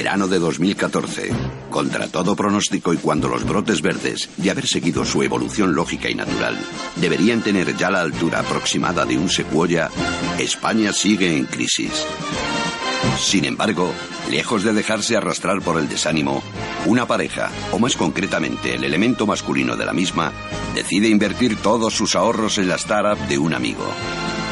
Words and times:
Verano 0.00 0.28
de 0.28 0.38
2014. 0.38 1.30
Contra 1.68 2.08
todo 2.08 2.34
pronóstico 2.34 2.94
y 2.94 2.96
cuando 2.96 3.28
los 3.28 3.44
brotes 3.44 3.82
verdes, 3.82 4.30
de 4.38 4.50
haber 4.50 4.66
seguido 4.66 5.04
su 5.04 5.22
evolución 5.22 5.74
lógica 5.74 6.08
y 6.08 6.14
natural, 6.14 6.58
deberían 6.96 7.42
tener 7.42 7.76
ya 7.76 7.90
la 7.90 8.00
altura 8.00 8.40
aproximada 8.40 9.04
de 9.04 9.18
un 9.18 9.28
secuoya, 9.28 9.90
España 10.38 10.94
sigue 10.94 11.36
en 11.36 11.44
crisis. 11.44 12.06
Sin 13.18 13.44
embargo, 13.44 13.92
lejos 14.30 14.64
de 14.64 14.72
dejarse 14.72 15.18
arrastrar 15.18 15.60
por 15.60 15.78
el 15.78 15.86
desánimo, 15.86 16.42
una 16.86 17.06
pareja, 17.06 17.50
o 17.70 17.78
más 17.78 17.94
concretamente 17.94 18.76
el 18.76 18.84
elemento 18.84 19.26
masculino 19.26 19.76
de 19.76 19.84
la 19.84 19.92
misma, 19.92 20.32
decide 20.74 21.08
invertir 21.08 21.56
todos 21.56 21.92
sus 21.92 22.16
ahorros 22.16 22.56
en 22.56 22.68
la 22.68 22.76
startup 22.76 23.18
de 23.28 23.36
un 23.36 23.52
amigo, 23.52 23.84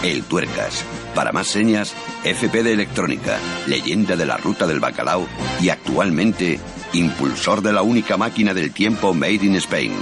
el 0.03 0.25
Tuercas. 0.25 0.85
Para 1.19 1.33
más 1.33 1.49
señas, 1.49 1.97
FP 2.23 2.63
de 2.63 2.75
Electrónica, 2.75 3.41
leyenda 3.67 4.15
de 4.15 4.25
la 4.25 4.37
ruta 4.37 4.69
del 4.69 4.79
bacalao 4.79 5.27
y 5.61 5.69
actualmente 5.69 6.61
impulsor 6.93 7.61
de 7.61 7.73
la 7.73 7.83
única 7.83 8.17
máquina 8.17 8.55
del 8.55 8.73
tiempo 8.73 9.13
Made 9.15 9.45
in 9.45 9.57
Spain. 9.57 9.93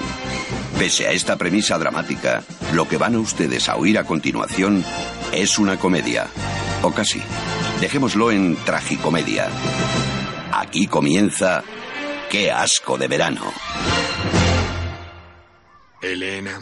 Pese 0.79 1.07
a 1.07 1.12
esta 1.12 1.37
premisa 1.37 1.79
dramática, 1.79 2.45
lo 2.74 2.87
que 2.87 2.98
van 2.98 3.15
a 3.15 3.21
ustedes 3.21 3.71
a 3.71 3.77
oír 3.77 3.98
a 3.98 4.05
continuación 4.05 4.84
es 5.33 5.59
una 5.59 5.79
comedia. 5.79 6.27
O 6.83 6.93
casi. 6.93 7.23
Dejémoslo 7.80 8.30
en 8.30 8.55
tragicomedia. 8.57 9.48
Aquí 10.52 10.87
comienza 10.87 11.65
Qué 12.30 12.52
asco 12.52 12.98
de 12.98 13.09
verano. 13.09 13.55
Elena, 16.02 16.60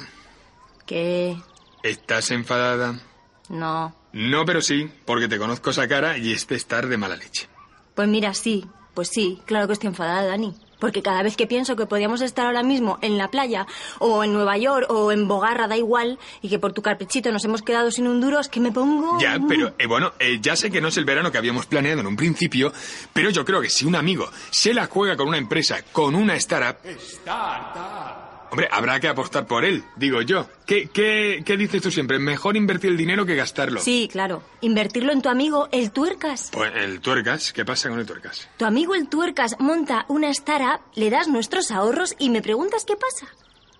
¿Qué? 0.87 1.37
¿estás 1.83 2.31
enfadada? 2.31 3.01
No. 3.48 4.04
No, 4.15 4.45
pero 4.45 4.63
sí, 4.63 4.89
porque 5.05 5.29
te 5.29 5.39
conozco 5.39 5.71
esa 5.71 5.89
cara 5.89 6.17
y 6.17 6.33
este 6.33 6.55
estar 6.55 6.87
de 6.87 6.97
mala 6.97 7.17
leche. 7.17 7.49
Pues 7.95 8.09
mira, 8.09 8.33
sí. 8.33 8.65
Pues 8.95 9.09
sí, 9.09 9.41
claro 9.45 9.67
que 9.67 9.73
estoy 9.73 9.89
enfadada, 9.89 10.25
Dani. 10.25 10.55
Porque 10.79 11.03
cada 11.03 11.23
vez 11.25 11.37
que 11.37 11.48
pienso 11.48 11.75
que 11.75 11.87
podíamos 11.87 12.21
estar 12.21 12.47
ahora 12.47 12.62
mismo 12.62 12.98
en 13.03 13.19
la 13.19 13.29
playa, 13.29 13.67
o 13.98 14.23
en 14.23 14.33
Nueva 14.33 14.56
York, 14.56 14.87
o 14.89 15.11
en 15.11 15.27
Bogarra, 15.27 15.67
da 15.67 15.77
igual, 15.77 16.19
y 16.43 16.48
que 16.48 16.61
por 16.61 16.73
tu 16.73 16.83
carpechito 16.83 17.33
nos 17.33 17.45
hemos 17.45 17.62
quedado 17.62 17.91
sin 17.91 18.06
un 18.06 18.21
duro, 18.21 18.39
es 18.39 18.48
que 18.48 18.61
me 18.61 18.71
pongo... 18.71 19.19
Ya, 19.19 19.41
pero 19.48 19.75
eh, 19.79 19.87
bueno, 19.87 20.12
eh, 20.21 20.39
ya 20.41 20.55
sé 20.55 20.71
que 20.71 20.81
no 20.81 20.89
es 20.89 20.97
el 20.97 21.05
verano 21.05 21.33
que 21.33 21.39
habíamos 21.39 21.67
planeado 21.67 22.01
en 22.01 22.06
un 22.06 22.17
principio, 22.17 22.73
pero 23.12 23.31
yo 23.31 23.45
creo 23.45 23.61
que 23.61 23.71
si 23.71 23.84
un 23.84 23.97
amigo 23.97 24.31
se 24.51 24.75
la 24.75 24.87
juega 24.87 25.17
con 25.17 25.27
una 25.27 25.39
empresa, 25.39 25.83
con 25.91 26.15
una 26.15 26.37
startup... 26.37 28.23
Hombre, 28.55 28.69
habrá 28.70 29.00
que 29.00 29.08
apostar 29.08 29.48
por 29.48 29.64
él, 29.64 29.83
digo 29.97 30.22
yo. 30.22 30.48
¿Qué, 30.64 30.88
qué, 30.92 31.42
qué 31.44 31.56
dices 31.56 31.83
tú 31.83 31.91
siempre? 31.91 32.20
Mejor 32.20 32.56
invertir 32.56 32.91
el 32.92 32.97
dinero 32.97 33.27
que 33.27 33.34
gastarlo. 33.34 33.80
Sí, 33.80 34.08
claro. 34.12 34.44
Invertirlo 34.60 35.10
en 35.12 35.22
tu 35.22 35.28
amigo, 35.28 35.69
el 35.72 35.91
Tuercas. 35.91 36.50
Pues 36.52 36.70
el 36.77 37.00
tuercas, 37.00 37.52
¿qué 37.52 37.64
pasa 37.64 37.88
con 37.88 37.98
el 37.98 38.06
tuercas? 38.06 38.48
Tu 38.56 38.64
amigo 38.64 38.94
el 38.94 39.08
Tuercas 39.08 39.56
monta 39.58 40.05
una 40.08 40.28
startup, 40.30 40.80
le 40.94 41.10
das 41.10 41.27
nuestros 41.27 41.72
ahorros 41.72 42.14
y 42.20 42.30
me 42.30 42.42
preguntas 42.42 42.84
qué 42.86 42.94
pasa. 42.94 43.27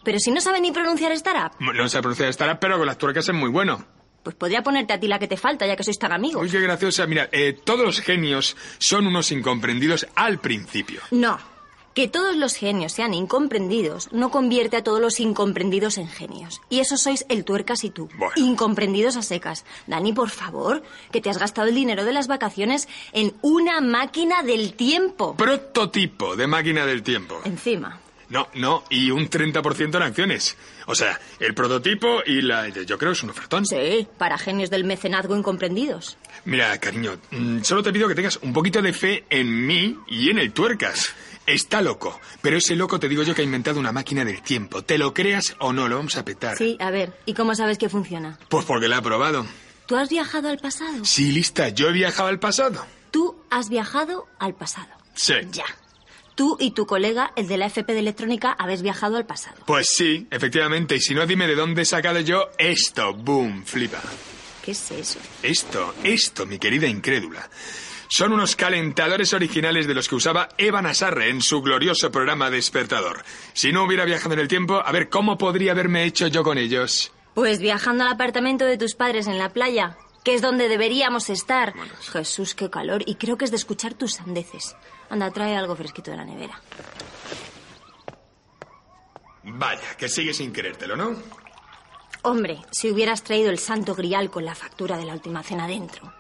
Pero 0.03 0.19
si 0.19 0.33
no 0.33 0.41
sabe 0.41 0.61
ni 0.61 0.73
pronunciar 0.73 1.13
startup, 1.13 1.53
No 1.61 1.89
se 1.89 2.01
pronuncia 2.01 2.27
startup, 2.31 2.59
pero 2.61 2.77
con 2.77 2.87
las 2.87 2.99
tuercas 2.99 3.29
es 3.29 3.35
muy 3.35 3.51
bueno. 3.51 3.87
pues 4.25 4.35
podría 4.35 4.63
ponerte 4.65 4.93
a 4.93 4.99
ti 4.99 5.07
la 5.07 5.21
que 5.21 5.29
te 5.29 5.37
falta, 5.37 5.67
ya 5.69 5.77
que 5.77 5.85
sois 5.85 5.99
tan 6.01 6.11
amigos. 6.11 6.43
Uy, 6.43 6.51
qué 6.51 6.59
graciosa. 6.59 7.07
Mira, 7.07 7.29
eh, 7.31 7.53
todos 7.63 7.85
los 7.87 8.01
genios 8.01 8.57
son 8.79 9.07
unos 9.07 9.31
incomprendidos 9.31 10.07
al 10.17 10.41
principio. 10.41 11.01
No. 11.13 11.39
Que 11.95 12.09
todos 12.09 12.37
los 12.37 12.57
genios 12.57 12.93
sean 12.93 13.15
incomprendidos 13.15 14.13
no 14.13 14.31
convierte 14.31 14.77
a 14.77 14.83
todos 14.83 15.01
los 15.01 15.21
incomprendidos 15.21 15.97
en 15.97 16.09
genios. 16.09 16.61
Y 16.69 16.81
eso 16.81 16.97
sois 16.97 17.25
el 17.29 17.45
tuercas 17.45 17.85
y 17.85 17.91
tú. 17.91 18.09
Bueno. 18.19 18.33
Incomprendidos 18.35 19.17
a 19.17 19.23
secas. 19.23 19.65
Dani, 19.87 20.13
por 20.13 20.31
favor, 20.31 20.83
que 21.13 21.21
te 21.21 21.31
has 21.31 21.39
gastado 21.39 21.69
el 21.69 21.75
dinero 21.75 22.05
de 22.05 22.13
las 22.13 22.27
vacaciones 22.27 22.89
en 23.13 23.33
una 23.43 23.81
máquina 23.81 24.43
del 24.43 24.75
tiempo. 24.75 25.37
Prototipo 25.37 26.35
de 26.35 26.49
máquina 26.49 26.85
del 26.85 27.05
tiempo. 27.05 27.41
Encima. 27.45 28.01
No, 28.29 28.49
no, 28.55 28.83
y 28.91 29.13
un 29.13 29.31
30% 29.31 29.95
en 29.95 30.03
acciones. 30.03 30.57
O 30.87 30.95
sea, 30.97 31.21
el 31.39 31.55
prototipo 31.55 32.23
y 32.27 32.43
la... 32.43 32.69
Yo 32.69 32.99
creo 32.99 33.13
que 33.13 33.19
es 33.19 33.23
un 33.23 33.31
ofertón. 33.31 33.65
Sí, 33.67 34.09
para 34.19 34.39
genios 34.39 34.71
del 34.71 34.83
mecenazgo 34.83 35.37
incomprendidos. 35.37 36.17
Mira, 36.45 36.77
cariño, 36.79 37.19
mm, 37.31 37.61
solo 37.63 37.83
te 37.83 37.93
pido 37.93 38.09
que 38.09 38.15
tengas 38.15 38.39
un 38.43 38.53
poquito 38.53 38.83
de 38.83 38.93
fe 38.93 39.25
en 39.31 39.67
mí 39.67 39.97
y 40.09 40.31
en 40.31 40.41
el 40.41 40.53
tuercas. 40.53 41.15
Está 41.47 41.83
loco, 41.83 42.19
pero 42.41 42.57
ese 42.57 42.75
loco 42.75 42.99
te 42.99 43.09
digo 43.09 43.23
yo 43.23 43.35
que 43.35 43.43
ha 43.43 43.45
inventado 43.45 43.79
una 43.79 43.93
máquina 43.93 44.25
del 44.25 44.41
tiempo. 44.43 44.83
Te 44.83 44.97
lo 44.97 45.13
creas 45.13 45.55
o 45.59 45.73
no, 45.73 45.89
lo 45.89 45.97
vamos 45.97 46.17
a 46.17 46.25
petar. 46.25 46.57
Sí, 46.57 46.77
a 46.81 46.91
ver, 46.91 47.19
¿y 47.27 47.35
cómo 47.35 47.55
sabes 47.55 47.77
que 47.77 47.89
funciona? 47.91 48.39
Pues 48.49 48.65
porque 48.65 48.89
la 48.89 48.99
ha 48.99 49.03
probado. 49.03 49.47
¿Tú 49.87 49.97
has 49.97 50.09
viajado 50.09 50.49
al 50.49 50.59
pasado? 50.59 51.05
Sí, 51.05 51.33
lista, 51.33 51.69
yo 51.69 51.89
he 51.89 51.93
viajado 51.93 52.29
al 52.31 52.39
pasado. 52.39 52.87
Tú 53.11 53.37
has 53.51 53.69
viajado 53.69 54.27
al 54.39 54.55
pasado. 54.55 54.89
Sí. 55.15 55.35
Ya. 55.53 55.67
Tú 56.35 56.57
y 56.59 56.73
tu 56.73 56.87
colega, 56.87 57.33
el 57.37 57.47
de 57.47 57.59
la 57.59 57.67
FP 57.67 57.93
de 57.93 58.01
Electrónica, 58.01 58.57
habéis 58.59 58.83
viajado 58.83 59.17
al 59.19 59.27
pasado. 59.27 59.57
Pues 59.67 59.89
sí, 59.91 60.27
efectivamente, 60.31 60.97
y 60.97 61.01
si 61.01 61.15
no, 61.15 61.27
dime 61.27 61.47
de 61.47 61.55
dónde 61.55 61.83
he 61.83 61.85
sacado 61.85 62.19
yo 62.21 62.49
esto. 62.59 63.13
Boom, 63.13 63.65
flipa. 63.65 64.01
¿Qué 64.65 64.71
es 64.73 64.91
eso? 64.91 65.21
Esto, 65.43 65.95
esto, 66.03 66.47
mi 66.47 66.59
querida 66.59 66.87
incrédula. 66.89 67.49
Son 68.09 68.33
unos 68.33 68.57
calentadores 68.57 69.33
originales 69.33 69.87
de 69.87 69.95
los 69.95 70.09
que 70.09 70.15
usaba 70.15 70.49
Eva 70.59 70.83
Nasarre 70.83 71.31
en 71.31 71.41
su 71.41 71.63
glorioso 71.63 72.11
programa 72.11 72.51
Despertador. 72.51 73.25
Si 73.53 73.73
no 73.73 73.85
hubiera 73.85 74.05
viajado 74.05 74.35
en 74.35 74.41
el 74.41 74.49
tiempo, 74.49 74.83
a 74.85 74.93
ver 74.93 75.09
cómo 75.09 75.39
podría 75.39 75.73
haberme 75.73 76.05
hecho 76.05 76.27
yo 76.29 76.43
con 76.43 76.59
ellos. 76.59 77.13
Pues 77.35 77.59
viajando 77.59 78.05
al 78.05 78.13
apartamento 78.13 78.65
de 78.65 78.79
tus 78.79 78.95
padres 78.95 79.27
en 79.27 79.39
la 79.39 79.49
playa, 79.49 79.97
que 80.23 80.35
es 80.35 80.43
donde 80.43 80.69
deberíamos 80.69 81.31
estar. 81.31 81.75
Bueno, 81.75 81.93
sí. 82.01 82.13
Jesús, 82.13 82.55
qué 82.55 82.71
calor. 82.71 83.03
Y 83.07 83.17
creo 83.17 83.37
que 83.37 83.45
es 83.45 83.51
de 83.51 83.57
escuchar 83.57 83.95
tus 83.95 84.15
sandeces. 84.15 84.77
Anda, 85.11 85.31
trae 85.31 85.57
algo 85.57 85.75
fresquito 85.77 86.11
de 86.11 86.17
la 86.17 86.25
nevera. 86.25 86.61
Vaya, 89.43 89.97
que 89.99 90.09
sigue 90.09 90.33
sin 90.33 90.53
creértelo, 90.53 90.97
¿no? 90.97 91.15
Hombre, 92.23 92.63
si 92.71 92.91
hubieras 92.91 93.23
traído 93.23 93.51
el 93.51 93.59
santo 93.59 93.95
grial 93.95 94.31
con 94.31 94.47
la 94.47 94.55
factura 94.55 94.97
de 94.97 95.05
la 95.05 95.13
última 95.13 95.43
cena 95.43 95.67
dentro. 95.67 96.15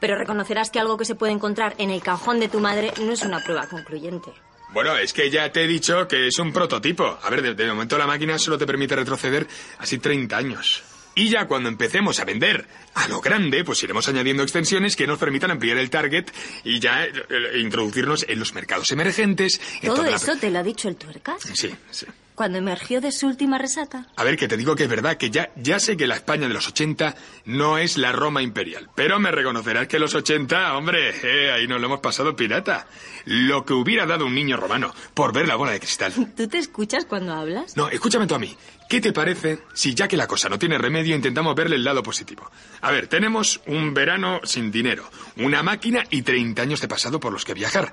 Pero 0.00 0.16
reconocerás 0.16 0.70
que 0.70 0.78
algo 0.78 0.96
que 0.96 1.04
se 1.04 1.14
puede 1.14 1.32
encontrar 1.32 1.74
en 1.78 1.90
el 1.90 2.02
cajón 2.02 2.40
de 2.40 2.48
tu 2.48 2.60
madre 2.60 2.92
no 3.00 3.12
es 3.12 3.22
una 3.22 3.42
prueba 3.42 3.66
concluyente. 3.66 4.32
Bueno, 4.70 4.96
es 4.96 5.12
que 5.12 5.30
ya 5.30 5.50
te 5.50 5.64
he 5.64 5.66
dicho 5.66 6.06
que 6.06 6.26
es 6.26 6.38
un 6.38 6.52
prototipo. 6.52 7.18
A 7.22 7.30
ver, 7.30 7.42
de, 7.42 7.54
de 7.54 7.68
momento 7.68 7.96
la 7.96 8.06
máquina 8.06 8.38
solo 8.38 8.58
te 8.58 8.66
permite 8.66 8.94
retroceder 8.96 9.46
así 9.78 9.98
30 9.98 10.36
años. 10.36 10.82
Y 11.18 11.28
ya 11.30 11.46
cuando 11.46 11.68
empecemos 11.68 12.20
a 12.20 12.24
vender 12.24 12.66
a 12.94 13.08
lo 13.08 13.20
grande, 13.20 13.64
pues 13.64 13.82
iremos 13.82 14.06
añadiendo 14.08 14.42
extensiones 14.44 14.94
que 14.94 15.06
nos 15.06 15.18
permitan 15.18 15.50
ampliar 15.50 15.76
el 15.78 15.90
target 15.90 16.26
y 16.64 16.78
ya 16.78 17.04
eh, 17.04 17.12
eh, 17.28 17.58
introducirnos 17.58 18.24
en 18.28 18.38
los 18.38 18.54
mercados 18.54 18.90
emergentes. 18.92 19.60
en 19.82 19.88
¿Todo 19.88 19.96
toda 19.96 20.10
la- 20.10 20.16
eso 20.16 20.36
te 20.36 20.50
lo 20.50 20.60
ha 20.60 20.62
dicho 20.62 20.88
el 20.88 20.94
tuercas? 20.96 21.42
Sí, 21.54 21.74
sí. 21.90 22.06
Cuando 22.36 22.58
emergió 22.58 23.00
de 23.00 23.10
su 23.10 23.26
última 23.26 23.58
resaca. 23.58 24.06
A 24.14 24.22
ver, 24.22 24.36
que 24.36 24.46
te 24.46 24.56
digo 24.56 24.76
que 24.76 24.84
es 24.84 24.88
verdad, 24.88 25.16
que 25.16 25.28
ya, 25.28 25.50
ya 25.56 25.80
sé 25.80 25.96
que 25.96 26.06
la 26.06 26.14
España 26.14 26.46
de 26.46 26.54
los 26.54 26.68
80 26.68 27.16
no 27.46 27.78
es 27.78 27.98
la 27.98 28.12
Roma 28.12 28.42
imperial. 28.42 28.88
Pero 28.94 29.18
me 29.18 29.32
reconocerás 29.32 29.88
que 29.88 29.98
los 29.98 30.14
80, 30.14 30.76
hombre, 30.76 31.14
eh, 31.24 31.50
ahí 31.50 31.66
nos 31.66 31.80
lo 31.80 31.86
hemos 31.88 31.98
pasado 31.98 32.36
pirata. 32.36 32.86
Lo 33.24 33.64
que 33.64 33.72
hubiera 33.72 34.06
dado 34.06 34.24
un 34.24 34.36
niño 34.36 34.56
romano 34.56 34.94
por 35.14 35.32
ver 35.32 35.48
la 35.48 35.56
bola 35.56 35.72
de 35.72 35.80
cristal. 35.80 36.12
¿Tú 36.36 36.46
te 36.46 36.58
escuchas 36.58 37.06
cuando 37.06 37.32
hablas? 37.34 37.76
No, 37.76 37.88
escúchame 37.88 38.28
tú 38.28 38.36
a 38.36 38.38
mí. 38.38 38.56
¿Qué 38.88 39.02
te 39.02 39.12
parece 39.12 39.58
si 39.74 39.94
ya 39.94 40.08
que 40.08 40.16
la 40.16 40.26
cosa 40.26 40.48
no 40.48 40.58
tiene 40.58 40.78
remedio 40.78 41.14
intentamos 41.14 41.54
verle 41.54 41.76
el 41.76 41.84
lado 41.84 42.02
positivo? 42.02 42.50
A 42.80 42.90
ver, 42.90 43.06
tenemos 43.06 43.60
un 43.66 43.92
verano 43.92 44.40
sin 44.44 44.70
dinero, 44.70 45.10
una 45.36 45.62
máquina 45.62 46.04
y 46.10 46.22
30 46.22 46.62
años 46.62 46.80
de 46.80 46.88
pasado 46.88 47.20
por 47.20 47.32
los 47.32 47.44
que 47.44 47.52
viajar. 47.52 47.92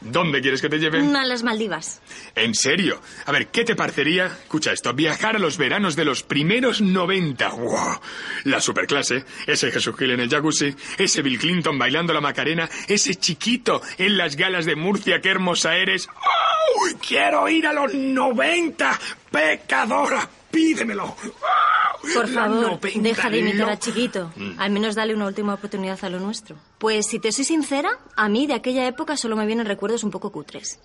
¿Dónde 0.00 0.40
quieres 0.40 0.62
que 0.62 0.70
te 0.70 0.78
lleve? 0.78 0.98
A 0.98 1.26
las 1.26 1.42
Maldivas. 1.42 2.00
¿En 2.34 2.54
serio? 2.54 3.02
A 3.26 3.32
ver, 3.32 3.48
¿qué 3.48 3.64
te 3.64 3.76
parecería, 3.76 4.26
escucha 4.26 4.72
esto, 4.72 4.94
viajar 4.94 5.36
a 5.36 5.38
los 5.38 5.58
veranos 5.58 5.94
de 5.94 6.06
los 6.06 6.22
primeros 6.22 6.80
90? 6.80 7.48
¡Wow! 7.50 8.00
La 8.44 8.62
superclase, 8.62 9.26
ese 9.46 9.70
Jesús 9.70 9.94
Gil 9.98 10.12
en 10.12 10.20
el 10.20 10.30
jacuzzi, 10.30 10.74
ese 10.96 11.20
Bill 11.20 11.38
Clinton 11.38 11.78
bailando 11.78 12.14
la 12.14 12.22
Macarena, 12.22 12.66
ese 12.88 13.14
chiquito 13.16 13.82
en 13.98 14.16
las 14.16 14.36
galas 14.36 14.64
de 14.64 14.74
Murcia, 14.74 15.20
qué 15.20 15.28
hermosa 15.28 15.76
eres. 15.76 16.08
¡Oh! 16.08 16.86
¡Quiero 17.06 17.46
ir 17.50 17.66
a 17.66 17.74
los 17.74 17.92
90! 17.92 18.98
¡Pecadora! 19.30 20.26
¡Pídemelo! 20.50 21.04
¡Oh! 21.04 22.08
Por 22.14 22.28
La 22.30 22.44
favor, 22.44 22.80
90, 22.80 22.88
deja 23.02 23.28
de 23.28 23.38
imitar 23.38 23.68
a. 23.70 23.78
Chiquito. 23.78 24.32
Al 24.58 24.70
menos 24.70 24.94
dale 24.94 25.14
una 25.14 25.26
última 25.26 25.54
oportunidad 25.54 26.02
a 26.02 26.08
lo 26.08 26.18
nuestro. 26.18 26.56
Pues 26.78 27.06
si 27.06 27.18
te 27.18 27.30
soy 27.30 27.44
sincera, 27.44 27.90
a 28.16 28.28
mí 28.28 28.46
de 28.46 28.54
aquella 28.54 28.86
época 28.86 29.16
solo 29.18 29.36
me 29.36 29.44
vienen 29.46 29.66
recuerdos 29.66 30.02
un 30.02 30.10
poco 30.10 30.32
cutres. 30.32 30.80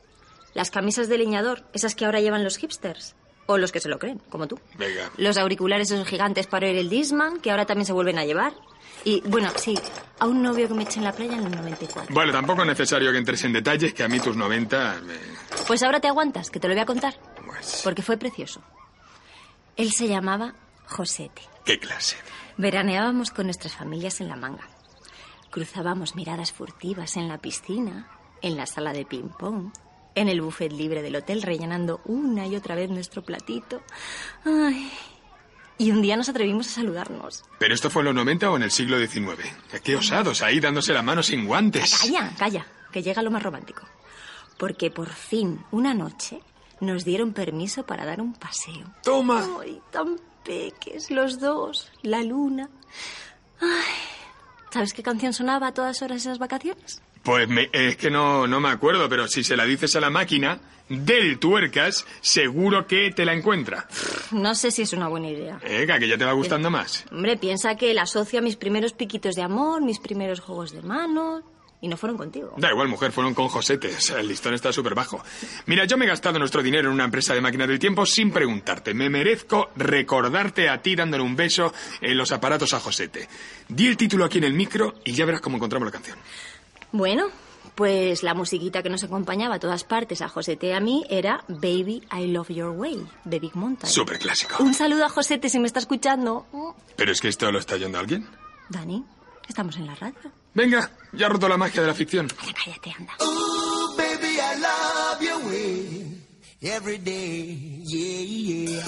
Las 0.53 0.71
camisas 0.71 1.07
de 1.07 1.17
leñador, 1.17 1.63
esas 1.73 1.95
que 1.95 2.05
ahora 2.05 2.19
llevan 2.19 2.43
los 2.43 2.57
hipsters. 2.57 3.15
O 3.47 3.57
los 3.57 3.71
que 3.71 3.79
se 3.79 3.89
lo 3.89 3.99
creen, 3.99 4.19
como 4.29 4.47
tú. 4.47 4.59
Venga. 4.77 5.09
Los 5.17 5.37
auriculares 5.37 5.91
esos 5.91 6.07
gigantes 6.07 6.47
para 6.47 6.65
oír 6.67 6.77
el 6.77 6.89
Disman, 6.89 7.39
que 7.39 7.51
ahora 7.51 7.65
también 7.65 7.85
se 7.85 7.93
vuelven 7.93 8.17
a 8.17 8.25
llevar. 8.25 8.53
Y, 9.03 9.21
bueno, 9.21 9.51
sí, 9.55 9.77
a 10.19 10.25
un 10.25 10.41
novio 10.41 10.67
que 10.67 10.73
me 10.73 10.83
eché 10.83 10.97
en 10.97 11.03
la 11.05 11.11
playa 11.11 11.37
en 11.37 11.45
el 11.45 11.51
94. 11.51 12.13
Bueno, 12.13 12.31
tampoco 12.31 12.63
es 12.63 12.67
necesario 12.67 13.11
que 13.11 13.19
entres 13.19 13.43
en 13.43 13.53
detalles, 13.53 13.93
que 13.93 14.03
a 14.03 14.07
mí 14.07 14.19
tus 14.19 14.35
90 14.35 15.01
me... 15.05 15.13
Pues 15.67 15.83
ahora 15.83 15.99
te 15.99 16.07
aguantas, 16.07 16.49
que 16.49 16.59
te 16.59 16.67
lo 16.67 16.73
voy 16.73 16.81
a 16.81 16.85
contar. 16.87 17.13
Pues, 17.45 17.81
Porque 17.83 18.01
fue 18.01 18.17
precioso. 18.17 18.61
Él 19.77 19.91
se 19.91 20.07
llamaba 20.07 20.55
Josete. 20.87 21.41
¿Qué 21.65 21.79
clase? 21.79 22.17
Veraneábamos 22.57 23.31
con 23.31 23.47
nuestras 23.47 23.75
familias 23.75 24.21
en 24.21 24.29
la 24.29 24.35
manga. 24.35 24.67
Cruzábamos 25.49 26.15
miradas 26.15 26.51
furtivas 26.51 27.17
en 27.17 27.27
la 27.27 27.37
piscina 27.37 28.09
en 28.41 28.57
la 28.57 28.65
sala 28.65 28.93
de 28.93 29.05
ping-pong, 29.05 29.71
en 30.13 30.29
el 30.29 30.41
buffet 30.41 30.71
libre 30.71 31.01
del 31.01 31.15
hotel, 31.15 31.41
rellenando 31.41 32.01
una 32.05 32.47
y 32.47 32.55
otra 32.55 32.75
vez 32.75 32.89
nuestro 32.89 33.23
platito. 33.23 33.81
Ay. 34.45 34.91
Y 35.77 35.91
un 35.91 36.01
día 36.01 36.15
nos 36.15 36.29
atrevimos 36.29 36.67
a 36.67 36.71
saludarnos. 36.71 37.43
¿Pero 37.59 37.73
esto 37.73 37.89
fue 37.89 38.01
en 38.01 38.05
los 38.05 38.15
90 38.15 38.51
o 38.51 38.55
en 38.55 38.63
el 38.63 38.71
siglo 38.71 38.97
XIX? 38.97 39.49
¡Qué 39.83 39.95
osados 39.95 40.41
ahí 40.41 40.59
dándose 40.59 40.93
la 40.93 41.01
mano 41.01 41.21
sin 41.21 41.45
guantes! 41.45 41.97
Calla, 42.01 42.31
calla, 42.37 42.65
que 42.91 43.01
llega 43.01 43.23
lo 43.23 43.31
más 43.31 43.43
romántico. 43.43 43.81
Porque 44.57 44.89
por 44.91 45.09
fin, 45.09 45.65
una 45.71 45.93
noche, 45.93 46.39
nos 46.81 47.05
dieron 47.05 47.33
permiso 47.33 47.85
para 47.85 48.05
dar 48.05 48.21
un 48.21 48.33
paseo. 48.33 48.85
¡Toma! 49.03 49.45
Ay, 49.61 49.79
tan 49.91 50.17
peques 50.43 51.09
los 51.11 51.39
dos, 51.39 51.91
la 52.01 52.21
luna. 52.23 52.69
Ay, 53.59 53.69
¿sabes 54.71 54.93
qué 54.93 55.01
canción 55.03 55.33
sonaba 55.33 55.67
a 55.67 55.73
todas 55.73 56.01
horas 56.01 56.17
esas 56.21 56.39
vacaciones? 56.39 57.01
Pues 57.23 57.47
me- 57.47 57.69
es 57.73 57.97
que 57.97 58.11
no, 58.11 58.45
no 58.45 58.59
me 58.59 58.69
acuerdo, 58.69 59.09
pero 59.09 59.27
si 59.27 59.43
se 59.43 59.57
la 59.57 59.65
dices 59.65 59.95
a 59.95 59.99
la 59.99 60.11
máquina 60.11 60.59
del 60.89 61.39
tuercas, 61.39 62.05
seguro 62.21 62.85
que 62.85 63.09
te 63.11 63.25
la 63.25 63.33
encuentra. 63.33 63.87
No 64.29 64.53
sé 64.53 64.69
si 64.69 64.83
es 64.83 64.93
una 64.93 65.07
buena 65.07 65.29
idea. 65.29 65.57
Venga, 65.63 65.97
que 65.97 66.07
ya 66.07 66.17
te 66.19 66.25
va 66.25 66.33
gustando 66.33 66.69
más. 66.69 67.03
Hombre, 67.11 67.37
piensa 67.37 67.75
que 67.75 67.91
la 67.95 68.03
asocio 68.03 68.37
a 68.37 68.41
mis 68.43 68.55
primeros 68.57 68.93
piquitos 68.93 69.33
de 69.33 69.41
amor, 69.41 69.81
mis 69.81 69.97
primeros 69.99 70.39
juegos 70.39 70.71
de 70.73 70.83
manos. 70.83 71.43
Y 71.85 71.87
no 71.87 71.97
fueron 71.97 72.17
contigo. 72.17 72.51
Da 72.57 72.71
igual, 72.71 72.87
mujer, 72.87 73.11
fueron 73.11 73.35
con 73.35 73.47
josetes. 73.47 74.09
El 74.09 74.27
listón 74.27 74.55
está 74.55 74.73
súper 74.73 74.95
bajo. 74.95 75.23
Mira, 75.67 75.85
yo 75.85 75.97
me 75.97 76.05
he 76.05 76.07
gastado 76.07 76.39
nuestro 76.39 76.63
dinero 76.63 76.87
en 76.87 76.95
una 76.95 77.03
empresa 77.03 77.35
de 77.35 77.41
máquinas 77.41 77.67
del 77.67 77.77
tiempo 77.77 78.07
sin 78.07 78.31
preguntarte. 78.31 78.95
Me 78.95 79.07
merezco 79.07 79.69
recordarte 79.75 80.67
a 80.67 80.81
ti 80.81 80.95
dándole 80.95 81.21
un 81.21 81.35
beso 81.35 81.71
en 82.01 82.17
los 82.17 82.31
aparatos 82.31 82.73
a 82.73 82.79
Josete. 82.79 83.29
Di 83.69 83.85
el 83.85 83.97
título 83.97 84.25
aquí 84.25 84.39
en 84.39 84.45
el 84.45 84.53
micro 84.53 84.95
y 85.03 85.13
ya 85.13 85.25
verás 85.25 85.41
cómo 85.41 85.57
encontramos 85.57 85.85
la 85.85 85.91
canción. 85.91 86.17
Bueno, 86.91 87.27
pues 87.75 88.23
la 88.23 88.33
musiquita 88.33 88.81
que 88.81 88.89
nos 88.89 89.03
acompañaba 89.03 89.53
a 89.53 89.59
todas 89.59 89.83
partes 89.83 90.23
a 90.23 90.27
Josete 90.27 90.69
y 90.69 90.71
a 90.71 90.79
mí 90.79 91.05
era 91.07 91.43
Baby 91.47 92.01
I 92.17 92.25
Love 92.31 92.49
Your 92.49 92.71
Way, 92.71 93.05
de 93.25 93.39
Big 93.39 93.55
Mountain. 93.55 93.93
Súper 93.93 94.17
clásico. 94.17 94.63
Un 94.63 94.73
saludo 94.73 95.05
a 95.05 95.09
Josete 95.09 95.49
si 95.49 95.59
me 95.59 95.67
está 95.67 95.77
escuchando. 95.77 96.47
¿Pero 96.95 97.11
es 97.11 97.21
que 97.21 97.27
esto 97.27 97.51
lo 97.51 97.59
está 97.59 97.75
oyendo 97.75 97.99
alguien? 97.99 98.27
Dani, 98.69 99.03
estamos 99.47 99.75
en 99.77 99.87
la 99.87 99.95
radio. 99.95 100.31
Venga, 100.53 100.89
ya 101.13 101.25
ha 101.25 101.29
roto 101.29 101.47
la 101.49 101.57
magia 101.57 101.81
de 101.81 101.87
la 101.87 101.93
ficción. 101.93 102.27
Ay, 102.39 102.53
cállate, 102.53 102.91
anda. 102.97 103.13
Ooh, 103.21 103.95
baby, 103.97 104.37
I 104.39 104.59
love 104.59 105.21
your 105.21 105.45
way 105.47 106.21
every 106.61 106.97
day. 106.97 107.81
Yeah, 107.85 108.21
yeah. 108.21 108.83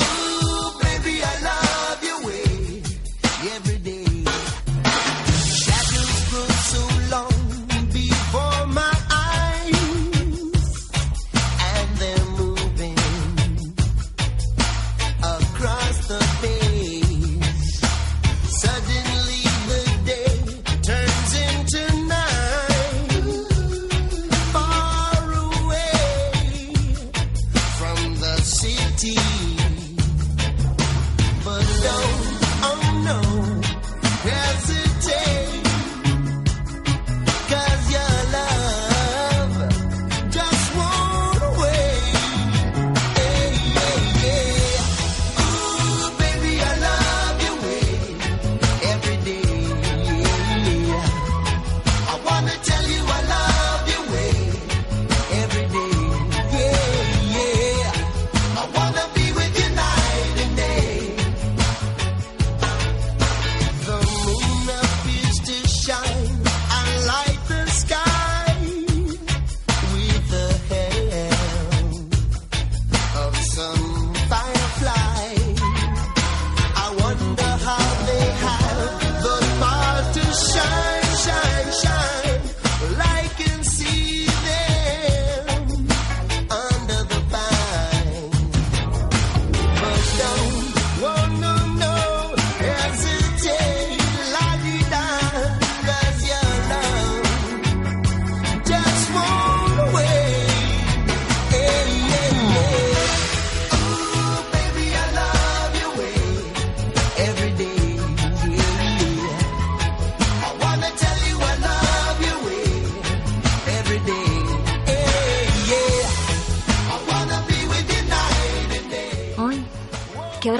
Ooh, 0.00 0.78
baby, 0.80 1.20
I 1.22 1.42
love 1.42 1.97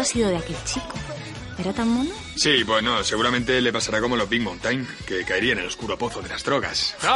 sido 0.09 0.29
de 0.31 0.37
aquel 0.39 0.57
chico? 0.65 0.95
¿Era 1.59 1.73
tan 1.73 1.89
mono? 1.89 2.11
Sí, 2.37 2.63
bueno, 2.63 3.03
seguramente 3.03 3.61
le 3.61 3.73
pasará 3.73 4.01
como 4.01 4.17
los 4.17 4.29
Big 4.29 4.41
Mountain, 4.43 4.87
que 5.07 5.25
caería 5.25 5.55
en 5.55 5.59
el 5.59 5.67
oscuro 5.67 5.99
pozo 5.99 6.23
de 6.23 6.29
las 6.29 6.45
drogas. 6.45 6.95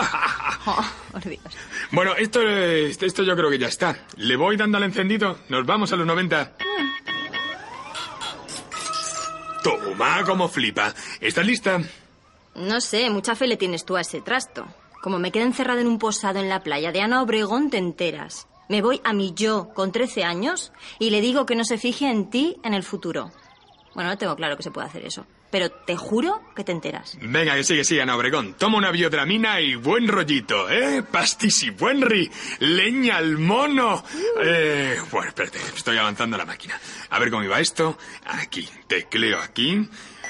Oh, 0.65 0.85
por 1.11 1.25
Dios. 1.25 1.41
Bueno, 1.91 2.15
esto, 2.15 2.41
es- 2.43 3.03
esto 3.03 3.25
yo 3.25 3.35
creo 3.35 3.51
que 3.51 3.59
ya 3.59 3.67
está. 3.67 3.97
¿Le 4.17 4.37
voy 4.37 4.57
dando 4.57 4.79
al 4.79 4.85
encendido? 4.85 5.39
Nos 5.49 5.67
vamos 5.67 5.93
a 5.93 5.97
los 5.97 6.07
90. 6.07 6.53
Toma, 9.63 10.23
como 10.25 10.49
flipa. 10.49 10.95
¿Estás 11.21 11.47
lista? 11.47 11.81
No 12.55 12.81
sé, 12.81 13.11
mucha 13.11 13.35
fe 13.35 13.47
le 13.47 13.57
tienes 13.57 13.85
tú 13.85 13.97
a 13.97 14.01
ese 14.03 14.21
trasto. 14.21 14.67
Como 15.03 15.19
me 15.19 15.33
quede 15.33 15.45
encerrada 15.45 15.81
en 15.81 15.87
un 15.89 15.99
posado 15.99 16.39
en 16.39 16.49
la 16.49 16.61
playa 16.63 16.93
de 16.93 17.01
Ana 17.01 17.23
Obregón, 17.23 17.71
te 17.71 17.79
enteras. 17.79 18.47
Me 18.73 18.81
voy 18.81 19.03
a 19.05 19.13
mi 19.13 19.35
yo 19.35 19.69
con 19.75 19.93
13 19.93 20.25
años 20.25 20.73
y 20.99 21.11
le 21.11 21.21
digo 21.21 21.45
que 21.45 21.55
no 21.55 21.63
se 21.63 21.77
fije 21.77 22.09
en 22.09 22.31
ti 22.31 22.57
en 22.65 22.73
el 22.73 22.83
futuro. 22.83 23.31
Bueno, 23.95 24.09
no 24.09 24.17
tengo 24.17 24.35
claro 24.35 24.57
que 24.57 24.63
se 24.63 24.71
puede 24.71 24.87
hacer 24.87 25.05
eso. 25.05 25.27
Pero 25.51 25.71
te 25.71 25.95
juro 25.95 26.41
que 26.57 26.65
te 26.65 26.73
enteras. 26.73 27.19
Venga, 27.21 27.55
que 27.55 27.65
sigue, 27.65 27.85
sigue, 27.85 28.01
Ana 28.01 28.17
Obregón. 28.17 28.55
Toma 28.55 28.79
una 28.79 28.91
biodramina 28.91 29.61
y 29.61 29.75
buen 29.75 30.09
rollito, 30.09 30.71
¿eh? 30.71 31.03
Pastis 31.03 31.65
y 31.65 31.69
buenri. 31.69 32.31
Leña 32.61 33.19
al 33.19 33.37
mono. 33.37 34.03
Eh, 34.43 34.97
bueno, 35.11 35.29
espérate, 35.29 35.59
estoy 35.77 35.99
avanzando 35.99 36.39
la 36.39 36.47
máquina. 36.47 36.81
A 37.11 37.19
ver 37.19 37.31
cómo 37.31 37.45
iba 37.45 37.61
esto. 37.61 37.99
Aquí, 38.25 38.67
tecleo 38.87 39.39
aquí. 39.39 39.87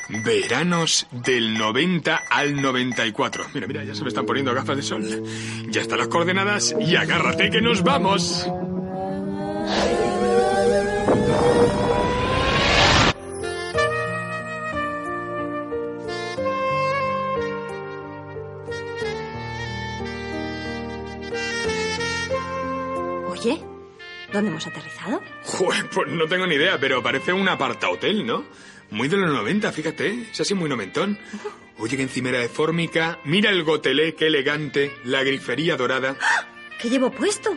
Veranos 0.09 1.07
del 1.11 1.55
90 1.55 2.23
al 2.31 2.61
94. 2.61 3.47
Mira, 3.55 3.67
mira, 3.67 3.85
ya 3.85 3.95
se 3.95 4.03
me 4.03 4.09
están 4.09 4.27
poniendo 4.27 4.55
gafas 4.55 4.77
de 4.77 4.83
sol. 4.83 5.23
Ya 5.69 5.81
están 5.81 5.99
las 5.99 6.09
coordenadas 6.09 6.75
y 6.81 6.97
agárrate 6.97 7.51
que 7.51 7.61
nos 7.61 7.83
vamos. 7.83 8.47
Oye, 23.29 23.61
¿dónde 24.33 24.51
hemos 24.51 24.67
aterrizado? 24.67 25.21
Joder, 25.45 25.89
pues 25.89 26.09
no 26.09 26.27
tengo 26.27 26.47
ni 26.47 26.55
idea, 26.57 26.79
pero 26.79 27.03
parece 27.03 27.33
un 27.33 27.49
aparta 27.49 27.89
hotel, 27.89 28.27
¿no? 28.27 28.45
Muy 28.93 29.09
de 29.09 29.17
los 29.17 29.33
90, 29.33 29.73
fíjate, 29.73 30.29
es 30.33 30.41
así 30.41 30.55
muy 30.55 30.69
nomentón. 30.69 31.19
Oye, 31.79 31.97
que 31.97 32.03
encimera 32.03 32.39
de 32.39 32.49
fórmica, 32.51 33.19
mira 33.25 33.51
el 33.51 33.65
gotelé, 33.65 34.15
qué 34.15 34.27
elegante, 34.27 34.93
la 35.05 35.23
grifería 35.25 35.77
dorada. 35.79 36.15
¿Qué 36.79 36.91
llevo 36.91 37.11
puesto? 37.11 37.57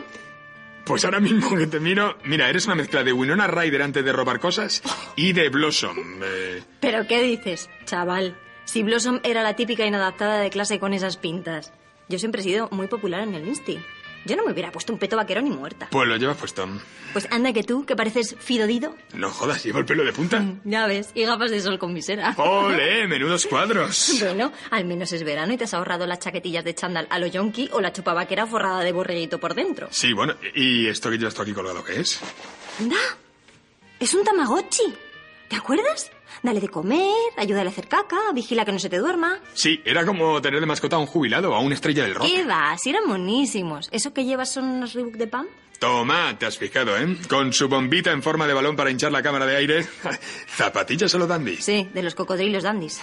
Pues 0.86 1.04
ahora 1.04 1.20
mismo 1.20 1.54
que 1.56 1.66
te 1.66 1.78
miro, 1.78 2.16
mira, 2.24 2.48
eres 2.48 2.64
una 2.66 2.74
mezcla 2.74 3.04
de 3.04 3.12
Winona 3.12 3.46
Ryder 3.48 3.82
antes 3.82 4.02
de 4.04 4.12
robar 4.12 4.40
cosas 4.40 4.82
y 5.14 5.34
de 5.34 5.50
Blossom. 5.50 5.96
eh, 6.24 6.62
¿Pero 6.80 7.06
qué 7.06 7.22
dices, 7.22 7.68
chaval? 7.84 8.34
Si 8.64 8.82
Blossom 8.82 9.20
era 9.22 9.42
la 9.42 9.54
típica 9.56 9.84
inadaptada 9.84 10.40
de 10.40 10.48
clase 10.50 10.78
con 10.78 10.94
esas 10.94 11.18
pintas. 11.18 11.72
Yo 12.08 12.18
siempre 12.18 12.40
he 12.40 12.44
sido 12.44 12.68
muy 12.70 12.86
popular 12.86 13.20
en 13.22 13.34
el 13.34 13.46
Insti. 13.46 13.78
Yo 14.26 14.34
no 14.36 14.44
me 14.44 14.52
hubiera 14.52 14.72
puesto 14.72 14.92
un 14.92 14.98
peto 14.98 15.16
vaquero 15.16 15.40
ni 15.40 15.50
muerta. 15.50 15.86
Pues 15.90 16.08
lo 16.08 16.16
llevas 16.16 16.36
puesto. 16.36 16.66
Pues 17.12 17.28
anda 17.30 17.52
que 17.52 17.62
tú, 17.62 17.86
que 17.86 17.94
pareces 17.94 18.34
Fidodido. 18.40 18.96
No 19.14 19.30
jodas, 19.30 19.64
llevo 19.64 19.78
el 19.78 19.84
pelo 19.86 20.04
de 20.04 20.12
punta. 20.12 20.44
Ya 20.64 20.86
ves, 20.88 21.10
y 21.14 21.24
gafas 21.24 21.52
de 21.52 21.60
sol 21.60 21.78
con 21.78 21.94
visera. 21.94 22.34
¡Ole! 22.36 23.06
¡Menudos 23.08 23.46
cuadros! 23.46 24.16
Bueno, 24.20 24.52
al 24.70 24.84
menos 24.84 25.12
es 25.12 25.22
verano 25.22 25.52
y 25.52 25.56
te 25.56 25.64
has 25.64 25.74
ahorrado 25.74 26.06
las 26.06 26.18
chaquetillas 26.18 26.64
de 26.64 26.74
chándal 26.74 27.06
a 27.08 27.18
lo 27.20 27.28
yonki 27.28 27.68
o 27.72 27.80
la 27.80 27.92
chupa 27.92 28.14
vaquera 28.14 28.46
forrada 28.46 28.80
de 28.80 28.90
borreguito 28.92 29.38
por 29.38 29.54
dentro. 29.54 29.86
Sí, 29.92 30.12
bueno, 30.12 30.34
¿y 30.54 30.88
esto 30.88 31.08
que 31.08 31.18
llevas 31.18 31.34
tú 31.34 31.42
aquí 31.42 31.52
colgado 31.52 31.84
qué 31.84 32.00
es? 32.00 32.20
¡Anda! 32.80 32.96
Es 34.00 34.12
un 34.12 34.24
tamagotchi. 34.24 34.92
¿Te 35.48 35.56
acuerdas? 35.56 36.10
Dale 36.42 36.60
de 36.60 36.68
comer, 36.68 37.12
ayúdale 37.36 37.68
a 37.68 37.72
hacer 37.72 37.88
caca, 37.88 38.32
vigila 38.34 38.64
que 38.64 38.72
no 38.72 38.78
se 38.78 38.88
te 38.88 38.98
duerma. 38.98 39.38
Sí, 39.54 39.80
era 39.84 40.04
como 40.04 40.40
tener 40.42 40.60
de 40.60 40.66
mascota 40.66 40.96
a 40.96 40.98
un 40.98 41.06
jubilado 41.06 41.52
o 41.52 41.54
a 41.54 41.60
una 41.60 41.74
estrella 41.74 42.02
del 42.04 42.14
rock. 42.14 42.26
¿Qué 42.26 42.44
va? 42.44 42.76
Si 42.78 42.90
eran 42.90 43.06
monísimos. 43.06 43.88
¿Eso 43.92 44.12
que 44.12 44.24
llevas 44.24 44.52
son 44.52 44.64
unos 44.64 44.92
Reebok 44.94 45.14
de 45.14 45.26
pan? 45.26 45.46
Toma, 45.78 46.38
te 46.38 46.46
has 46.46 46.56
fijado, 46.56 46.96
¿eh? 46.96 47.16
Con 47.28 47.52
su 47.52 47.68
bombita 47.68 48.10
en 48.10 48.22
forma 48.22 48.46
de 48.46 48.54
balón 48.54 48.76
para 48.76 48.90
hinchar 48.90 49.12
la 49.12 49.22
cámara 49.22 49.44
de 49.46 49.56
aire. 49.56 49.86
Zapatillas 50.48 51.14
a 51.14 51.18
lo 51.18 51.26
dandy. 51.26 51.56
Sí, 51.56 51.88
de 51.92 52.02
los 52.02 52.14
cocodrilos 52.14 52.62
dandis. 52.62 53.00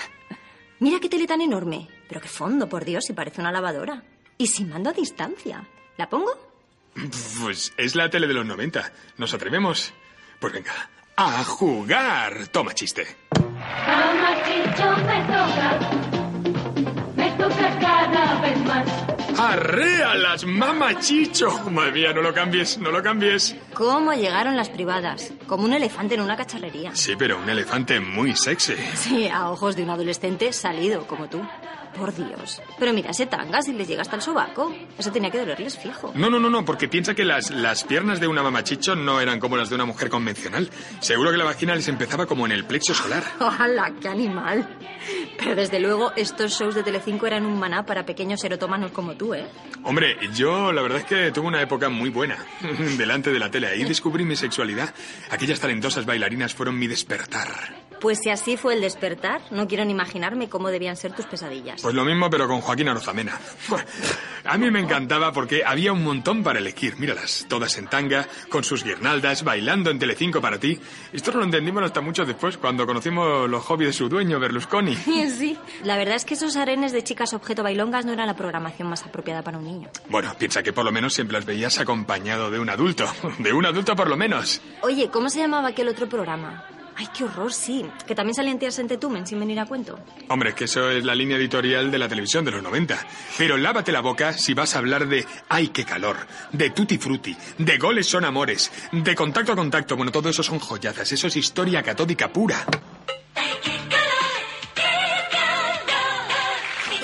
Mira 0.79 0.99
qué 0.99 1.07
tele 1.07 1.27
tan 1.27 1.41
enorme. 1.41 1.87
Pero 2.09 2.19
qué 2.19 2.27
fondo, 2.27 2.67
por 2.67 2.83
Dios, 2.83 3.05
si 3.05 3.13
parece 3.13 3.41
una 3.41 3.51
lavadora. 3.51 4.03
Y 4.37 4.47
sin 4.47 4.69
mando 4.69 4.89
a 4.89 4.93
distancia. 4.93 5.63
¿La 5.97 6.09
pongo? 6.09 6.31
Pues 7.41 7.73
es 7.77 7.95
la 7.95 8.09
tele 8.09 8.27
de 8.27 8.33
los 8.33 8.45
90. 8.45 8.91
¿Nos 9.17 9.33
atrevemos? 9.33 9.93
Pues 10.39 10.53
venga, 10.53 10.89
a 11.15 11.43
jugar. 11.43 12.47
Toma 12.47 12.73
chiste. 12.73 13.05
Mamachicho 13.87 14.97
me 15.05 15.19
toca, 15.25 15.79
me 17.15 17.31
toca 17.31 17.79
cada 17.79 18.41
vez 18.41 18.59
más. 18.65 18.87
¡Arrea 19.39 20.15
las 20.15 20.45
mamachicho! 20.45 21.69
Madre 21.69 21.91
mía, 21.91 22.13
no 22.13 22.21
lo 22.21 22.33
cambies, 22.33 22.77
no 22.77 22.91
lo 22.91 23.01
cambies. 23.01 23.55
¿Cómo 23.73 24.13
llegaron 24.13 24.55
las 24.55 24.69
privadas? 24.69 25.31
Como 25.47 25.63
un 25.65 25.73
elefante 25.73 26.15
en 26.15 26.21
una 26.21 26.37
cacharrería. 26.37 26.95
Sí, 26.95 27.15
pero 27.17 27.39
un 27.39 27.49
elefante 27.49 27.99
muy 27.99 28.35
sexy. 28.35 28.75
Sí, 28.95 29.27
a 29.27 29.49
ojos 29.49 29.75
de 29.75 29.83
un 29.83 29.89
adolescente 29.89 30.53
salido 30.53 31.07
como 31.07 31.27
tú. 31.27 31.41
Por 31.97 32.13
Dios. 32.15 32.61
Pero 32.79 32.93
mira 32.93 33.11
ese 33.11 33.25
tanga 33.27 33.61
si 33.61 33.73
les 33.73 33.87
llega 33.87 34.01
hasta 34.01 34.15
el 34.15 34.21
sobaco. 34.21 34.73
Eso 34.97 35.11
tenía 35.11 35.29
que 35.29 35.37
dolerles 35.39 35.77
fijo. 35.77 36.11
No, 36.15 36.29
no, 36.29 36.39
no, 36.39 36.49
no, 36.49 36.65
porque 36.65 36.87
piensa 36.87 37.13
que 37.13 37.23
las, 37.23 37.51
las 37.51 37.83
piernas 37.83 38.19
de 38.19 38.27
una 38.27 38.41
mamachicho 38.43 38.95
no 38.95 39.21
eran 39.21 39.39
como 39.39 39.57
las 39.57 39.69
de 39.69 39.75
una 39.75 39.85
mujer 39.85 40.09
convencional. 40.09 40.69
Seguro 40.99 41.31
que 41.31 41.37
la 41.37 41.45
vagina 41.45 41.75
les 41.75 41.87
empezaba 41.87 42.25
como 42.25 42.45
en 42.45 42.51
el 42.51 42.65
plexo 42.65 42.93
solar. 42.93 43.23
¡Hala, 43.39 43.93
qué 44.01 44.07
animal! 44.07 44.67
Pero 45.37 45.55
desde 45.55 45.79
luego 45.79 46.11
estos 46.15 46.51
shows 46.59 46.75
de 46.75 46.83
Telecinco 46.83 47.27
eran 47.27 47.45
un 47.45 47.59
maná 47.59 47.85
para 47.85 48.05
pequeños 48.05 48.43
erotómanos 48.43 48.91
como 48.91 49.15
tú, 49.15 49.33
¿eh? 49.33 49.45
Hombre, 49.83 50.17
yo 50.33 50.71
la 50.71 50.81
verdad 50.81 50.99
es 50.99 51.05
que 51.05 51.31
tuve 51.31 51.47
una 51.47 51.61
época 51.61 51.89
muy 51.89 52.09
buena 52.09 52.37
delante 52.97 53.31
de 53.31 53.39
la 53.39 53.51
tele. 53.51 53.67
Ahí 53.67 53.83
descubrí 53.83 54.23
mi 54.23 54.35
sexualidad. 54.35 54.93
Aquellas 55.29 55.59
talentosas 55.59 56.05
bailarinas 56.05 56.53
fueron 56.53 56.77
mi 56.79 56.87
despertar. 56.87 57.47
Pues 58.03 58.19
si 58.21 58.29
así 58.29 58.57
fue 58.57 58.73
el 58.73 58.81
despertar, 58.81 59.41
no 59.49 59.65
quiero 59.65 59.85
ni 59.85 59.91
imaginarme 59.93 60.49
cómo 60.49 60.67
debían 60.67 60.97
ser 60.97 61.13
tus 61.13 61.25
pesadillas. 61.25 61.81
Pues 61.81 61.95
lo 61.95 62.03
mismo, 62.03 62.29
pero 62.29 62.49
con 62.49 62.59
Joaquín 62.59 62.89
Arozamena. 62.89 63.39
A 64.43 64.57
mí 64.57 64.69
me 64.69 64.81
encantaba 64.81 65.31
porque 65.31 65.63
había 65.65 65.93
un 65.93 66.03
montón 66.03 66.43
para 66.43 66.59
elegir. 66.59 66.97
Míralas, 66.99 67.45
todas 67.47 67.77
en 67.77 67.87
tanga, 67.87 68.27
con 68.49 68.65
sus 68.65 68.83
guirnaldas, 68.83 69.45
bailando 69.45 69.89
en 69.89 69.99
Telecinco 69.99 70.41
para 70.41 70.59
ti. 70.59 70.77
Esto 71.13 71.31
no 71.31 71.37
lo 71.37 71.45
entendimos 71.45 71.81
hasta 71.81 72.01
mucho 72.01 72.25
después, 72.25 72.57
cuando 72.57 72.85
conocimos 72.85 73.49
los 73.49 73.63
hobbies 73.63 73.91
de 73.91 73.93
su 73.93 74.09
dueño, 74.09 74.37
Berlusconi. 74.37 74.97
Sí, 75.33 75.57
la 75.85 75.95
verdad 75.95 76.15
es 76.15 76.25
que 76.25 76.33
esos 76.33 76.57
arenes 76.57 76.91
de 76.91 77.05
chicas 77.05 77.33
objeto 77.33 77.63
bailongas 77.63 78.05
no 78.05 78.11
eran 78.11 78.27
la 78.27 78.35
programación 78.35 78.89
más 78.89 79.03
apropiada 79.03 79.43
para 79.43 79.57
un 79.59 79.63
niño. 79.63 79.89
Bueno, 80.09 80.35
piensa 80.37 80.61
que 80.61 80.73
por 80.73 80.83
lo 80.83 80.91
menos 80.91 81.13
siempre 81.13 81.37
las 81.37 81.45
veías 81.45 81.79
acompañado 81.79 82.51
de 82.51 82.59
un 82.59 82.69
adulto. 82.69 83.05
De 83.39 83.53
un 83.53 83.65
adulto 83.65 83.95
por 83.95 84.09
lo 84.09 84.17
menos. 84.17 84.61
Oye, 84.81 85.07
¿cómo 85.09 85.29
se 85.29 85.39
llamaba 85.39 85.69
aquel 85.69 85.87
otro 85.87 86.09
programa? 86.09 86.65
Ay, 86.95 87.07
qué 87.15 87.23
horror, 87.23 87.51
sí. 87.51 87.85
Que 88.05 88.13
también 88.15 88.35
salían 88.35 88.59
tías 88.59 88.77
en 88.79 88.87
Tetumen 88.87 89.25
sin 89.25 89.39
venir 89.39 89.59
a 89.59 89.65
cuento. 89.65 89.97
Hombre, 90.29 90.49
es 90.49 90.55
que 90.55 90.65
eso 90.65 90.89
es 90.89 91.03
la 91.03 91.15
línea 91.15 91.37
editorial 91.37 91.89
de 91.91 91.97
la 91.97 92.07
televisión 92.07 92.45
de 92.45 92.51
los 92.51 92.61
90. 92.61 92.97
Pero 93.37 93.57
lávate 93.57 93.91
la 93.91 94.01
boca 94.01 94.33
si 94.33 94.53
vas 94.53 94.75
a 94.75 94.79
hablar 94.79 95.07
de 95.07 95.25
¡ay, 95.49 95.69
qué 95.69 95.85
calor! 95.85 96.17
De 96.51 96.69
tutti 96.69 96.97
frutti, 96.97 97.35
de 97.57 97.77
goles 97.77 98.07
son 98.07 98.25
amores, 98.25 98.71
de 98.91 99.15
contacto 99.15 99.53
a 99.53 99.55
contacto. 99.55 99.95
Bueno, 99.95 100.11
todo 100.11 100.29
eso 100.29 100.43
son 100.43 100.59
joyazas, 100.59 101.11
eso 101.11 101.27
es 101.27 101.35
historia 101.35 101.81
catódica 101.81 102.31
pura. 102.31 102.65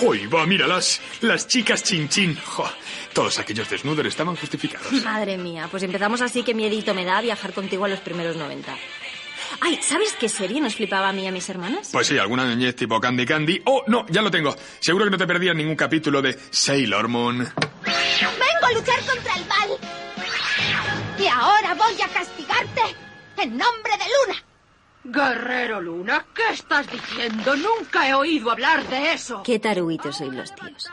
¡Uy, 0.01 0.27
va, 0.27 0.45
míralas! 0.45 1.01
Las 1.21 1.47
chicas 1.47 1.83
chinchín. 1.83 2.37
Jo, 2.45 2.69
todos 3.13 3.37
aquellos 3.39 3.69
desnudos 3.69 4.05
estaban 4.05 4.35
justificados. 4.37 4.93
Madre 5.03 5.37
mía, 5.37 5.67
pues 5.69 5.83
empezamos 5.83 6.21
así 6.21 6.43
que 6.43 6.53
miedito 6.53 6.93
me 6.93 7.03
da 7.03 7.19
viajar 7.19 7.51
contigo 7.51 7.83
a 7.83 7.89
los 7.89 7.99
primeros 7.99 8.37
90. 8.37 8.77
Ay, 9.61 9.79
¿sabes 9.81 10.13
qué 10.19 10.29
serie 10.29 10.61
nos 10.61 10.75
flipaba 10.75 11.09
a 11.09 11.13
mí 11.13 11.23
y 11.23 11.27
a 11.27 11.31
mis 11.31 11.49
hermanas? 11.49 11.89
Pues 11.91 12.07
sí, 12.07 12.17
alguna 12.17 12.45
niñez 12.45 12.75
tipo 12.75 12.99
Candy 12.99 13.25
Candy. 13.25 13.61
¡Oh, 13.65 13.83
no! 13.87 14.05
Ya 14.09 14.21
lo 14.21 14.31
tengo. 14.31 14.55
Seguro 14.79 15.05
que 15.05 15.11
no 15.11 15.17
te 15.17 15.27
perdías 15.27 15.55
ningún 15.55 15.75
capítulo 15.75 16.21
de 16.21 16.37
Sailor 16.49 17.07
Moon. 17.07 17.37
Vengo 17.39 18.65
a 18.65 18.71
luchar 18.73 18.99
contra 19.05 19.35
el 19.35 19.45
mal. 19.45 19.69
Y 21.19 21.27
ahora 21.27 21.73
voy 21.75 22.01
a 22.01 22.07
castigarte 22.07 22.81
en 23.37 23.57
nombre 23.57 23.91
de 23.97 24.05
Luna. 24.27 24.43
Guerrero 25.03 25.81
Luna, 25.81 26.25
¿qué 26.33 26.53
estás 26.53 26.85
diciendo? 26.91 27.55
Nunca 27.55 28.07
he 28.07 28.13
oído 28.13 28.51
hablar 28.51 28.87
de 28.87 29.13
eso. 29.13 29.43
Qué 29.43 29.59
taruguitos 29.59 30.17
sois 30.17 30.33
los 30.33 30.53
tíos. 30.55 30.87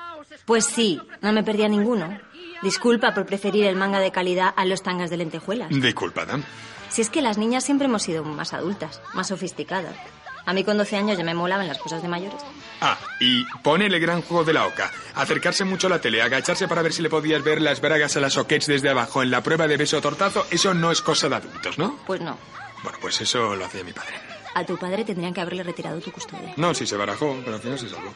Pues 0.45 0.65
sí, 0.65 1.01
no 1.23 1.33
me 1.33 1.43
perdía 1.43 1.69
ninguno. 1.69 2.19
Disculpa 2.63 3.15
por 3.15 3.27
preferir 3.27 3.67
el 3.67 3.77
manga 3.77 4.01
de 4.01 4.11
calidad 4.11 4.53
a 4.57 4.65
los 4.65 4.83
tangas 4.83 5.11
de 5.11 5.19
lentejuelas. 5.19 5.71
Disculpada. 5.71 6.41
Si 6.89 7.03
es 7.03 7.11
que 7.11 7.23
las 7.23 7.39
niñas 7.39 7.65
siempre 7.65 7.87
hemos 7.87 8.03
sido 8.03 8.25
más 8.25 8.53
adultas, 8.55 9.01
más 9.15 9.29
sofisticadas. 9.29 9.95
A 10.47 10.53
mí 10.53 10.63
con 10.63 10.79
12 10.79 10.97
años 10.97 11.19
ya 11.19 11.25
me 11.25 11.35
molaban 11.35 11.67
las 11.67 11.79
cosas 11.79 12.03
de 12.03 12.09
mayores. 12.09 12.41
Ah, 12.81 12.97
y 13.21 13.45
pone 13.65 13.87
el 13.87 13.99
gran 13.99 14.23
juego 14.23 14.45
de 14.45 14.53
la 14.53 14.67
oca. 14.67 14.93
Acercarse 15.17 15.65
mucho 15.65 15.89
a 15.89 15.91
la 15.91 16.01
tele, 16.01 16.23
agacharse 16.23 16.69
para 16.69 16.83
ver 16.83 16.93
si 16.93 17.03
le 17.03 17.11
podías 17.11 17.43
ver 17.43 17.61
las 17.61 17.81
bragas 17.81 18.17
a 18.17 18.21
las 18.21 18.35
soquets 18.35 18.67
desde 18.67 18.89
abajo 18.91 19.23
en 19.23 19.33
la 19.33 19.43
prueba 19.43 19.67
de 19.67 19.77
beso 19.77 20.01
tortazo, 20.01 20.47
eso 20.51 20.73
no 20.73 20.93
es 20.93 21.03
cosa 21.03 21.29
de 21.29 21.37
adultos, 21.37 21.79
¿no? 21.79 21.99
Pues 22.07 22.21
no. 22.21 22.39
Bueno, 22.85 22.99
pues 23.01 23.21
eso 23.21 23.57
lo 23.57 23.65
hacía 23.65 23.83
mi 23.83 23.93
padre. 23.93 24.15
A 24.55 24.65
tu 24.65 24.79
padre 24.79 25.05
tendrían 25.05 25.35
que 25.35 25.41
haberle 25.41 25.65
retirado 25.65 26.01
tu 26.01 26.13
custodia. 26.13 26.55
No, 26.57 26.73
sí 26.73 26.87
se 26.87 26.97
barajó, 26.97 27.37
pero 27.45 27.57
al 27.57 27.63
final 27.63 27.79
se 27.79 27.89
salvó. 27.89 28.15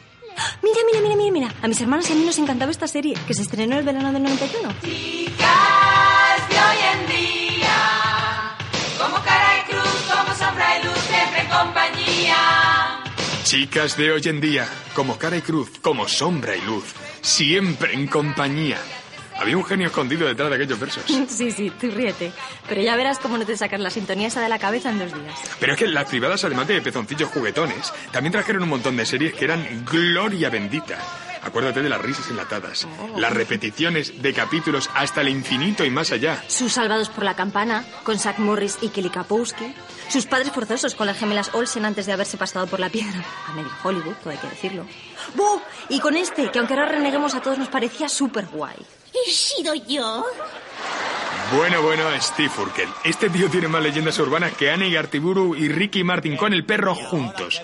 Mira, 0.61 0.79
mira, 0.85 1.01
mira, 1.01 1.15
mira, 1.15 1.31
mira. 1.31 1.53
A 1.61 1.67
mis 1.67 1.81
hermanos 1.81 2.09
y 2.09 2.13
a 2.13 2.15
mí 2.15 2.23
nos 2.25 2.37
encantaba 2.37 2.71
esta 2.71 2.87
serie, 2.87 3.15
que 3.27 3.33
se 3.33 3.41
estrenó 3.41 3.77
el 3.77 3.83
verano 3.85 4.11
del 4.11 4.23
91. 4.23 4.73
Chicas 4.83 6.49
de 6.49 6.55
hoy 6.55 6.77
en 6.93 7.07
día, 7.07 8.55
como 8.99 9.15
cara 9.23 9.59
y 9.59 9.71
cruz, 9.71 10.05
como 10.13 10.35
sombra 10.35 10.79
y 10.79 10.83
luz, 10.83 10.97
siempre 11.07 11.41
en 11.41 11.49
compañía. 11.49 12.35
Chicas 13.43 13.97
de 13.97 14.11
hoy 14.11 14.21
en 14.25 14.39
día, 14.41 14.67
como 14.93 15.17
cara 15.17 15.37
y 15.37 15.41
cruz, 15.41 15.69
como 15.81 16.07
sombra 16.07 16.55
y 16.55 16.61
luz, 16.61 16.85
siempre 17.21 17.93
en 17.93 18.07
compañía. 18.07 18.77
Había 19.41 19.57
un 19.57 19.65
genio 19.65 19.87
escondido 19.87 20.27
detrás 20.27 20.49
de 20.49 20.55
aquellos 20.55 20.79
versos. 20.79 21.03
Sí, 21.27 21.51
sí, 21.51 21.71
tú 21.71 21.89
ríete. 21.89 22.31
Pero 22.67 22.81
ya 22.81 22.95
verás 22.95 23.17
cómo 23.19 23.37
no 23.37 23.45
te 23.45 23.57
sacas 23.57 23.79
la 23.79 23.89
sintonía 23.89 24.27
esa 24.27 24.41
de 24.41 24.49
la 24.49 24.59
cabeza 24.59 24.89
en 24.89 24.99
dos 24.99 25.13
días. 25.13 25.39
Pero 25.59 25.73
es 25.73 25.79
que 25.79 25.87
las 25.87 26.07
privadas, 26.07 26.43
además 26.43 26.67
de 26.67 26.81
pezoncillos 26.81 27.29
juguetones, 27.29 27.91
también 28.11 28.31
trajeron 28.31 28.63
un 28.63 28.69
montón 28.69 28.95
de 28.97 29.05
series 29.05 29.33
que 29.33 29.45
eran 29.45 29.85
gloria 29.85 30.49
bendita. 30.49 30.99
Acuérdate 31.43 31.81
de 31.81 31.89
las 31.89 31.99
risas 31.99 32.29
enlatadas, 32.29 32.87
las 33.17 33.33
repeticiones 33.33 34.21
de 34.21 34.31
capítulos 34.31 34.91
hasta 34.93 35.21
el 35.21 35.29
infinito 35.29 35.83
y 35.83 35.89
más 35.89 36.11
allá. 36.11 36.43
Sus 36.47 36.73
salvados 36.73 37.09
por 37.09 37.23
la 37.23 37.35
campana, 37.35 37.83
con 38.03 38.19
Zack 38.19 38.37
Morris 38.37 38.77
y 38.81 38.89
Kelly 38.89 39.09
Kapowski. 39.09 39.73
Sus 40.07 40.27
padres 40.27 40.51
forzosos 40.51 40.93
con 40.93 41.07
las 41.07 41.17
gemelas 41.17 41.49
Olsen 41.53 41.85
antes 41.85 42.05
de 42.05 42.11
haberse 42.13 42.37
pasado 42.37 42.67
por 42.67 42.79
la 42.79 42.89
piedra. 42.89 43.23
A 43.47 43.53
medio 43.53 43.71
Hollywood, 43.83 44.13
todo 44.21 44.29
hay 44.29 44.37
que 44.37 44.49
decirlo. 44.49 44.85
¡Buh! 45.33 45.59
Y 45.89 45.99
con 45.99 46.15
este, 46.15 46.51
que 46.51 46.59
aunque 46.59 46.75
ahora 46.75 46.89
reneguemos 46.89 47.33
a 47.33 47.41
todos, 47.41 47.57
nos 47.57 47.69
parecía 47.69 48.07
súper 48.07 48.45
guay. 48.45 48.75
¿He 49.13 49.31
sido 49.31 49.73
yo? 49.75 50.25
Bueno, 51.55 51.81
bueno, 51.81 52.03
Steve 52.21 52.51
Urkel. 52.57 52.87
Este 53.03 53.29
tío 53.29 53.49
tiene 53.49 53.67
más 53.67 53.83
leyendas 53.83 54.17
urbanas 54.19 54.53
que 54.53 54.71
Annie 54.71 54.91
Gartiburu 54.91 55.55
y 55.55 55.67
Ricky 55.67 56.03
Martin 56.03 56.37
con 56.37 56.53
el 56.53 56.65
perro 56.65 56.95
juntos. 56.95 57.61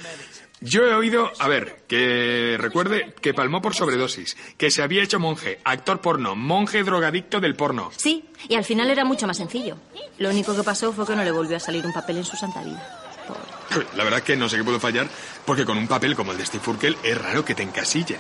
Yo 0.60 0.86
he 0.86 0.94
oído, 0.94 1.32
a 1.38 1.48
ver, 1.48 1.84
que 1.88 2.58
recuerde 2.60 3.13
que 3.22 3.34
palmó 3.34 3.62
por 3.62 3.75
sobredosis, 3.75 4.36
que 4.58 4.72
se 4.72 4.82
había 4.82 5.04
hecho 5.04 5.20
monje, 5.20 5.60
actor 5.63 6.01
porno, 6.01 6.36
monje 6.36 6.84
drogadicto 6.84 7.39
del 7.39 7.56
porno. 7.56 7.92
Sí, 7.96 8.25
y 8.50 8.56
al 8.56 8.66
final 8.66 8.89
era 8.89 9.06
mucho 9.06 9.27
más 9.27 9.38
sencillo. 9.38 9.77
Lo 10.18 10.30
único 10.30 10.56
que 10.56 10.63
pasó 10.63 10.92
fue 10.92 11.06
que 11.06 11.16
no 11.16 11.24
le 11.24 11.32
volvió 11.32 11.58
a 11.58 11.60
salir 11.60 11.86
un 11.86 11.94
papel 11.94 12.18
en 12.18 12.25
su 12.25 12.36
santa 12.36 12.63
vida. 12.63 12.84
Pobre. 13.27 13.86
La 13.96 14.04
verdad 14.04 14.20
es 14.20 14.25
que 14.25 14.36
no 14.36 14.50
sé 14.50 14.58
qué 14.58 14.63
puedo 14.63 14.80
fallar, 14.80 15.08
porque 15.46 15.63
con 15.63 15.77
un 15.77 15.88
papel 15.88 16.16
como 16.16 16.32
el 16.32 16.39
de 16.39 16.46
Steve 16.46 16.63
Urkel 16.66 16.98
es 17.04 17.18
raro 17.22 17.46
que 17.46 17.54
te 17.54 17.62
encasillen. 17.62 18.18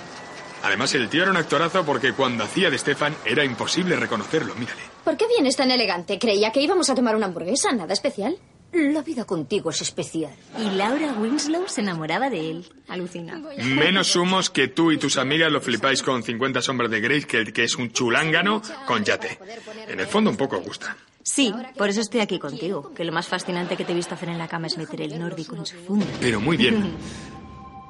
Además, 0.63 0.93
el 0.95 1.09
tío 1.09 1.23
era 1.23 1.31
un 1.31 1.37
actorazo 1.37 1.85
porque 1.85 2.13
cuando 2.13 2.43
hacía 2.43 2.69
de 2.69 2.77
Stefan 2.77 3.15
era 3.25 3.43
imposible 3.45 3.95
reconocerlo, 3.95 4.55
mírale. 4.55 4.81
¿Por 5.03 5.15
qué 5.17 5.25
vienes 5.27 5.55
tan 5.55 5.71
elegante? 5.71 6.19
Creía 6.19 6.51
que 6.51 6.61
íbamos 6.61 6.89
a 6.89 6.95
tomar 6.95 7.15
una 7.15 7.27
hamburguesa, 7.27 7.71
nada 7.71 7.93
especial. 7.93 8.37
La 8.73 9.01
vida 9.01 9.23
contigo 9.23 9.69
es 9.69 9.81
especial. 9.81 10.33
Y 10.59 10.69
Laura 10.75 11.13
Winslow 11.13 11.63
se 11.67 11.81
enamoraba 11.81 12.29
de 12.29 12.51
él. 12.51 12.65
Alucina. 12.89 13.41
Menos 13.63 14.15
humos 14.17 14.49
que 14.49 14.67
tú 14.67 14.91
y 14.91 14.97
tus 14.97 15.17
amigas 15.17 15.49
lo 15.51 15.61
flipáis 15.61 16.03
con 16.03 16.21
50 16.21 16.61
sombras 16.61 16.91
de 16.91 16.99
Grey, 16.99 17.23
que, 17.23 17.45
que 17.53 17.63
es 17.63 17.75
un 17.77 17.91
chulángano 17.93 18.61
con 18.85 19.05
yate. 19.05 19.39
En 19.87 19.99
el 20.01 20.07
fondo 20.07 20.29
un 20.29 20.37
poco 20.37 20.57
os 20.57 20.65
gusta. 20.65 20.97
Sí, 21.23 21.53
por 21.77 21.89
eso 21.89 22.01
estoy 22.01 22.19
aquí 22.19 22.39
contigo. 22.39 22.93
Que 22.93 23.05
lo 23.05 23.13
más 23.13 23.27
fascinante 23.27 23.77
que 23.77 23.85
te 23.85 23.93
he 23.93 23.95
visto 23.95 24.15
hacer 24.15 24.29
en 24.29 24.37
la 24.37 24.49
cama 24.49 24.67
es 24.67 24.77
meter 24.77 25.01
el 25.01 25.17
nórdico 25.17 25.55
en 25.55 25.65
su 25.65 25.77
funda. 25.77 26.05
Pero 26.19 26.41
muy 26.41 26.57
bien. 26.57 26.93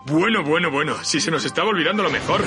Bueno, 0.10 0.42
bueno, 0.42 0.72
bueno. 0.72 0.96
Si 1.04 1.20
se 1.20 1.30
nos 1.30 1.44
estaba 1.44 1.68
olvidando 1.70 2.02
lo 2.02 2.10
mejor. 2.10 2.42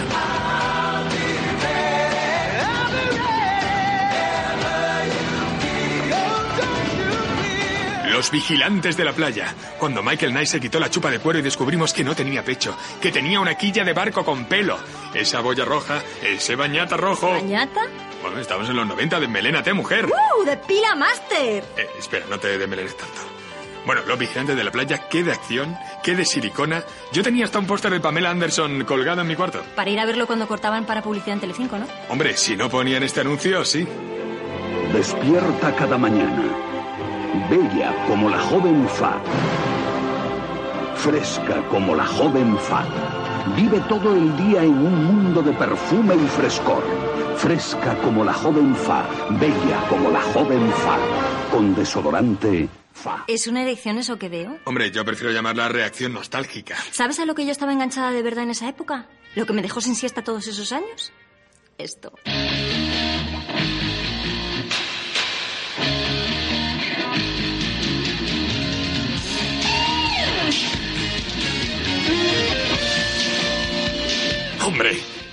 Los 8.10 8.30
vigilantes 8.30 8.96
de 8.96 9.04
la 9.04 9.12
playa. 9.12 9.54
Cuando 9.78 10.02
Michael 10.02 10.32
Knight 10.32 10.48
se 10.48 10.60
quitó 10.60 10.80
la 10.80 10.88
chupa 10.90 11.10
de 11.10 11.18
cuero 11.18 11.38
y 11.38 11.42
descubrimos 11.42 11.92
que 11.92 12.02
no 12.02 12.14
tenía 12.14 12.42
pecho, 12.42 12.74
que 13.00 13.12
tenía 13.12 13.40
una 13.40 13.54
quilla 13.56 13.84
de 13.84 13.92
barco 13.92 14.24
con 14.24 14.46
pelo, 14.46 14.78
esa 15.14 15.40
boya 15.40 15.66
roja, 15.66 16.02
ese 16.22 16.56
bañata 16.56 16.96
rojo. 16.96 17.30
¿Bañata? 17.30 17.82
Bueno, 18.22 18.38
estamos 18.40 18.68
en 18.70 18.76
los 18.76 18.86
90 18.86 19.20
de 19.20 19.28
Melénate, 19.28 19.72
mujer. 19.74 20.06
¡Uh! 20.06 20.44
¡De 20.44 20.56
pila 20.56 20.94
master! 20.94 21.64
Eh, 21.76 21.88
espera, 21.98 22.24
no 22.28 22.38
te 22.38 22.58
demelenes 22.58 22.96
tanto. 22.96 23.39
Bueno, 23.86 24.02
los 24.06 24.18
vigilantes 24.18 24.56
de 24.56 24.64
la 24.64 24.70
playa, 24.70 25.08
qué 25.08 25.22
de 25.22 25.32
acción, 25.32 25.76
qué 26.02 26.14
de 26.14 26.24
silicona. 26.24 26.82
Yo 27.12 27.22
tenía 27.22 27.44
hasta 27.44 27.58
un 27.58 27.66
póster 27.66 27.90
de 27.92 28.00
Pamela 28.00 28.30
Anderson 28.30 28.84
colgado 28.84 29.22
en 29.22 29.26
mi 29.26 29.36
cuarto. 29.36 29.62
Para 29.74 29.90
ir 29.90 29.98
a 29.98 30.06
verlo 30.06 30.26
cuando 30.26 30.46
cortaban 30.46 30.84
para 30.84 31.02
publicidad 31.02 31.34
en 31.34 31.40
Telecinco, 31.40 31.78
¿no? 31.78 31.86
Hombre, 32.08 32.36
si 32.36 32.56
no 32.56 32.68
ponían 32.68 33.02
este 33.02 33.20
anuncio, 33.20 33.64
sí. 33.64 33.86
Despierta 34.92 35.74
cada 35.76 35.96
mañana, 35.96 36.42
bella 37.48 37.94
como 38.06 38.28
la 38.28 38.40
joven 38.40 38.88
Fa, 38.88 39.20
fresca 40.96 41.62
como 41.70 41.94
la 41.94 42.04
joven 42.04 42.58
Fa. 42.58 42.84
Vive 43.56 43.80
todo 43.88 44.14
el 44.14 44.36
día 44.36 44.62
en 44.62 44.72
un 44.72 45.04
mundo 45.04 45.42
de 45.42 45.52
perfume 45.52 46.14
y 46.16 46.26
frescor. 46.28 46.84
Fresca 47.40 47.96
como 48.02 48.22
la 48.22 48.34
joven 48.34 48.76
Fa, 48.76 49.08
bella 49.30 49.86
como 49.88 50.10
la 50.10 50.20
joven 50.20 50.70
Fa, 50.72 50.98
con 51.50 51.74
desodorante 51.74 52.68
Fa. 52.92 53.24
¿Es 53.28 53.46
una 53.46 53.62
erección 53.62 53.96
eso 53.96 54.18
que 54.18 54.28
veo? 54.28 54.58
Hombre, 54.66 54.90
yo 54.90 55.06
prefiero 55.06 55.32
llamarla 55.32 55.70
reacción 55.70 56.12
nostálgica. 56.12 56.76
¿Sabes 56.90 57.18
a 57.18 57.24
lo 57.24 57.34
que 57.34 57.46
yo 57.46 57.52
estaba 57.52 57.72
enganchada 57.72 58.10
de 58.10 58.22
verdad 58.22 58.44
en 58.44 58.50
esa 58.50 58.68
época? 58.68 59.06
¿Lo 59.36 59.46
que 59.46 59.54
me 59.54 59.62
dejó 59.62 59.80
sin 59.80 59.94
siesta 59.94 60.22
todos 60.22 60.48
esos 60.48 60.70
años? 60.72 61.14
Esto. 61.78 62.12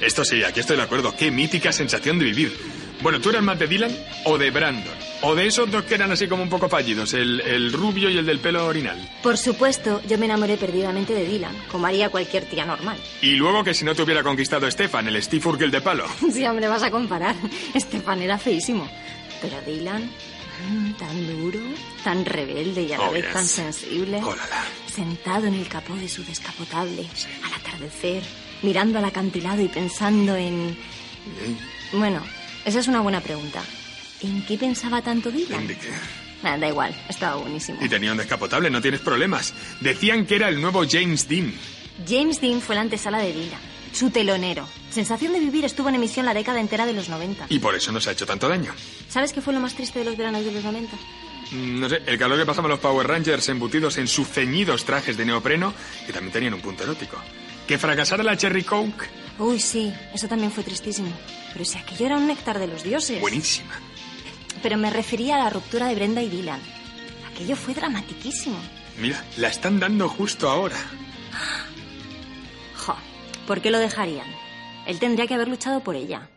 Esto 0.07 0.25
sí, 0.25 0.43
aquí 0.43 0.59
estoy 0.61 0.77
de 0.77 0.83
acuerdo. 0.83 1.15
Qué 1.15 1.29
mítica 1.31 1.71
sensación 1.71 2.17
de 2.19 2.25
vivir. 2.25 2.57
Bueno, 3.01 3.21
¿tú 3.21 3.29
eras 3.29 3.43
más 3.43 3.59
de 3.59 3.67
Dylan 3.67 3.95
o 4.25 4.37
de 4.39 4.49
Brandon? 4.49 4.93
O 5.21 5.35
de 5.35 5.45
esos 5.47 5.69
dos 5.69 5.83
que 5.83 5.95
eran 5.95 6.11
así 6.11 6.27
como 6.27 6.41
un 6.43 6.49
poco 6.49 6.67
fallidos, 6.67 7.13
el, 7.13 7.41
el 7.41 7.71
rubio 7.71 8.09
y 8.09 8.17
el 8.17 8.25
del 8.25 8.39
pelo 8.39 8.65
orinal. 8.65 8.97
Por 9.21 9.37
supuesto, 9.37 10.01
yo 10.07 10.17
me 10.17 10.25
enamoré 10.25 10.57
perdidamente 10.57 11.13
de 11.13 11.25
Dylan, 11.25 11.55
como 11.71 11.85
haría 11.85 12.09
cualquier 12.09 12.45
tía 12.45 12.65
normal. 12.65 12.97
Y 13.21 13.31
luego 13.35 13.63
que 13.63 13.73
si 13.75 13.85
no 13.85 13.93
te 13.93 14.01
hubiera 14.01 14.23
conquistado 14.23 14.69
Stefan, 14.69 15.07
el 15.07 15.21
Steve 15.21 15.47
Urkel 15.47 15.69
de 15.71 15.81
palo. 15.81 16.05
Sí, 16.31 16.45
hombre, 16.45 16.67
vas 16.67 16.81
a 16.83 16.89
comparar. 16.91 17.35
Estefan 17.73 18.21
era 18.21 18.37
feísimo. 18.39 18.89
Pero 19.41 19.61
Dylan, 19.61 20.03
mm, 20.69 20.91
tan 20.93 21.27
duro, 21.27 21.59
tan 22.03 22.25
rebelde 22.25 22.81
y 22.83 22.93
a 22.93 22.97
la 22.97 23.09
Oh, 23.09 23.11
vez 23.11 23.25
yes. 23.25 23.33
tan 23.33 23.45
sensible. 23.47 24.21
Sentado 24.91 25.45
en 25.47 25.53
el 25.53 25.67
capó 25.67 25.95
de 25.95 26.09
su 26.09 26.23
descapotable, 26.23 27.05
al 27.43 27.53
atardecer, 27.53 28.23
mirando 28.63 28.99
al 28.99 29.05
acantilado 29.05 29.61
y 29.61 29.67
pensando 29.67 30.35
en... 30.35 30.77
Bueno, 31.93 32.21
esa 32.65 32.79
es 32.79 32.87
una 32.87 33.01
buena 33.01 33.21
pregunta. 33.21 33.61
¿En 34.21 34.45
qué 34.45 34.57
pensaba 34.57 35.01
tanto 35.01 35.29
Dylan? 35.31 35.67
¿De 35.67 35.77
qué? 35.77 35.89
Ah, 36.43 36.57
da 36.57 36.67
igual, 36.67 36.95
estaba 37.09 37.35
buenísimo. 37.41 37.79
Y 37.81 37.89
tenía 37.89 38.11
un 38.11 38.17
descapotable, 38.17 38.69
no 38.69 38.81
tienes 38.81 38.99
problemas. 39.01 39.53
Decían 39.81 40.25
que 40.25 40.35
era 40.35 40.49
el 40.49 40.61
nuevo 40.61 40.83
James 40.89 41.27
Dean. 41.27 41.53
James 42.07 42.39
Dean 42.41 42.61
fue 42.61 42.75
la 42.75 42.81
antesala 42.81 43.17
de 43.19 43.33
Dylan, 43.33 43.59
su 43.91 44.09
telonero. 44.11 44.67
Sensación 44.91 45.33
de 45.33 45.39
vivir 45.39 45.65
estuvo 45.65 45.89
en 45.89 45.95
emisión 45.95 46.25
la 46.25 46.33
década 46.33 46.59
entera 46.59 46.85
de 46.85 46.93
los 46.93 47.09
90. 47.09 47.47
Y 47.49 47.59
por 47.59 47.75
eso 47.75 47.91
nos 47.91 48.07
ha 48.07 48.11
hecho 48.11 48.25
tanto 48.25 48.47
daño. 48.47 48.71
¿Sabes 49.09 49.33
qué 49.33 49.41
fue 49.41 49.53
lo 49.53 49.59
más 49.59 49.73
triste 49.73 49.99
de 49.99 50.05
los 50.05 50.15
veranos 50.17 50.45
de 50.45 50.51
los 50.51 50.63
90? 50.63 50.95
Mm, 51.51 51.79
No 51.79 51.89
sé, 51.89 52.01
el 52.05 52.17
calor 52.17 52.37
que 52.37 52.45
pasaban 52.45 52.69
los 52.69 52.79
Power 52.79 53.07
Rangers 53.07 53.49
embutidos 53.49 53.97
en 53.97 54.07
sus 54.07 54.27
ceñidos 54.27 54.85
trajes 54.85 55.17
de 55.17 55.25
neopreno, 55.25 55.73
que 56.05 56.13
también 56.13 56.31
tenían 56.33 56.53
un 56.53 56.61
punto 56.61 56.83
erótico. 56.83 57.17
Que 57.67 57.77
fracasara 57.77 58.23
la 58.23 58.37
Cherry 58.37 58.63
Coke, 58.63 59.09
Uy, 59.39 59.59
sí, 59.59 59.93
eso 60.13 60.27
también 60.27 60.51
fue 60.51 60.63
tristísimo. 60.63 61.09
Pero 61.53 61.63
si 61.63 61.77
aquello 61.77 62.07
era 62.07 62.17
un 62.17 62.27
néctar 62.27 62.57
de 62.59 62.67
los 62.67 62.83
dioses. 62.83 63.21
buenísima. 63.21 63.73
Pero 64.63 64.77
me 64.77 64.89
refería 64.89 65.35
a 65.35 65.43
la 65.43 65.49
ruptura 65.51 65.87
de 65.87 65.95
Brenda 65.95 66.21
y 66.23 66.29
Dylan. 66.29 66.59
Aquello 67.31 67.55
fue 67.55 67.75
dramatiquísimo. 67.75 68.57
Mira, 68.97 69.23
la 69.37 69.49
están 69.49 69.79
dando 69.79 70.09
justo 70.09 70.49
ahora. 70.49 70.75
Jo, 72.75 72.95
¿por 73.45 73.61
qué 73.61 73.69
lo 73.69 73.77
dejarían? 73.77 74.25
Él 74.87 74.97
tendría 74.99 75.27
que 75.27 75.35
haber 75.35 75.47
luchado 75.47 75.81
por 75.81 75.95
ella. 75.95 76.29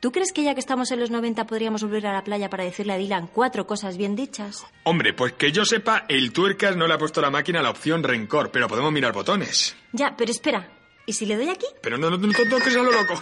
¿Tú 0.00 0.12
crees 0.12 0.32
que 0.32 0.44
ya 0.44 0.54
que 0.54 0.60
estamos 0.60 0.92
en 0.92 1.00
los 1.00 1.10
90 1.10 1.44
podríamos 1.46 1.82
volver 1.82 2.06
a 2.06 2.12
la 2.12 2.22
playa 2.22 2.48
para 2.48 2.62
decirle 2.62 2.92
a 2.92 2.96
Dylan 2.96 3.26
cuatro 3.26 3.66
cosas 3.66 3.96
bien 3.96 4.14
dichas? 4.14 4.64
Hombre, 4.84 5.12
pues 5.12 5.32
que 5.32 5.50
yo 5.50 5.64
sepa, 5.64 6.04
el 6.08 6.32
tuercas 6.32 6.76
no 6.76 6.86
le 6.86 6.94
ha 6.94 6.98
puesto 6.98 7.18
a 7.18 7.24
la 7.24 7.30
máquina 7.30 7.62
la 7.62 7.70
opción 7.70 8.04
rencor, 8.04 8.52
pero 8.52 8.68
podemos 8.68 8.92
mirar 8.92 9.12
botones. 9.12 9.76
Ya, 9.92 10.14
pero 10.16 10.30
espera. 10.30 10.68
¿Y 11.04 11.14
si 11.14 11.26
le 11.26 11.36
doy 11.36 11.48
aquí? 11.48 11.66
Pero 11.82 11.98
no, 11.98 12.10
no, 12.10 12.16
no 12.16 12.32
toques 12.32 12.76
a 12.76 12.82
lo 12.82 12.92
loco. 12.92 13.20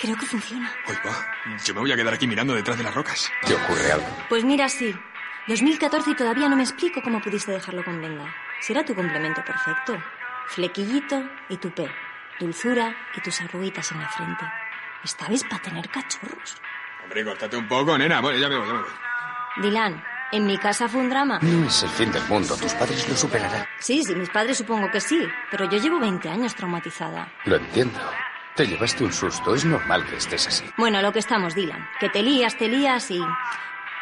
Creo 0.00 0.16
que 0.16 0.26
funciona. 0.26 0.72
Uy, 0.88 0.96
va, 1.06 1.56
yo 1.64 1.74
me 1.74 1.80
voy 1.80 1.92
a 1.92 1.96
quedar 1.96 2.14
aquí 2.14 2.26
mirando 2.26 2.52
detrás 2.54 2.76
de 2.76 2.82
las 2.82 2.92
rocas. 2.92 3.30
¿Te 3.46 3.54
ocurre 3.54 3.92
algo? 3.92 4.06
Pues 4.28 4.42
mira, 4.44 4.68
sí. 4.68 4.92
2014 5.46 6.10
y 6.10 6.16
todavía 6.16 6.48
no 6.48 6.56
me 6.56 6.62
explico 6.64 7.00
cómo 7.02 7.20
pudiste 7.20 7.52
dejarlo 7.52 7.84
con 7.84 7.98
Brenda. 7.98 8.34
Si 8.60 8.72
era 8.72 8.84
tu 8.84 8.96
complemento 8.96 9.44
perfecto. 9.44 9.96
Flequillito 10.48 11.22
y 11.48 11.56
tupé. 11.58 11.88
Dulzura 12.40 12.96
y 13.16 13.20
tus 13.20 13.40
arruguitas 13.42 13.92
en 13.92 14.00
la 14.00 14.08
frente. 14.08 14.44
Estabais 15.04 15.42
para 15.44 15.62
tener 15.62 15.88
cachorros. 15.88 16.56
Hombre, 17.02 17.24
córtate 17.24 17.56
un 17.56 17.68
poco, 17.68 17.96
nena. 17.98 18.20
Bueno, 18.20 18.38
ya 18.38 18.48
me 18.48 18.56
voy, 18.56 18.66
ya 18.66 18.72
me 18.74 18.80
voy. 18.80 18.90
Dylan, 19.56 20.04
en 20.32 20.46
mi 20.46 20.56
casa 20.56 20.88
fue 20.88 21.00
un 21.00 21.10
drama. 21.10 21.38
No 21.42 21.66
es 21.66 21.82
el 21.82 21.90
fin 21.90 22.10
del 22.12 22.22
mundo. 22.24 22.56
Tus 22.56 22.72
padres 22.74 23.08
lo 23.08 23.16
superarán. 23.16 23.66
Sí, 23.80 24.02
sí, 24.02 24.14
mis 24.14 24.30
padres 24.30 24.58
supongo 24.58 24.90
que 24.90 25.00
sí. 25.00 25.28
Pero 25.50 25.68
yo 25.68 25.78
llevo 25.78 25.98
20 26.00 26.28
años 26.28 26.54
traumatizada. 26.54 27.32
Lo 27.44 27.56
entiendo. 27.56 27.98
Te 28.54 28.66
llevaste 28.66 29.04
un 29.04 29.12
susto. 29.12 29.54
Es 29.54 29.64
normal 29.64 30.06
que 30.06 30.16
estés 30.16 30.46
así. 30.46 30.64
Bueno, 30.76 30.98
a 30.98 31.02
lo 31.02 31.12
que 31.12 31.18
estamos, 31.18 31.54
Dylan. 31.54 31.88
Que 31.98 32.08
te 32.08 32.22
lías, 32.22 32.56
te 32.56 32.68
lías 32.68 33.10
y... 33.10 33.20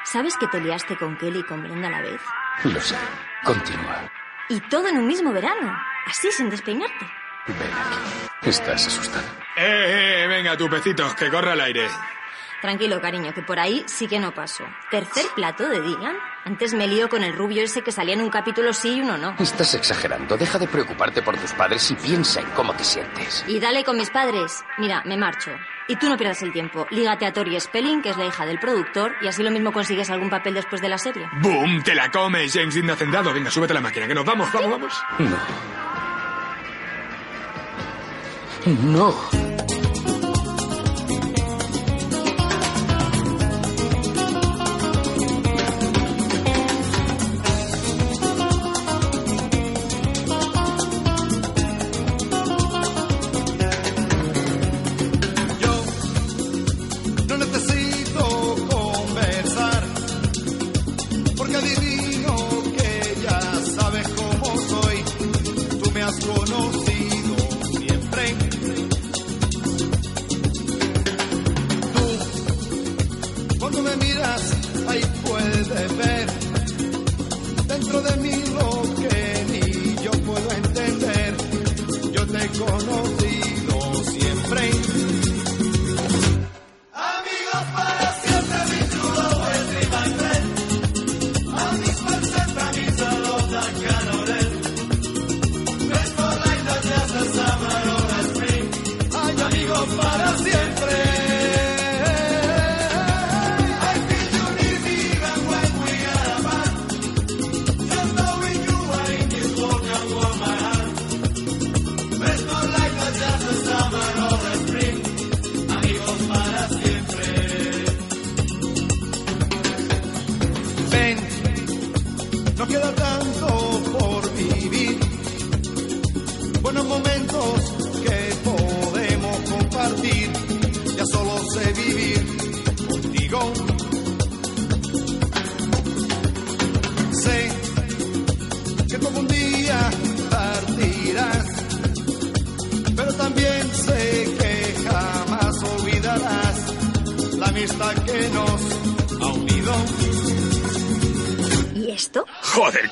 ¿Sabes 0.04 0.36
que 0.36 0.46
te 0.48 0.60
liaste 0.60 0.96
con 0.96 1.16
Kelly 1.18 1.40
y 1.40 1.44
con 1.44 1.62
Brenda 1.62 1.88
a 1.88 1.90
la 1.90 2.00
vez? 2.00 2.20
Lo 2.64 2.80
sé. 2.80 2.96
Continúa. 3.44 4.10
Y 4.48 4.60
todo 4.62 4.88
en 4.88 4.98
un 4.98 5.06
mismo 5.06 5.32
verano. 5.32 5.76
Así, 6.06 6.30
sin 6.32 6.50
despeinarte. 6.50 7.06
Ven 7.46 7.56
aquí. 7.58 8.48
Estás 8.48 8.86
asustado. 8.86 9.24
Eh, 9.56 10.22
eh, 10.24 10.26
venga, 10.26 10.56
tu 10.56 10.68
pecito, 10.68 11.14
que 11.16 11.28
corra 11.30 11.52
al 11.52 11.60
aire. 11.60 11.88
Tranquilo, 12.60 13.00
cariño, 13.00 13.32
que 13.32 13.42
por 13.42 13.58
ahí 13.58 13.82
sí 13.86 14.06
que 14.06 14.18
no 14.18 14.32
paso. 14.32 14.64
Tercer 14.90 15.24
plato 15.34 15.66
de 15.68 15.80
Dylan. 15.80 16.16
Antes 16.44 16.74
me 16.74 16.86
lío 16.86 17.08
con 17.08 17.22
el 17.22 17.34
rubio 17.34 17.62
ese 17.62 17.82
que 17.82 17.90
salía 17.90 18.14
en 18.14 18.20
un 18.20 18.28
capítulo 18.28 18.72
sí 18.74 18.96
y 18.96 19.00
uno 19.00 19.16
no. 19.16 19.34
Estás 19.38 19.74
exagerando. 19.74 20.36
Deja 20.36 20.58
de 20.58 20.68
preocuparte 20.68 21.22
por 21.22 21.36
tus 21.38 21.52
padres 21.52 21.90
y 21.90 21.94
piensa 21.94 22.40
en 22.40 22.50
cómo 22.50 22.74
te 22.74 22.84
sientes. 22.84 23.44
Y 23.46 23.60
dale 23.60 23.82
con 23.82 23.96
mis 23.96 24.10
padres. 24.10 24.62
Mira, 24.76 25.02
me 25.06 25.16
marcho. 25.16 25.50
Y 25.88 25.96
tú 25.96 26.08
no 26.08 26.16
pierdas 26.18 26.42
el 26.42 26.52
tiempo. 26.52 26.86
Lígate 26.90 27.24
a 27.26 27.32
Tori 27.32 27.58
Spelling, 27.58 28.02
que 28.02 28.10
es 28.10 28.16
la 28.16 28.26
hija 28.26 28.44
del 28.46 28.60
productor, 28.60 29.12
y 29.22 29.26
así 29.28 29.42
lo 29.42 29.50
mismo 29.50 29.72
consigues 29.72 30.10
algún 30.10 30.30
papel 30.30 30.54
después 30.54 30.80
de 30.80 30.88
la 30.88 30.98
serie. 30.98 31.28
¡Boom! 31.40 31.82
¡Te 31.82 31.94
la 31.94 32.10
comes, 32.10 32.52
James 32.54 32.74
Dean 32.74 32.86
de 32.86 32.92
Hacendado! 32.92 33.32
Venga, 33.32 33.50
súbete 33.50 33.72
a 33.72 33.74
la 33.74 33.80
máquina, 33.80 34.06
que 34.06 34.14
nos 34.14 34.24
vamos, 34.24 34.52
vamos, 34.52 34.70
vamos. 34.70 35.02
No. 35.18 35.99
No 38.66 39.59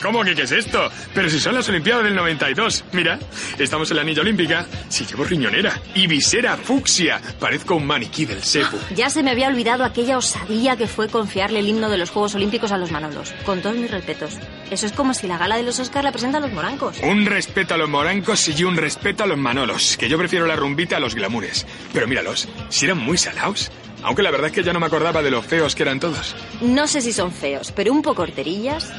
¿cómo 0.08 0.24
que 0.24 0.34
qué 0.34 0.42
es 0.42 0.52
esto? 0.52 0.90
Pero 1.12 1.28
si 1.28 1.38
son 1.38 1.54
las 1.54 1.68
Olimpiadas 1.68 2.02
del 2.04 2.14
92. 2.14 2.84
Mira, 2.92 3.18
estamos 3.58 3.90
en 3.90 3.96
la 3.96 4.02
anilla 4.02 4.22
olímpica. 4.22 4.66
Si 4.88 5.04
llevo 5.04 5.24
riñonera 5.24 5.78
y 5.94 6.06
visera 6.06 6.56
fucsia. 6.56 7.20
Parezco 7.38 7.74
un 7.74 7.86
maniquí 7.86 8.24
del 8.24 8.42
sepu. 8.42 8.78
Ya 8.96 9.10
se 9.10 9.22
me 9.22 9.30
había 9.30 9.48
olvidado 9.48 9.84
aquella 9.84 10.16
osadía 10.16 10.76
que 10.76 10.86
fue 10.86 11.08
confiarle 11.08 11.58
el 11.60 11.68
himno 11.68 11.90
de 11.90 11.98
los 11.98 12.08
Juegos 12.08 12.34
Olímpicos 12.34 12.72
a 12.72 12.78
los 12.78 12.90
Manolos. 12.90 13.34
Con 13.44 13.60
todos 13.60 13.76
mis 13.76 13.90
respetos. 13.90 14.38
Eso 14.70 14.86
es 14.86 14.92
como 14.92 15.12
si 15.12 15.26
la 15.26 15.36
gala 15.36 15.56
de 15.56 15.62
los 15.62 15.78
Oscar 15.78 16.04
la 16.04 16.12
presentan 16.12 16.40
los 16.40 16.52
morancos. 16.52 16.96
Un 17.02 17.26
respeto 17.26 17.74
a 17.74 17.76
los 17.76 17.88
morancos 17.90 18.48
y 18.48 18.64
un 18.64 18.78
respeto 18.78 19.24
a 19.24 19.26
los 19.26 19.36
manolos, 19.36 19.98
que 19.98 20.08
yo 20.08 20.16
prefiero 20.16 20.46
la 20.46 20.56
rumbita 20.56 20.96
a 20.96 21.00
los 21.00 21.14
glamures. 21.14 21.66
Pero 21.92 22.08
míralos, 22.08 22.48
si 22.70 22.86
eran 22.86 22.98
muy 22.98 23.18
salados. 23.18 23.70
Aunque 24.02 24.22
la 24.22 24.30
verdad 24.30 24.46
es 24.46 24.52
que 24.52 24.62
ya 24.62 24.72
no 24.72 24.80
me 24.80 24.86
acordaba 24.86 25.22
de 25.22 25.30
lo 25.30 25.42
feos 25.42 25.74
que 25.74 25.82
eran 25.82 25.98
todos. 26.00 26.34
No 26.60 26.86
sé 26.86 27.00
si 27.00 27.12
son 27.12 27.32
feos, 27.32 27.72
pero 27.72 27.92
un 27.92 28.02
poco 28.02 28.22
horterillas. 28.22 28.92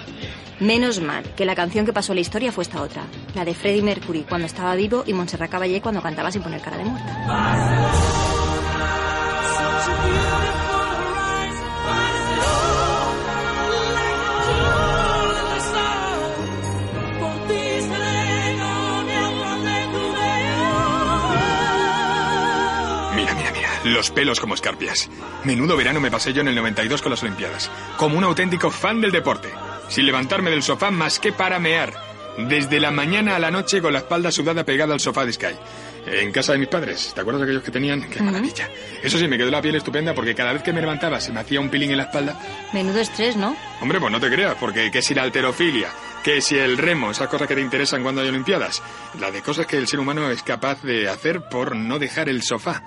Menos 0.60 1.00
mal 1.00 1.24
que 1.36 1.46
la 1.46 1.56
canción 1.56 1.86
que 1.86 1.94
pasó 1.94 2.12
a 2.12 2.16
la 2.16 2.22
historia 2.22 2.52
fue 2.52 2.64
esta 2.64 2.82
otra. 2.82 3.04
La 3.34 3.46
de 3.46 3.54
Freddie 3.54 3.82
Mercury 3.82 4.26
cuando 4.28 4.46
estaba 4.46 4.76
vivo 4.76 5.04
y 5.06 5.14
Montserrat 5.14 5.50
Caballé 5.50 5.82
cuando 5.82 6.02
cantaba 6.02 6.32
sin 6.32 6.42
poner 6.42 6.62
cara 6.62 6.78
de 6.78 6.84
muerta. 6.84 8.20
Mira, 23.16 23.34
mira, 23.34 23.52
mira, 23.52 23.70
los 23.86 24.12
pelos 24.12 24.40
como 24.40 24.56
escarpias. 24.56 25.10
Menudo 25.46 25.78
verano 25.78 26.00
me 26.02 26.12
pasé 26.12 26.34
yo 26.34 26.42
en 26.42 26.50
el 26.50 26.56
92 26.56 27.02
con 27.02 27.12
las 27.12 27.24
Olimpiadas. 27.24 27.72
Como 27.98 28.18
un 28.18 28.24
auténtico 28.26 28.70
fan 28.72 29.00
del 29.00 29.12
deporte. 29.12 29.50
Sin 29.90 30.06
levantarme 30.06 30.52
del 30.52 30.64
sofá 30.64 30.92
más 30.92 31.20
que 31.20 31.34
para 31.34 31.60
mear. 31.60 31.94
Desde 32.38 32.80
la 32.80 32.92
mañana 32.92 33.36
a 33.36 33.40
la 33.40 33.52
noche 33.52 33.82
con 33.82 33.92
la 33.92 34.00
espalda 34.00 34.32
sudada 34.32 34.64
pegada 34.64 34.94
al 34.94 35.00
sofá 35.00 35.26
de 35.26 35.34
Sky. 35.34 35.56
En 36.06 36.32
casa 36.32 36.54
de 36.54 36.60
mis 36.60 36.70
padres. 36.70 37.12
¿Te 37.14 37.22
acuerdas 37.22 37.42
de 37.42 37.48
aquellos 37.48 37.64
que 37.64 37.72
tenían? 37.72 38.10
¡Qué 38.10 38.22
maravilla! 38.22 38.70
Eso 39.04 39.18
sí, 39.18 39.28
me 39.28 39.38
quedó 39.38 39.52
la 39.52 39.62
piel 39.62 39.76
estupenda 39.76 40.14
porque 40.14 40.34
cada 40.34 40.54
vez 40.54 40.64
que 40.64 40.72
me 40.72 40.80
levantaba 40.80 41.20
se 41.20 41.34
me 41.34 41.42
hacía 41.42 41.60
un 41.60 41.70
pilín 41.70 41.92
en 41.92 41.98
la 41.98 42.04
espalda. 42.04 42.40
Menudo 42.72 43.00
estrés, 43.00 43.36
¿no? 43.36 43.56
Hombre, 43.82 44.00
pues 44.00 44.12
no 44.12 44.20
te 44.20 44.30
creas, 44.30 44.56
porque 44.60 44.90
que 44.90 45.02
si 45.02 45.14
la 45.14 45.24
alterofilia, 45.24 45.90
que 46.24 46.40
si 46.42 46.58
el 46.58 46.78
remo, 46.78 47.12
esas 47.12 47.28
cosas 47.28 47.48
que 47.48 47.56
te 47.56 47.62
interesan 47.62 48.02
cuando 48.04 48.22
hay 48.22 48.30
Olimpiadas. 48.30 48.82
La 49.20 49.32
de 49.32 49.42
cosas 49.42 49.66
que 49.66 49.78
el 49.78 49.88
ser 49.88 50.00
humano 50.00 50.30
es 50.32 50.42
capaz 50.44 50.82
de 50.84 51.10
hacer 51.10 51.42
por 51.50 51.76
no 51.76 52.00
dejar 52.00 52.30
el 52.30 52.42
sofá. 52.44 52.82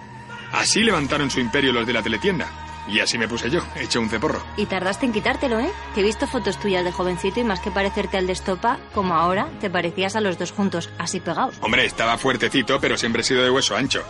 Así 0.53 0.83
levantaron 0.83 1.31
su 1.31 1.41
imperio 1.41 1.73
los 1.73 1.87
de 1.87 1.93
la 1.93 2.03
teletienda. 2.03 2.72
Y 2.89 3.01
así 3.01 3.17
me 3.17 3.29
puse 3.29 3.49
yo, 3.51 3.61
hecho 3.77 4.01
un 4.01 4.09
ceporro. 4.09 4.43
Y 4.57 4.67
tardaste 4.67 5.07
en 5.07 5.13
quitártelo, 5.13 5.61
¿eh? 5.61 5.71
Que 5.95 6.01
he 6.01 6.05
visto 6.05 6.27
fotos 6.27 6.59
tuyas 6.59 6.85
de 6.85 6.93
jovencito 6.93 7.41
y 7.41 7.45
más 7.45 7.61
que 7.61 7.71
parecerte 7.71 8.17
al 8.17 8.27
de 8.27 8.33
Estopa, 8.33 8.79
como 8.93 9.15
ahora, 9.15 9.49
te 9.61 9.71
parecías 9.71 10.17
a 10.17 10.21
los 10.21 10.39
dos 10.39 10.53
juntos, 10.53 10.91
así 10.99 11.21
pegados. 11.21 11.55
Hombre, 11.61 11.85
estaba 11.87 12.19
fuertecito, 12.19 12.81
pero 12.81 12.97
siempre 12.97 13.23
he 13.23 13.25
sido 13.25 13.43
de 13.43 13.51
hueso 13.51 13.77
ancho. 13.77 14.03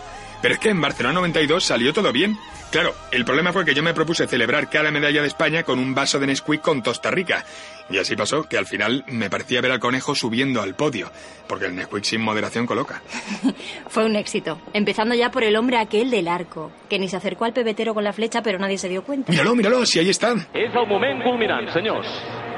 Pero 0.43 0.55
es 0.55 0.59
que 0.59 0.69
en 0.69 0.81
Barcelona 0.81 1.13
92 1.15 1.63
salió 1.63 1.93
todo 1.93 2.11
bien. 2.11 2.37
Claro, 2.69 2.93
el 3.11 3.23
problema 3.23 3.53
fue 3.53 3.63
que 3.63 3.73
yo 3.73 3.81
me 3.81 3.93
propuse 3.93 4.27
celebrar 4.27 4.69
cada 4.69 4.91
medalla 4.91 5.21
de 5.21 5.27
España 5.29 5.63
con 5.63 5.79
un 5.79 5.95
vaso 5.95 6.19
de 6.19 6.27
Nesquik 6.27 6.59
con 6.59 6.83
Tosta 6.83 7.11
Rica. 7.11 7.45
Y 7.89 7.97
así 7.97 8.17
pasó, 8.17 8.43
que 8.43 8.57
al 8.57 8.65
final 8.65 9.05
me 9.07 9.29
parecía 9.29 9.61
ver 9.61 9.71
al 9.71 9.79
conejo 9.79 10.13
subiendo 10.15 10.61
al 10.61 10.75
podio, 10.75 11.09
porque 11.47 11.67
el 11.67 11.75
Nesquik 11.75 12.03
sin 12.03 12.19
moderación 12.19 12.65
coloca. 12.65 13.01
Fue 13.87 14.03
un 14.03 14.17
éxito. 14.17 14.59
Empezando 14.73 15.15
ya 15.15 15.31
por 15.31 15.45
el 15.45 15.55
hombre 15.55 15.77
aquel 15.77 16.11
del 16.11 16.27
arco, 16.27 16.71
que 16.89 16.99
ni 16.99 17.07
se 17.07 17.15
acercó 17.15 17.45
al 17.45 17.53
pebetero 17.53 17.93
con 17.93 18.03
la 18.03 18.11
flecha, 18.11 18.41
pero 18.43 18.59
nadie 18.59 18.77
se 18.77 18.89
dio 18.89 19.01
cuenta. 19.05 19.31
Míralo, 19.31 19.55
míralo, 19.55 19.85
si 19.85 19.99
ahí 19.99 20.09
están. 20.09 20.45
És 20.53 20.75
el 20.75 20.87
moment 20.87 21.23
culminant, 21.23 21.71
senyors. 21.71 22.52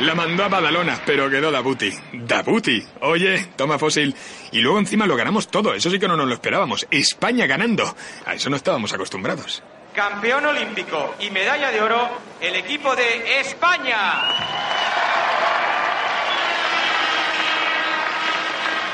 La 0.00 0.14
mandó 0.14 0.44
a 0.44 0.48
Badalona, 0.48 1.00
pero 1.06 1.30
quedó 1.30 1.50
Dabuti. 1.50 1.90
¡Dabuti! 2.12 2.84
Oye, 3.00 3.48
toma 3.56 3.78
fósil. 3.78 4.14
Y 4.52 4.60
luego 4.60 4.78
encima 4.78 5.06
lo 5.06 5.16
ganamos 5.16 5.48
todo, 5.48 5.72
eso 5.72 5.90
sí 5.90 5.98
que 5.98 6.06
no 6.06 6.16
nos 6.16 6.28
lo 6.28 6.34
esperábamos. 6.34 6.86
España 6.90 7.46
ganando. 7.46 7.96
A 8.26 8.34
eso 8.34 8.50
no 8.50 8.56
estábamos 8.56 8.92
acostumbrados. 8.92 9.62
Campeón 9.94 10.44
olímpico 10.44 11.14
y 11.20 11.30
medalla 11.30 11.70
de 11.70 11.80
oro, 11.80 12.10
el 12.42 12.56
equipo 12.56 12.94
de 12.94 13.40
España. 13.40 13.96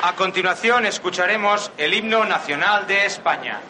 A 0.04 0.14
continuación 0.16 0.86
escucharemos 0.86 1.72
el 1.78 1.94
himno 1.94 2.24
nacional 2.24 2.86
de 2.86 3.06
España. 3.06 3.60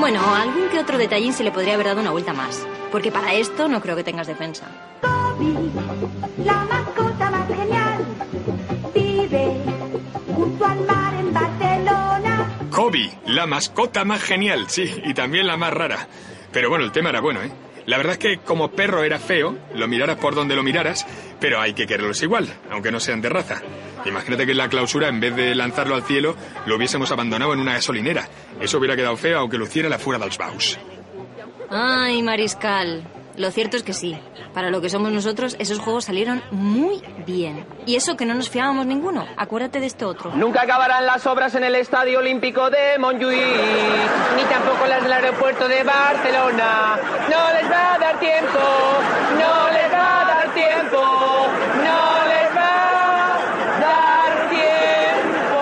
Bueno, 0.00 0.20
a 0.20 0.40
algún 0.40 0.70
que 0.70 0.78
otro 0.78 0.96
detallín 0.96 1.34
se 1.34 1.44
le 1.44 1.52
podría 1.52 1.74
haber 1.74 1.88
dado 1.88 2.00
una 2.00 2.10
vuelta 2.10 2.32
más. 2.32 2.66
Porque 2.90 3.12
para 3.12 3.34
esto 3.34 3.68
no 3.68 3.82
creo 3.82 3.94
que 3.96 4.02
tengas 4.02 4.26
defensa. 4.26 4.66
La 6.42 6.64
mascota 6.64 7.30
más 7.30 7.46
genial 7.46 8.06
vive 8.94 9.60
junto 10.34 10.64
al 10.64 10.86
mar 10.86 11.14
en 11.14 11.34
Barcelona. 11.34 12.46
Kobe, 12.70 13.10
la 13.26 13.46
mascota 13.46 14.06
más 14.06 14.22
genial, 14.22 14.64
sí, 14.68 14.90
y 15.04 15.12
también 15.12 15.46
la 15.46 15.58
más 15.58 15.74
rara. 15.74 16.08
Pero 16.50 16.70
bueno, 16.70 16.86
el 16.86 16.92
tema 16.92 17.10
era 17.10 17.20
bueno, 17.20 17.42
¿eh? 17.42 17.52
La 17.86 17.96
verdad 17.96 18.12
es 18.12 18.18
que 18.18 18.38
como 18.38 18.70
perro 18.70 19.02
era 19.02 19.18
feo, 19.18 19.56
lo 19.74 19.88
miraras 19.88 20.16
por 20.18 20.34
donde 20.34 20.54
lo 20.54 20.62
miraras, 20.62 21.06
pero 21.40 21.60
hay 21.60 21.72
que 21.72 21.86
quererlos 21.86 22.22
igual, 22.22 22.48
aunque 22.70 22.92
no 22.92 23.00
sean 23.00 23.20
de 23.20 23.28
raza. 23.28 23.62
Imagínate 24.04 24.46
que 24.46 24.52
en 24.52 24.58
la 24.58 24.68
clausura, 24.68 25.08
en 25.08 25.20
vez 25.20 25.34
de 25.36 25.54
lanzarlo 25.54 25.94
al 25.94 26.04
cielo, 26.04 26.36
lo 26.66 26.76
hubiésemos 26.76 27.10
abandonado 27.10 27.52
en 27.52 27.60
una 27.60 27.74
gasolinera. 27.74 28.28
Eso 28.60 28.78
hubiera 28.78 28.96
quedado 28.96 29.16
feo 29.16 29.38
aunque 29.38 29.58
luciera 29.58 29.88
la 29.88 29.98
fuera 29.98 30.18
dels 30.18 30.38
baus. 30.38 30.78
Ay, 31.70 32.22
Mariscal. 32.22 33.19
Lo 33.40 33.50
cierto 33.50 33.78
es 33.78 33.82
que 33.82 33.94
sí. 33.94 34.18
Para 34.52 34.68
lo 34.68 34.82
que 34.82 34.90
somos 34.90 35.10
nosotros, 35.12 35.56
esos 35.58 35.78
juegos 35.78 36.04
salieron 36.04 36.42
muy 36.50 37.02
bien. 37.26 37.64
Y 37.86 37.96
eso 37.96 38.14
que 38.14 38.26
no 38.26 38.34
nos 38.34 38.50
fiábamos 38.50 38.84
ninguno. 38.84 39.24
Acuérdate 39.38 39.80
de 39.80 39.86
este 39.86 40.04
otro. 40.04 40.30
Nunca 40.34 40.60
acabarán 40.60 41.06
las 41.06 41.26
obras 41.26 41.54
en 41.54 41.64
el 41.64 41.74
Estadio 41.74 42.18
Olímpico 42.18 42.68
de 42.68 42.98
Montjuïc, 42.98 44.36
ni 44.36 44.42
tampoco 44.42 44.86
las 44.86 45.02
del 45.02 45.12
aeropuerto 45.14 45.66
de 45.68 45.82
Barcelona. 45.82 46.98
No 47.30 47.52
les 47.54 47.70
va 47.70 47.94
a 47.94 47.98
dar 47.98 48.20
tiempo, 48.20 48.58
no 49.38 49.70
les 49.70 49.90
va 49.90 50.20
a 50.20 50.24
dar 50.26 50.52
tiempo, 50.52 51.00
no 51.82 52.26
les 52.28 52.54
va 52.54 52.74
a 53.70 53.80
dar 53.80 54.50
tiempo. 54.50 55.58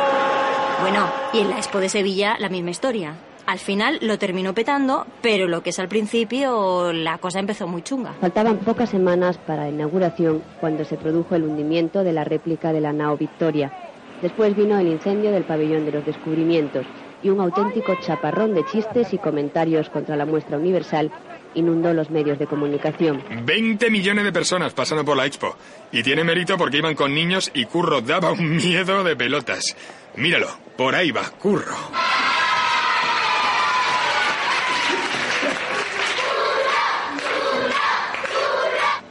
Bueno, 0.81 1.09
y 1.33 1.39
en 1.43 1.51
la 1.51 1.59
Expo 1.59 1.79
de 1.79 1.89
Sevilla, 1.89 2.35
la 2.41 2.49
misma 2.49 2.71
historia. 2.71 3.15
Al 3.49 3.59
final 3.59 3.99
lo 4.03 4.19
terminó 4.19 4.53
petando, 4.53 5.07
pero 5.23 5.49
lo 5.49 5.63
que 5.63 5.71
es 5.71 5.79
al 5.79 5.89
principio, 5.89 6.93
la 6.93 7.17
cosa 7.17 7.39
empezó 7.39 7.67
muy 7.67 7.81
chunga. 7.81 8.13
Faltaban 8.21 8.59
pocas 8.59 8.91
semanas 8.91 9.39
para 9.39 9.63
la 9.63 9.71
inauguración 9.71 10.43
cuando 10.61 10.85
se 10.85 10.99
produjo 10.99 11.35
el 11.35 11.45
hundimiento 11.45 12.05
de 12.05 12.13
la 12.13 12.25
réplica 12.25 12.75
de 12.75 12.83
la 12.83 12.93
nao 12.93 13.17
Victoria. 13.17 13.73
Después 14.21 14.55
vino 14.55 14.79
el 14.79 14.89
incendio 14.89 15.31
del 15.31 15.45
pabellón 15.45 15.87
de 15.87 15.93
los 15.93 16.05
descubrimientos 16.05 16.85
y 17.23 17.31
un 17.31 17.41
auténtico 17.41 17.95
chaparrón 18.03 18.53
de 18.53 18.67
chistes 18.67 19.15
y 19.15 19.19
comentarios 19.19 19.89
contra 19.89 20.15
la 20.15 20.27
muestra 20.27 20.59
universal 20.59 21.11
inundó 21.55 21.95
los 21.95 22.11
medios 22.11 22.39
de 22.39 22.47
comunicación. 22.47 23.25
20 23.47 23.89
millones 23.89 24.25
de 24.25 24.33
personas 24.33 24.75
pasando 24.75 25.07
por 25.07 25.17
la 25.17 25.25
expo. 25.25 25.57
Y 25.91 26.03
tiene 26.03 26.23
mérito 26.23 26.59
porque 26.59 26.77
iban 26.77 26.95
con 26.95 27.15
niños 27.15 27.51
y 27.55 27.65
Curro 27.65 28.03
daba 28.03 28.31
un 28.31 28.57
miedo 28.57 29.03
de 29.05 29.17
pelotas. 29.17 29.75
Míralo, 30.17 30.49
por 30.77 30.95
ahí 30.95 31.13
va, 31.13 31.23
Curro. 31.39 31.77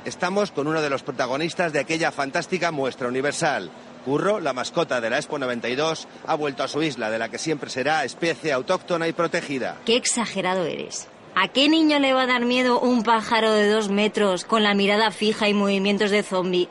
Estamos 0.07 0.51
con 0.51 0.67
uno 0.67 0.81
de 0.81 0.89
los 0.89 1.03
protagonistas 1.03 1.73
de 1.73 1.79
aquella 1.79 2.11
fantástica 2.11 2.71
muestra 2.71 3.09
universal. 3.09 3.69
Curro, 4.05 4.39
la 4.39 4.53
mascota 4.53 5.01
de 5.01 5.09
la 5.09 5.17
Expo 5.17 5.37
92, 5.37 6.07
ha 6.25 6.35
vuelto 6.35 6.63
a 6.63 6.69
su 6.69 6.81
isla, 6.81 7.09
de 7.09 7.19
la 7.19 7.29
que 7.29 7.37
siempre 7.37 7.69
será 7.69 8.05
especie 8.05 8.53
autóctona 8.53 9.07
y 9.09 9.13
protegida. 9.13 9.75
Qué 9.85 9.97
exagerado 9.97 10.65
eres. 10.65 11.09
¿A 11.35 11.49
qué 11.49 11.67
niño 11.67 11.99
le 11.99 12.13
va 12.13 12.23
a 12.23 12.27
dar 12.27 12.45
miedo 12.45 12.79
un 12.79 13.03
pájaro 13.03 13.51
de 13.51 13.69
dos 13.69 13.89
metros 13.89 14.45
con 14.45 14.63
la 14.63 14.73
mirada 14.73 15.11
fija 15.11 15.49
y 15.49 15.53
movimientos 15.53 16.09
de 16.09 16.23
zombie? 16.23 16.69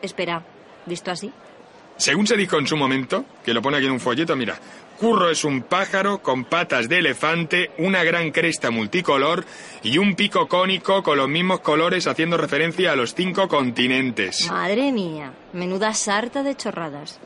Espera, 0.00 0.44
¿visto 0.86 1.10
así? 1.10 1.32
Según 1.96 2.28
se 2.28 2.36
dijo 2.36 2.58
en 2.58 2.68
su 2.68 2.76
momento, 2.76 3.24
que 3.44 3.52
lo 3.52 3.60
pone 3.60 3.78
aquí 3.78 3.86
en 3.86 3.92
un 3.92 4.00
folleto, 4.00 4.36
mira, 4.36 4.56
Curro 4.98 5.30
es 5.30 5.44
un 5.44 5.62
pájaro 5.62 6.22
con 6.22 6.44
patas 6.44 6.88
de 6.88 6.98
elefante, 6.98 7.70
una 7.78 8.02
gran 8.02 8.32
cresta 8.32 8.72
multicolor 8.72 9.44
y 9.84 9.98
un 9.98 10.16
pico 10.16 10.48
cónico 10.48 11.04
con 11.04 11.18
los 11.18 11.28
mismos 11.28 11.60
colores 11.60 12.08
haciendo 12.08 12.36
referencia 12.36 12.90
a 12.90 12.96
los 12.96 13.14
cinco 13.14 13.46
continentes. 13.46 14.50
Madre 14.50 14.90
mía, 14.90 15.32
menuda 15.52 15.94
sarta 15.94 16.42
de 16.42 16.56
chorradas. 16.56 17.20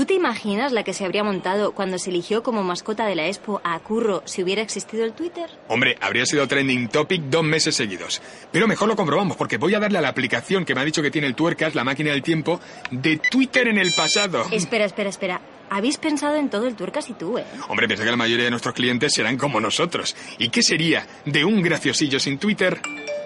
¿Tú 0.00 0.06
te 0.06 0.14
imaginas 0.14 0.72
la 0.72 0.82
que 0.82 0.94
se 0.94 1.04
habría 1.04 1.22
montado 1.22 1.72
cuando 1.72 1.98
se 1.98 2.08
eligió 2.08 2.42
como 2.42 2.62
mascota 2.62 3.04
de 3.04 3.14
la 3.14 3.26
Expo 3.26 3.60
a 3.62 3.78
Curro 3.80 4.22
si 4.24 4.42
hubiera 4.42 4.62
existido 4.62 5.04
el 5.04 5.12
Twitter? 5.12 5.50
Hombre, 5.68 5.98
habría 6.00 6.24
sido 6.24 6.48
trending 6.48 6.88
topic 6.88 7.24
dos 7.24 7.44
meses 7.44 7.74
seguidos. 7.76 8.22
Pero 8.50 8.66
mejor 8.66 8.88
lo 8.88 8.96
comprobamos 8.96 9.36
porque 9.36 9.58
voy 9.58 9.74
a 9.74 9.78
darle 9.78 9.98
a 9.98 10.00
la 10.00 10.08
aplicación 10.08 10.64
que 10.64 10.74
me 10.74 10.80
ha 10.80 10.86
dicho 10.86 11.02
que 11.02 11.10
tiene 11.10 11.26
el 11.26 11.34
Tuercas, 11.34 11.74
la 11.74 11.84
máquina 11.84 12.12
del 12.12 12.22
tiempo, 12.22 12.60
de 12.90 13.18
Twitter 13.18 13.68
en 13.68 13.76
el 13.76 13.92
pasado. 13.92 14.46
Espera, 14.50 14.86
espera, 14.86 15.10
espera. 15.10 15.42
Habéis 15.68 15.98
pensado 15.98 16.36
en 16.36 16.48
todo 16.48 16.66
el 16.66 16.76
Tuercas 16.76 17.10
y 17.10 17.12
tú, 17.12 17.36
¿eh? 17.36 17.44
Hombre, 17.68 17.86
piensa 17.86 18.02
que 18.02 18.10
la 18.10 18.16
mayoría 18.16 18.46
de 18.46 18.50
nuestros 18.52 18.74
clientes 18.74 19.12
serán 19.12 19.36
como 19.36 19.60
nosotros. 19.60 20.16
¿Y 20.38 20.48
qué 20.48 20.62
sería 20.62 21.06
de 21.26 21.44
un 21.44 21.60
graciosillo 21.60 22.18
sin 22.18 22.38
Twitter? 22.38 22.80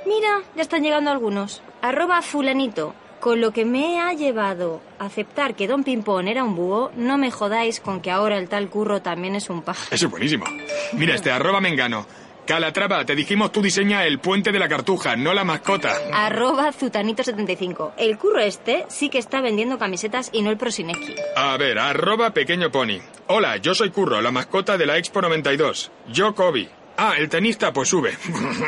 Mira, 0.06 0.42
ya 0.56 0.62
están 0.62 0.82
llegando 0.82 1.12
algunos. 1.12 1.62
Arroba 1.82 2.20
fulanito. 2.20 2.96
Con 3.24 3.40
lo 3.40 3.52
que 3.52 3.64
me 3.64 4.02
ha 4.02 4.12
llevado 4.12 4.82
a 4.98 5.06
aceptar 5.06 5.56
que 5.56 5.66
Don 5.66 5.82
Pimpón 5.82 6.28
era 6.28 6.44
un 6.44 6.54
búho, 6.54 6.92
no 6.94 7.16
me 7.16 7.30
jodáis 7.30 7.80
con 7.80 8.02
que 8.02 8.10
ahora 8.10 8.36
el 8.36 8.50
tal 8.50 8.68
curro 8.68 9.00
también 9.00 9.34
es 9.34 9.48
un 9.48 9.62
pájaro. 9.62 9.94
Eso 9.94 10.04
es 10.04 10.10
buenísimo. 10.10 10.44
Mira, 10.92 11.14
este 11.14 11.30
arroba 11.32 11.58
mengano. 11.58 12.06
Calatrava, 12.46 13.02
te 13.06 13.14
dijimos 13.14 13.50
tú 13.50 13.62
diseña 13.62 14.04
el 14.04 14.18
puente 14.18 14.52
de 14.52 14.58
la 14.58 14.68
cartuja, 14.68 15.16
no 15.16 15.32
la 15.32 15.42
mascota. 15.42 15.96
Arroba 16.12 16.70
Zutanito75. 16.70 17.94
El 17.96 18.18
curro 18.18 18.40
este 18.40 18.84
sí 18.90 19.08
que 19.08 19.20
está 19.20 19.40
vendiendo 19.40 19.78
camisetas 19.78 20.28
y 20.30 20.42
no 20.42 20.50
el 20.50 20.58
Prosineki. 20.58 21.14
A 21.34 21.56
ver, 21.56 21.78
arroba 21.78 22.34
pequeño 22.34 22.70
pony. 22.70 23.00
Hola, 23.28 23.56
yo 23.56 23.74
soy 23.74 23.88
Curro, 23.88 24.20
la 24.20 24.32
mascota 24.32 24.76
de 24.76 24.84
la 24.84 24.98
Expo 24.98 25.22
92. 25.22 25.90
Yo 26.08 26.34
Kobe. 26.34 26.68
Ah, 26.98 27.14
el 27.16 27.30
tenista, 27.30 27.72
pues 27.72 27.88
sube. 27.88 28.18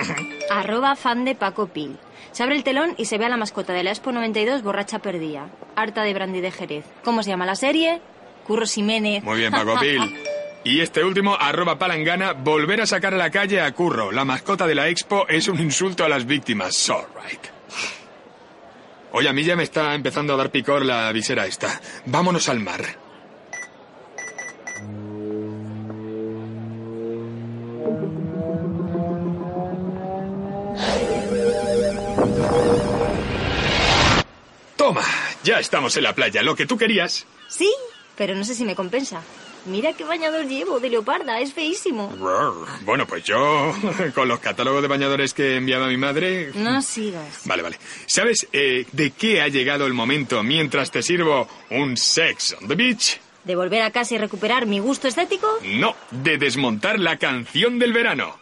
Arroba 0.51 0.97
fan 0.97 1.27
de 1.27 1.35
Paco 1.35 1.67
Pil. 1.67 1.99
Se 2.37 2.43
abre 2.43 2.55
el 2.55 2.65
telón 2.65 2.93
y 2.99 3.07
se 3.07 3.17
ve 3.17 3.25
a 3.25 3.31
la 3.31 3.39
mascota 3.39 3.73
de 3.73 3.83
la 3.83 3.93
Expo 3.93 4.13
92 4.13 4.63
borracha 4.63 4.99
perdida. 4.99 5.49
Harta 5.75 6.03
de 6.03 6.13
brandy 6.13 6.43
de 6.43 6.51
Jerez. 6.51 6.85
¿Cómo 7.03 7.23
se 7.23 7.31
llama 7.31 7.47
la 7.47 7.55
serie? 7.55 8.03
Curro 8.47 8.67
Jiménez. 8.67 9.25
Muy 9.25 9.39
bien, 9.39 9.51
Paco 9.51 9.81
Pil. 9.81 10.03
Y 10.63 10.81
este 10.81 11.03
último, 11.03 11.35
arroba 11.35 11.79
palangana, 11.79 12.33
volver 12.33 12.83
a 12.83 12.87
sacar 12.87 13.15
a 13.15 13.17
la 13.17 13.31
calle 13.31 13.63
a 13.63 13.73
Curro. 13.73 14.13
La 14.13 14.27
mascota 14.27 14.67
de 14.67 14.75
la 14.75 14.89
Expo 14.89 15.27
es 15.29 15.49
un 15.49 15.61
insulto 15.61 16.05
a 16.05 16.11
las 16.11 16.27
víctimas. 16.27 16.91
All 16.91 17.07
right. 17.25 17.41
Oye, 19.13 19.31
a 19.31 19.33
mí 19.33 19.43
ya 19.43 19.57
me 19.57 19.63
está 19.63 19.95
empezando 19.95 20.35
a 20.35 20.37
dar 20.37 20.51
picor 20.51 20.85
la 20.85 21.11
visera 21.13 21.47
esta. 21.47 21.81
Vámonos 22.05 22.51
al 22.51 22.61
mar. 22.61 22.83
Toma, 34.77 35.03
ya 35.43 35.59
estamos 35.59 35.97
en 35.97 36.03
la 36.05 36.15
playa, 36.15 36.43
lo 36.43 36.55
que 36.55 36.67
tú 36.67 36.77
querías. 36.77 37.27
Sí, 37.49 37.73
pero 38.17 38.35
no 38.35 38.45
sé 38.45 38.55
si 38.55 38.65
me 38.65 38.75
compensa. 38.75 39.23
Mira 39.67 39.95
qué 39.95 40.05
bañador 40.05 40.47
llevo 40.47 40.79
de 40.79 40.91
leoparda, 40.91 41.41
es 41.41 41.53
feísimo. 41.53 42.09
Bueno, 42.83 43.05
pues 43.07 43.25
yo, 43.25 43.75
con 44.15 44.29
los 44.29 44.39
catálogos 44.39 44.81
de 44.81 44.89
bañadores 44.89 45.35
que 45.35 45.57
enviaba 45.57 45.89
mi 45.89 45.97
madre... 45.97 46.53
No 46.55 46.81
sigas. 46.83 47.41
Vale, 47.47 47.63
vale. 47.63 47.79
¿Sabes 48.07 48.47
eh, 48.53 48.87
de 48.93 49.11
qué 49.11 49.41
ha 49.43 49.49
llegado 49.49 49.87
el 49.87 49.93
momento 49.93 50.43
mientras 50.45 50.93
te 50.93 51.03
sirvo 51.03 51.49
un 51.71 51.97
sex 51.97 52.57
on 52.61 52.69
the 52.69 52.77
beach? 52.77 53.19
¿De 53.43 53.57
volver 53.57 53.83
a 53.83 53.91
casa 53.91 54.15
y 54.15 54.19
recuperar 54.19 54.67
mi 54.67 54.79
gusto 54.79 55.09
estético? 55.09 55.49
No, 55.65 55.97
de 56.13 56.39
desmontar 56.39 57.01
la 57.01 57.17
canción 57.17 57.81
del 57.81 57.93
verano. 57.93 58.39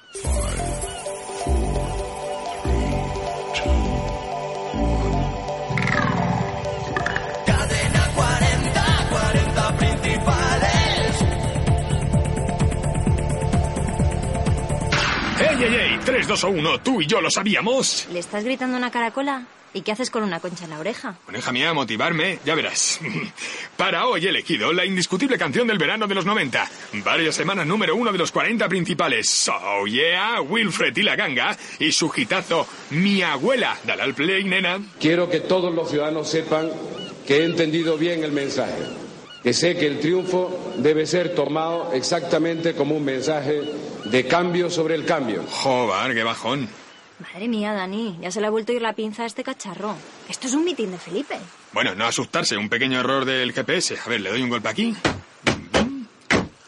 3, 16.04 16.26
2 16.28 16.44
o 16.44 16.48
1, 16.48 16.80
tú 16.80 17.00
y 17.00 17.06
yo 17.06 17.20
lo 17.20 17.30
sabíamos. 17.30 18.06
¿Le 18.12 18.18
estás 18.18 18.44
gritando 18.44 18.76
una 18.76 18.90
caracola? 18.90 19.46
¿Y 19.72 19.80
qué 19.82 19.90
haces 19.90 20.08
con 20.10 20.22
una 20.22 20.38
concha 20.38 20.64
en 20.64 20.70
la 20.70 20.78
oreja? 20.78 21.16
Bueno, 21.24 21.38
hija 21.40 21.50
mía, 21.50 21.72
motivarme, 21.74 22.38
ya 22.44 22.54
verás. 22.54 23.00
Para 23.76 24.06
hoy 24.06 24.24
he 24.24 24.28
elegido 24.28 24.72
la 24.72 24.84
indiscutible 24.84 25.36
canción 25.36 25.66
del 25.66 25.78
verano 25.78 26.06
de 26.06 26.14
los 26.14 26.24
90. 26.24 26.70
Varias 27.04 27.34
semanas 27.34 27.66
número 27.66 27.96
uno 27.96 28.12
de 28.12 28.18
los 28.18 28.30
40 28.30 28.68
principales. 28.68 29.28
So 29.28 29.86
yeah, 29.86 30.40
Wilfred 30.42 30.96
y 30.96 31.02
la 31.02 31.16
ganga. 31.16 31.56
Y 31.80 31.90
su 31.90 32.12
hitazo, 32.14 32.68
Mi 32.90 33.22
abuela. 33.22 33.76
Dale 33.84 34.02
al 34.02 34.14
play, 34.14 34.44
nena. 34.44 34.80
Quiero 35.00 35.28
que 35.28 35.40
todos 35.40 35.74
los 35.74 35.90
ciudadanos 35.90 36.30
sepan 36.30 36.70
que 37.26 37.38
he 37.38 37.44
entendido 37.44 37.98
bien 37.98 38.22
el 38.22 38.30
mensaje, 38.30 38.74
que 39.44 39.52
sé 39.52 39.76
que 39.76 39.86
el 39.86 40.00
triunfo 40.00 40.72
debe 40.78 41.04
ser 41.06 41.34
tomado 41.34 41.92
exactamente 41.92 42.74
como 42.74 42.96
un 42.96 43.04
mensaje 43.04 43.60
de 44.06 44.26
cambio 44.26 44.70
sobre 44.70 44.94
el 44.94 45.04
cambio. 45.04 45.44
Joder, 45.48 46.14
qué 46.14 46.22
bajón. 46.22 46.66
Madre 47.20 47.46
mía, 47.46 47.74
Dani, 47.74 48.16
ya 48.22 48.30
se 48.30 48.40
le 48.40 48.46
ha 48.46 48.50
vuelto 48.50 48.72
a 48.72 48.74
ir 48.74 48.82
la 48.82 48.94
pinza 48.94 49.22
a 49.24 49.26
este 49.26 49.44
cacharro. 49.44 49.94
Esto 50.30 50.46
es 50.46 50.54
un 50.54 50.64
mitin 50.64 50.90
de 50.90 50.98
Felipe. 50.98 51.36
Bueno, 51.72 51.94
no 51.94 52.06
asustarse, 52.06 52.56
un 52.56 52.70
pequeño 52.70 52.98
error 52.98 53.26
del 53.26 53.52
GPS. 53.52 53.98
A 54.04 54.08
ver, 54.08 54.22
le 54.22 54.30
doy 54.30 54.42
un 54.42 54.48
golpe 54.48 54.70
aquí. 54.70 54.96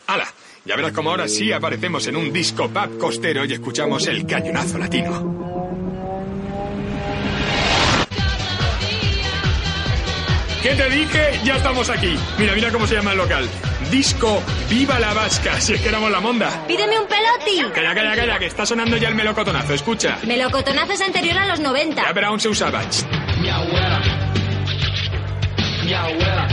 ¡Hala! 0.07 0.27
Ya 0.67 0.77
verás 0.77 0.93
como 0.93 1.11
ahora 1.11 1.29
sí 1.29 1.53
aparecemos 1.53 2.07
en 2.09 2.17
un 2.17 2.33
disco 2.33 2.69
pub 2.69 2.99
costero 2.99 3.45
y 3.47 3.55
escuchamos 3.55 4.07
el 4.07 4.27
cañonazo 4.27 4.77
latino. 4.77 5.56
¿Qué 10.67 10.75
te 10.75 10.91
dije? 10.91 11.41
Ya 11.45 11.59
estamos 11.59 11.89
aquí. 11.91 12.19
Mira, 12.39 12.53
mira 12.53 12.73
cómo 12.73 12.89
se 12.89 12.97
llama 12.97 13.13
el 13.13 13.19
local. 13.19 13.49
Disco 13.89 14.43
Viva 14.69 14.99
la 14.99 15.15
Vasca, 15.15 15.61
si 15.61 15.75
es 15.75 15.81
que 15.81 15.91
éramos 15.91 16.11
la 16.11 16.19
monda. 16.19 16.67
¡Pídeme 16.67 16.99
un 16.99 17.07
peloti! 17.07 17.73
Calla, 17.73 17.95
calla, 17.95 18.17
calla, 18.17 18.39
que 18.41 18.47
está 18.47 18.67
sonando 18.67 18.97
ya 18.97 19.07
el 19.07 19.15
melocotonazo, 19.15 19.75
escucha. 19.75 20.19
Melocotonazo 20.27 20.95
es 20.95 21.01
anterior 21.03 21.39
a 21.39 21.47
los 21.47 21.61
90. 21.61 22.03
Ya, 22.03 22.13
pero 22.13 22.27
aún 22.27 22.41
se 22.41 22.49
usaba. 22.49 22.83
Mi 23.41 23.49
abuela. 23.49 24.01
Mi 25.85 25.95
abuela. 25.95 26.49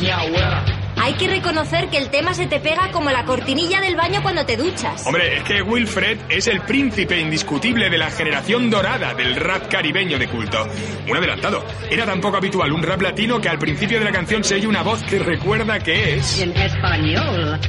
Mi 0.00 0.08
abuela. 0.08 0.77
Hay 1.00 1.14
que 1.14 1.28
reconocer 1.28 1.88
que 1.88 1.98
el 1.98 2.10
tema 2.10 2.34
se 2.34 2.46
te 2.46 2.60
pega 2.60 2.90
como 2.90 3.10
la 3.10 3.24
cortinilla 3.24 3.80
del 3.80 3.96
baño 3.96 4.22
cuando 4.22 4.44
te 4.44 4.56
duchas. 4.56 5.06
Hombre, 5.06 5.38
es 5.38 5.42
que 5.44 5.62
Wilfred 5.62 6.18
es 6.28 6.46
el 6.48 6.60
príncipe 6.62 7.18
indiscutible 7.18 7.88
de 7.88 7.98
la 7.98 8.10
generación 8.10 8.70
dorada 8.70 9.14
del 9.14 9.36
rap 9.36 9.68
caribeño 9.68 10.18
de 10.18 10.28
culto. 10.28 10.66
Un 11.08 11.16
adelantado. 11.16 11.64
Era 11.90 12.04
tan 12.04 12.20
poco 12.20 12.36
habitual 12.36 12.72
un 12.72 12.82
rap 12.82 13.00
latino 13.00 13.40
que 13.40 13.48
al 13.48 13.58
principio 13.58 13.98
de 13.98 14.04
la 14.04 14.12
canción 14.12 14.42
se 14.42 14.56
oye 14.56 14.66
una 14.66 14.82
voz 14.82 15.02
que 15.04 15.18
recuerda 15.18 15.78
que 15.78 16.16
es... 16.16 16.40
En 16.40 16.56
español. 16.56 17.60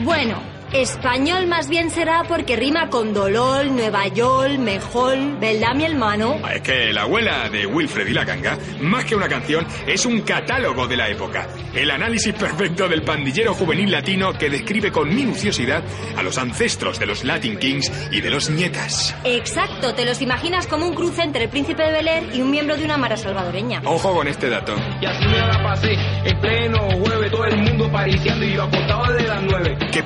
Bueno, 0.00 0.57
español 0.72 1.46
más 1.46 1.68
bien 1.68 1.90
será 1.90 2.24
porque 2.24 2.56
rima 2.56 2.90
con 2.90 3.14
dolor, 3.14 3.66
Nueva 3.66 4.06
York, 4.08 4.58
mejor, 4.58 5.16
¿verdad, 5.40 5.74
mi 5.74 5.84
hermano? 5.84 6.36
Es 6.52 6.60
que 6.62 6.92
la 6.92 7.02
abuela 7.02 7.48
de 7.48 7.66
Wilfred 7.66 8.06
y 8.06 8.12
la 8.12 8.24
ganga, 8.24 8.58
más 8.80 9.04
que 9.04 9.14
una 9.14 9.28
canción, 9.28 9.66
es 9.86 10.04
un 10.04 10.20
catálogo 10.22 10.86
de 10.86 10.96
la 10.96 11.08
época. 11.08 11.48
El 11.74 11.90
análisis 11.90 12.34
perfecto 12.34 12.88
del 12.88 13.02
pandillero 13.02 13.54
juvenil 13.54 13.90
latino 13.90 14.32
que 14.32 14.50
describe 14.50 14.92
con 14.92 15.14
minuciosidad 15.14 15.82
a 16.16 16.22
los 16.22 16.38
ancestros 16.38 16.98
de 16.98 17.06
los 17.06 17.24
Latin 17.24 17.58
Kings 17.58 17.90
y 18.10 18.20
de 18.20 18.30
los 18.30 18.50
nietas. 18.50 19.14
Exacto, 19.24 19.94
te 19.94 20.04
los 20.04 20.20
imaginas 20.20 20.66
como 20.66 20.86
un 20.86 20.94
cruce 20.94 21.22
entre 21.22 21.44
el 21.44 21.50
príncipe 21.50 21.82
de 21.82 21.92
Bel 21.92 22.08
Air 22.08 22.34
y 22.34 22.40
un 22.40 22.50
miembro 22.50 22.76
de 22.76 22.84
una 22.84 22.96
mara 22.98 23.16
salvadoreña. 23.16 23.82
Ojo 23.84 24.14
con 24.14 24.28
este 24.28 24.48
dato. 24.48 24.74
Y 25.00 25.06
así 25.06 25.24
me 25.26 25.38
la 25.38 25.62
pasé 25.62 25.92
en 26.24 26.40
pleno 26.40 26.78
jueves, 26.90 27.30
todo 27.30 27.44
el 27.44 27.56
mundo 27.58 27.90
pariciando 27.90 28.44
y 28.44 28.54
yo 28.54 28.62
acostado 28.64 29.12
de 29.14 29.22
las 29.22 29.42
nueve. 29.42 29.78
¡Qué 29.92 30.02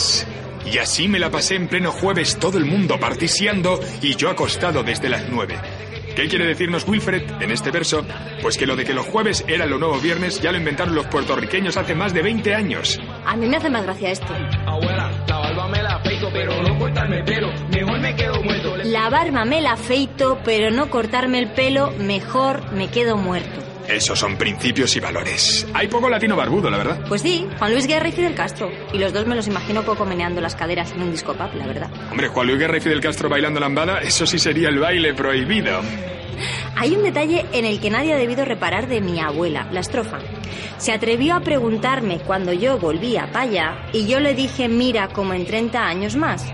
poesías! 0.00 0.26
Y 0.66 0.78
así 0.78 1.08
me 1.08 1.18
la 1.18 1.30
pasé 1.30 1.56
en 1.56 1.68
pleno 1.68 1.90
jueves 1.90 2.38
todo 2.38 2.58
el 2.58 2.64
mundo 2.66 2.98
particiando 3.00 3.80
y 4.02 4.14
yo 4.14 4.28
acostado 4.28 4.82
desde 4.82 5.08
las 5.08 5.28
nueve. 5.28 5.58
¿Qué 6.14 6.28
quiere 6.28 6.44
decirnos 6.44 6.86
Wilfred 6.86 7.22
en 7.40 7.50
este 7.50 7.70
verso? 7.70 8.04
Pues 8.42 8.58
que 8.58 8.66
lo 8.66 8.76
de 8.76 8.84
que 8.84 8.92
los 8.92 9.06
jueves 9.06 9.44
era 9.48 9.64
lo 9.64 9.78
nuevo 9.78 9.98
viernes 9.98 10.40
ya 10.40 10.52
lo 10.52 10.58
inventaron 10.58 10.94
los 10.94 11.06
puertorriqueños 11.06 11.76
hace 11.76 11.94
más 11.94 12.12
de 12.12 12.22
20 12.22 12.54
años. 12.54 13.00
A 13.24 13.36
mí 13.36 13.46
me 13.46 13.56
hace 13.56 13.70
más 13.70 13.84
gracia 13.84 14.10
esto. 14.10 14.32
Abuela, 14.66 15.10
la 15.26 15.38
barba 15.38 15.68
me 15.68 15.82
la 15.82 16.02
peito 16.02 16.28
pero 16.32 16.62
no 16.62 16.78
cortarme 16.78 17.18
el 17.18 17.24
pelo. 17.24 17.48
Mejor 17.70 18.00
me 18.00 18.14
quedo 18.14 18.42
muerto. 18.42 18.76
La 18.84 19.08
barba 19.08 19.44
me 19.44 19.60
la 19.62 19.72
afeito, 19.72 20.38
pero 20.44 20.70
no 20.70 20.90
cortarme 20.90 21.38
el 21.38 21.52
pelo, 21.52 21.92
mejor 21.98 22.70
me 22.72 22.88
quedo 22.88 23.16
muerto. 23.16 23.69
Esos 23.88 24.18
son 24.18 24.36
principios 24.36 24.94
y 24.96 25.00
valores. 25.00 25.66
Hay 25.74 25.88
poco 25.88 26.08
latino 26.08 26.36
barbudo, 26.36 26.70
la 26.70 26.78
verdad. 26.78 27.00
Pues 27.08 27.22
sí, 27.22 27.46
Juan 27.58 27.72
Luis 27.72 27.86
Guerra 27.86 28.08
y 28.08 28.12
Fidel 28.12 28.34
Castro. 28.34 28.70
Y 28.92 28.98
los 28.98 29.12
dos 29.12 29.26
me 29.26 29.34
los 29.34 29.46
imagino 29.46 29.82
poco 29.82 30.04
meneando 30.04 30.40
las 30.40 30.54
caderas 30.54 30.92
en 30.92 31.02
un 31.02 31.10
disco 31.10 31.34
pub, 31.34 31.54
la 31.54 31.66
verdad. 31.66 31.90
Hombre, 32.10 32.28
Juan 32.28 32.46
Luis 32.46 32.58
Guerra 32.58 32.76
y 32.76 32.80
Fidel 32.80 33.00
Castro 33.00 33.28
bailando 33.28 33.60
lambada, 33.60 34.00
eso 34.00 34.26
sí 34.26 34.38
sería 34.38 34.68
el 34.68 34.78
baile 34.78 35.14
prohibido. 35.14 35.80
Hay 36.76 36.94
un 36.94 37.02
detalle 37.02 37.44
en 37.52 37.64
el 37.64 37.80
que 37.80 37.90
nadie 37.90 38.14
ha 38.14 38.16
debido 38.16 38.44
reparar 38.44 38.86
de 38.88 39.00
mi 39.00 39.20
abuela, 39.20 39.68
la 39.72 39.80
estrofa. 39.80 40.18
Se 40.78 40.92
atrevió 40.92 41.34
a 41.34 41.40
preguntarme 41.40 42.20
cuando 42.20 42.52
yo 42.52 42.78
volvía 42.78 43.30
para 43.32 43.40
allá 43.44 43.86
y 43.92 44.06
yo 44.06 44.20
le 44.20 44.34
dije, 44.34 44.68
mira, 44.68 45.08
como 45.08 45.34
en 45.34 45.44
30 45.44 45.84
años 45.86 46.16
más. 46.16 46.46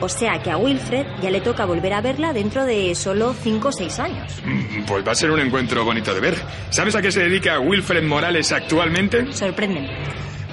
O 0.00 0.08
sea 0.08 0.42
que 0.42 0.50
a 0.50 0.56
Wilfred 0.58 1.06
ya 1.22 1.30
le 1.30 1.40
toca 1.40 1.64
volver 1.64 1.92
a 1.94 2.00
verla 2.00 2.32
dentro 2.32 2.64
de 2.66 2.94
solo 2.94 3.34
5 3.34 3.68
o 3.68 3.72
6 3.72 3.98
años. 3.98 4.32
Mm, 4.44 4.84
Pues 4.86 5.06
va 5.06 5.12
a 5.12 5.14
ser 5.14 5.30
un 5.30 5.40
encuentro 5.40 5.84
bonito 5.84 6.14
de 6.14 6.20
ver. 6.20 6.34
¿Sabes 6.70 6.94
a 6.94 7.02
qué 7.02 7.10
se 7.10 7.20
dedica 7.22 7.58
Wilfred 7.58 8.02
Morales 8.04 8.52
actualmente? 8.52 9.32
Sorprenden. 9.32 9.86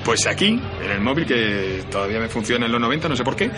Pues 0.06 0.27
aquí, 0.27 0.60
en 0.84 0.91
el 0.91 0.99
móvil 0.99 1.25
que 1.25 1.84
todavía 1.89 2.19
me 2.19 2.27
funciona 2.27 2.65
en 2.65 2.71
los 2.73 2.82
90, 2.82 3.08
no 3.08 3.15
sé 3.15 3.23
por 3.23 3.38
qué, 3.38 3.49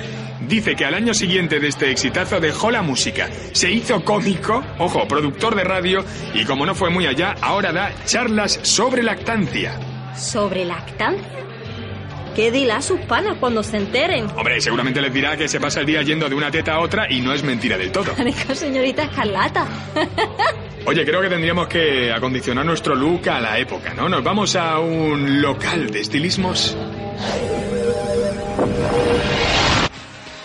dice 0.47 0.75
que 0.75 0.85
al 0.85 0.93
año 0.93 1.11
siguiente 1.13 1.59
de 1.59 1.67
este 1.69 1.89
exitazo 1.89 2.39
dejó 2.39 2.69
la 2.69 2.83
música, 2.83 3.29
se 3.51 3.71
hizo 3.71 4.03
cómico, 4.03 4.63
ojo, 4.77 5.07
productor 5.07 5.55
de 5.55 5.63
radio, 5.63 6.05
y 6.35 6.45
como 6.45 6.65
no 6.67 6.75
fue 6.75 6.91
muy 6.91 7.07
allá, 7.07 7.33
ahora 7.41 7.71
da 7.71 7.91
charlas 8.05 8.59
sobre 8.61 9.01
lactancia. 9.01 9.79
¿Sobre 10.15 10.65
lactancia? 10.65 11.25
¿Qué 12.35 12.51
dirá 12.51 12.77
a 12.77 12.81
sus 12.81 12.99
panas 13.01 13.37
cuando 13.39 13.63
se 13.63 13.77
enteren? 13.77 14.27
Hombre, 14.35 14.59
seguramente 14.59 15.01
les 15.01 15.13
dirá 15.13 15.37
que 15.37 15.47
se 15.47 15.57
pasa 15.57 15.79
el 15.79 15.85
día 15.85 16.01
yendo 16.01 16.27
de 16.27 16.35
una 16.35 16.51
teta 16.51 16.73
a 16.73 16.79
otra 16.79 17.09
y 17.09 17.21
no 17.21 17.33
es 17.33 17.43
mentira 17.43 17.77
del 17.77 17.93
todo. 17.93 18.13
Señorita 18.53 19.03
Escarlata. 19.03 19.65
Oye, 20.85 21.05
creo 21.05 21.21
que 21.21 21.29
tendríamos 21.29 21.67
que 21.69 22.11
acondicionar 22.11 22.65
nuestro 22.65 22.93
look 22.93 23.29
a 23.29 23.39
la 23.39 23.57
época, 23.57 23.93
¿no? 23.93 24.09
Nos 24.09 24.21
vamos 24.21 24.55
a 24.57 24.79
un 24.79 25.41
local 25.41 25.89
de 25.89 26.01
estilismos. 26.01 26.75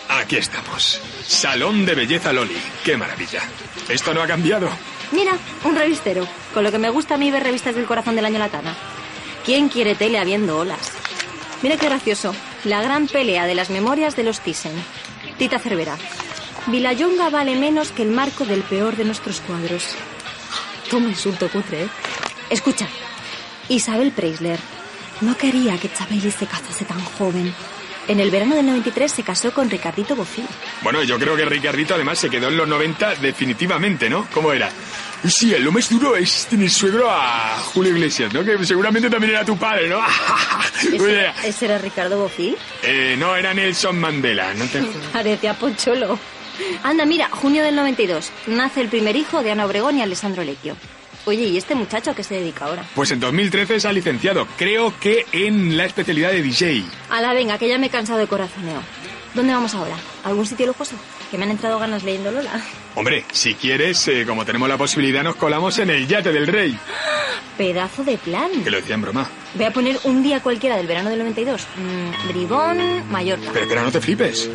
Aquí 0.09 0.37
estamos. 0.37 1.01
Salón 1.25 1.85
de 1.85 1.95
belleza 1.97 2.33
Loli. 2.33 2.57
¡Qué 2.85 2.97
maravilla! 2.97 3.43
Esto 3.89 4.15
no 4.15 4.23
ha 4.23 4.29
cambiado. 4.29 4.69
Mira, 5.11 5.33
un 5.65 5.75
revistero. 5.75 6.25
Con 6.55 6.63
lo 6.63 6.71
que 6.71 6.79
me 6.79 6.89
gusta 6.89 7.17
a 7.17 7.19
mí 7.19 7.33
ver 7.33 7.43
revistas 7.43 7.75
del 7.75 7.87
corazón 7.87 8.15
del 8.15 8.25
año 8.27 8.39
latana. 8.39 8.77
¿Quién 9.45 9.69
quiere 9.69 9.97
tele 9.97 10.19
habiendo 10.21 10.59
olas? 10.59 10.93
Mira 11.63 11.77
qué 11.77 11.87
gracioso. 11.87 12.35
La 12.65 12.83
gran 12.83 13.07
pelea 13.07 13.47
de 13.47 13.55
las 13.55 13.71
memorias 13.71 14.17
de 14.17 14.23
los 14.23 14.41
Thyssen. 14.41 14.73
Tita 15.39 15.59
Cervera. 15.59 15.97
Vilayonga 16.67 17.31
vale 17.31 17.57
menos 17.57 17.93
que 17.93 18.03
el 18.03 18.11
marco 18.11 18.45
del 18.45 18.63
peor 18.63 18.97
de 18.97 19.05
nuestros 19.05 19.41
cuadros. 19.41 19.95
Toma 20.91 21.09
insulto 21.09 21.49
cutre, 21.51 21.85
¿eh? 21.85 21.89
Escucha. 22.51 22.89
Isabel 23.69 24.11
Preisler. 24.13 24.59
No 25.21 25.37
quería 25.37 25.79
que 25.79 25.93
Chabeli 25.93 26.31
se 26.31 26.47
casase 26.47 26.85
tan 26.85 27.01
joven. 27.05 27.55
En 28.09 28.19
el 28.19 28.31
verano 28.31 28.57
del 28.57 28.67
93 28.67 29.13
se 29.13 29.23
casó 29.23 29.53
con 29.53 29.71
Ricardito 29.71 30.17
Bofill. 30.17 30.47
Bueno, 30.83 31.03
yo 31.03 31.19
creo 31.19 31.37
que 31.37 31.45
Ricardito 31.45 31.95
además 31.95 32.19
se 32.19 32.31
quedó 32.31 32.49
en 32.49 32.57
los 32.57 32.67
90 32.67 33.17
definitivamente, 33.17 34.11
¿no? 34.11 34.27
¿Cómo 34.33 34.53
era? 34.53 34.71
Sí, 35.29 35.55
lo 35.59 35.71
más 35.71 35.91
duro 35.91 36.17
es 36.17 36.47
tener 36.47 36.71
suegro 36.71 37.11
a 37.11 37.59
Julio 37.75 37.93
Iglesias, 37.93 38.33
¿no? 38.33 38.43
Que 38.43 38.65
seguramente 38.65 39.11
también 39.11 39.33
era 39.35 39.45
tu 39.45 39.57
padre, 39.57 39.89
¿no? 39.89 40.01
¿Ese, 40.93 41.27
ese 41.45 41.65
era 41.67 41.79
Ricardo 41.79 42.19
Bofill? 42.19 42.57
Eh, 42.83 43.17
no, 43.19 43.37
era 43.37 43.53
Nelson 43.53 43.99
Mandela, 43.99 44.55
no 44.55 44.65
te... 44.67 44.81
Parecía 45.13 45.55
Poncholo. 45.55 46.19
Anda, 46.83 47.05
mira, 47.05 47.29
junio 47.31 47.63
del 47.63 47.77
92. 47.77 48.31
Nace 48.47 48.81
el 48.81 48.89
primer 48.89 49.17
hijo 49.17 49.43
de 49.43 49.51
Ana 49.51 49.67
Obregón 49.67 49.99
y 49.99 50.03
Alessandro 50.03 50.43
Lecchio. 50.43 50.77
Oye, 51.27 51.45
¿y 51.45 51.59
este 51.59 51.75
muchacho 51.75 52.11
a 52.11 52.15
qué 52.15 52.23
se 52.23 52.37
dedica 52.37 52.65
ahora? 52.65 52.85
Pues 52.95 53.11
en 53.11 53.21
2013 53.21 53.79
se 53.79 53.89
ha 53.89 53.93
licenciado, 53.93 54.47
creo 54.57 54.99
que 54.99 55.27
en 55.33 55.77
la 55.77 55.85
especialidad 55.85 56.31
de 56.31 56.43
DJ. 56.43 56.85
A 57.11 57.21
la 57.21 57.35
venga, 57.35 57.59
que 57.59 57.69
ya 57.69 57.79
me 57.79 57.89
he 57.89 57.91
cansado 57.91 58.19
de 58.19 58.27
corazoneo. 58.27 58.83
¿Dónde 59.35 59.53
vamos 59.53 59.75
ahora? 59.75 59.97
¿Algún 60.25 60.47
sitio 60.47 60.67
lujoso? 60.67 60.97
Que 61.31 61.39
me 61.39 61.45
han 61.45 61.53
entrado 61.53 61.79
ganas 61.79 62.03
leyendo 62.03 62.33
Lola. 62.33 62.61
Hombre, 62.97 63.25
si 63.33 63.55
quieres, 63.55 64.07
eh, 64.09 64.25
como 64.27 64.45
tenemos 64.45 64.69
la 64.69 64.77
posibilidad, 64.77 65.23
nos 65.23 65.37
colamos 65.37 65.79
en 65.79 65.91
el 65.91 66.09
yate 66.09 66.33
del 66.33 66.47
rey. 66.47 66.77
Pedazo 67.57 68.03
de 68.03 68.19
plan. 68.19 68.51
Que 68.65 68.71
lo 68.71 68.79
decía 68.79 68.97
en 68.97 69.03
broma. 69.03 69.31
Voy 69.55 69.65
a 69.65 69.71
poner 69.71 69.99
un 70.05 70.23
día 70.23 70.41
cualquiera 70.41 70.77
del 70.77 70.87
verano 70.87 71.11
del 71.11 71.21
92. 71.21 71.67
Mm, 71.77 72.29
Bribón, 72.29 73.11
Mallorca. 73.11 73.51
Pero 73.53 73.65
espera, 73.65 73.83
no 73.83 73.93
te 73.93 74.01
flipes. 74.01 74.51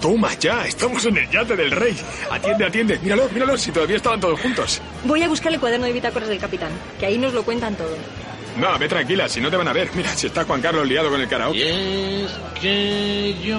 Toma 0.00 0.34
ya, 0.38 0.66
estamos 0.66 1.02
en 1.06 1.16
el 1.16 1.30
yate 1.30 1.56
del 1.56 1.70
rey. 1.70 1.96
Atiende, 2.30 2.66
atiende. 2.66 2.98
Míralo, 2.98 3.28
míralo, 3.32 3.56
si 3.56 3.70
todavía 3.70 3.96
estaban 3.96 4.20
todos 4.20 4.38
juntos. 4.38 4.82
Voy 5.04 5.22
a 5.22 5.28
buscar 5.28 5.50
el 5.52 5.58
cuaderno 5.58 5.86
de 5.86 5.92
bitácoras 5.92 6.28
del 6.28 6.38
capitán, 6.38 6.72
que 7.00 7.06
ahí 7.06 7.16
nos 7.16 7.32
lo 7.32 7.42
cuentan 7.42 7.74
todo. 7.74 7.96
No, 8.56 8.78
ve 8.78 8.88
tranquila, 8.88 9.28
si 9.28 9.40
no 9.40 9.50
te 9.50 9.56
van 9.56 9.68
a 9.68 9.72
ver. 9.72 9.90
Mira, 9.94 10.10
si 10.16 10.26
está 10.26 10.44
Juan 10.44 10.60
Carlos 10.60 10.86
liado 10.86 11.10
con 11.10 11.20
el 11.20 11.28
karaoke. 11.28 11.58
Y 11.58 11.62
es 12.24 12.30
que 12.60 13.34
yo 13.44 13.58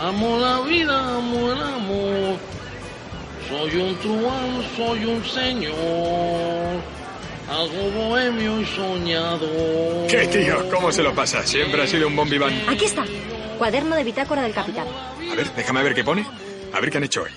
amo 0.00 0.38
la 0.38 0.60
vida, 0.60 1.16
amo 1.16 1.52
el 1.52 1.62
amor. 1.62 2.36
Soy 3.48 3.80
un 3.80 3.96
truán, 3.96 4.62
soy 4.76 5.04
un 5.04 5.24
señor. 5.24 6.98
Algo 7.50 7.90
bohemio 7.90 8.60
y 8.60 8.66
soñador. 8.66 10.06
¿Qué 10.08 10.26
tío? 10.26 10.70
¿Cómo 10.70 10.92
se 10.92 11.02
lo 11.02 11.14
pasa? 11.14 11.46
Siempre 11.46 11.82
ha 11.82 11.86
sido 11.86 12.08
un 12.08 12.16
bombiván. 12.16 12.52
Aquí 12.68 12.84
está. 12.84 13.04
Cuaderno 13.56 13.96
de 13.96 14.04
bitácora 14.04 14.42
del 14.42 14.52
capitán. 14.52 14.86
A 14.86 15.34
ver, 15.34 15.50
déjame 15.54 15.82
ver 15.82 15.94
qué 15.94 16.04
pone. 16.04 16.26
A 16.72 16.80
ver 16.80 16.90
qué 16.90 16.98
han 16.98 17.04
hecho 17.04 17.22
hoy. 17.22 17.30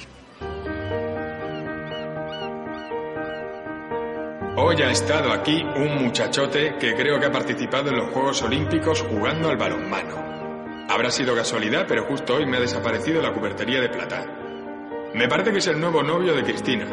Hoy 4.53 4.81
ha 4.81 4.91
estado 4.91 5.31
aquí 5.31 5.63
un 5.63 6.03
muchachote 6.03 6.75
que 6.77 6.93
creo 6.93 7.17
que 7.21 7.27
ha 7.27 7.31
participado 7.31 7.89
en 7.89 7.95
los 7.95 8.09
Juegos 8.09 8.41
Olímpicos 8.41 9.01
jugando 9.01 9.49
al 9.49 9.55
balonmano. 9.55 10.85
Habrá 10.89 11.09
sido 11.09 11.33
casualidad, 11.33 11.85
pero 11.87 12.03
justo 12.03 12.35
hoy 12.35 12.45
me 12.45 12.57
ha 12.57 12.59
desaparecido 12.59 13.21
la 13.21 13.31
cubertería 13.31 13.79
de 13.79 13.87
plata. 13.87 14.25
Me 15.13 15.29
parece 15.29 15.53
que 15.53 15.59
es 15.59 15.67
el 15.67 15.79
nuevo 15.79 16.03
novio 16.03 16.33
de 16.33 16.43
Cristina. 16.43 16.85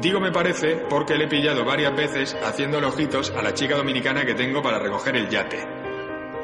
Digo 0.00 0.20
me 0.20 0.30
parece 0.30 0.84
porque 0.88 1.16
le 1.16 1.24
he 1.24 1.28
pillado 1.28 1.64
varias 1.64 1.96
veces 1.96 2.36
haciendo 2.44 2.78
ojitos 2.78 3.32
a 3.36 3.42
la 3.42 3.54
chica 3.54 3.76
dominicana 3.76 4.24
que 4.24 4.34
tengo 4.34 4.62
para 4.62 4.78
recoger 4.78 5.16
el 5.16 5.28
yate. 5.28 5.66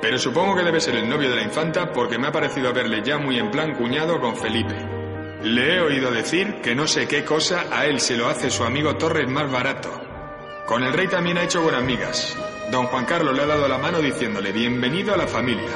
Pero 0.02 0.18
supongo 0.18 0.56
que 0.56 0.64
debe 0.64 0.80
ser 0.80 0.96
el 0.96 1.08
novio 1.08 1.30
de 1.30 1.36
la 1.36 1.42
infanta 1.44 1.92
porque 1.92 2.18
me 2.18 2.26
ha 2.26 2.32
parecido 2.32 2.72
verle 2.72 3.02
ya 3.04 3.18
muy 3.18 3.38
en 3.38 3.52
plan 3.52 3.76
cuñado 3.76 4.20
con 4.20 4.34
Felipe. 4.34 4.74
Le 5.44 5.76
he 5.76 5.80
oído 5.80 6.10
decir 6.10 6.60
que 6.60 6.74
no 6.74 6.88
sé 6.88 7.06
qué 7.06 7.24
cosa 7.24 7.66
a 7.70 7.86
él 7.86 8.00
se 8.00 8.16
lo 8.16 8.26
hace 8.26 8.50
su 8.50 8.64
amigo 8.64 8.96
Torres 8.96 9.30
más 9.30 9.48
barato. 9.48 10.09
Con 10.70 10.84
el 10.84 10.92
rey 10.92 11.08
también 11.08 11.36
ha 11.36 11.42
hecho 11.42 11.62
buenas 11.62 11.82
migas. 11.82 12.36
Don 12.70 12.86
Juan 12.86 13.04
Carlos 13.04 13.34
le 13.34 13.42
ha 13.42 13.46
dado 13.46 13.66
la 13.66 13.76
mano 13.78 13.98
diciéndole 13.98 14.52
bienvenido 14.52 15.12
a 15.12 15.16
la 15.16 15.26
familia. 15.26 15.68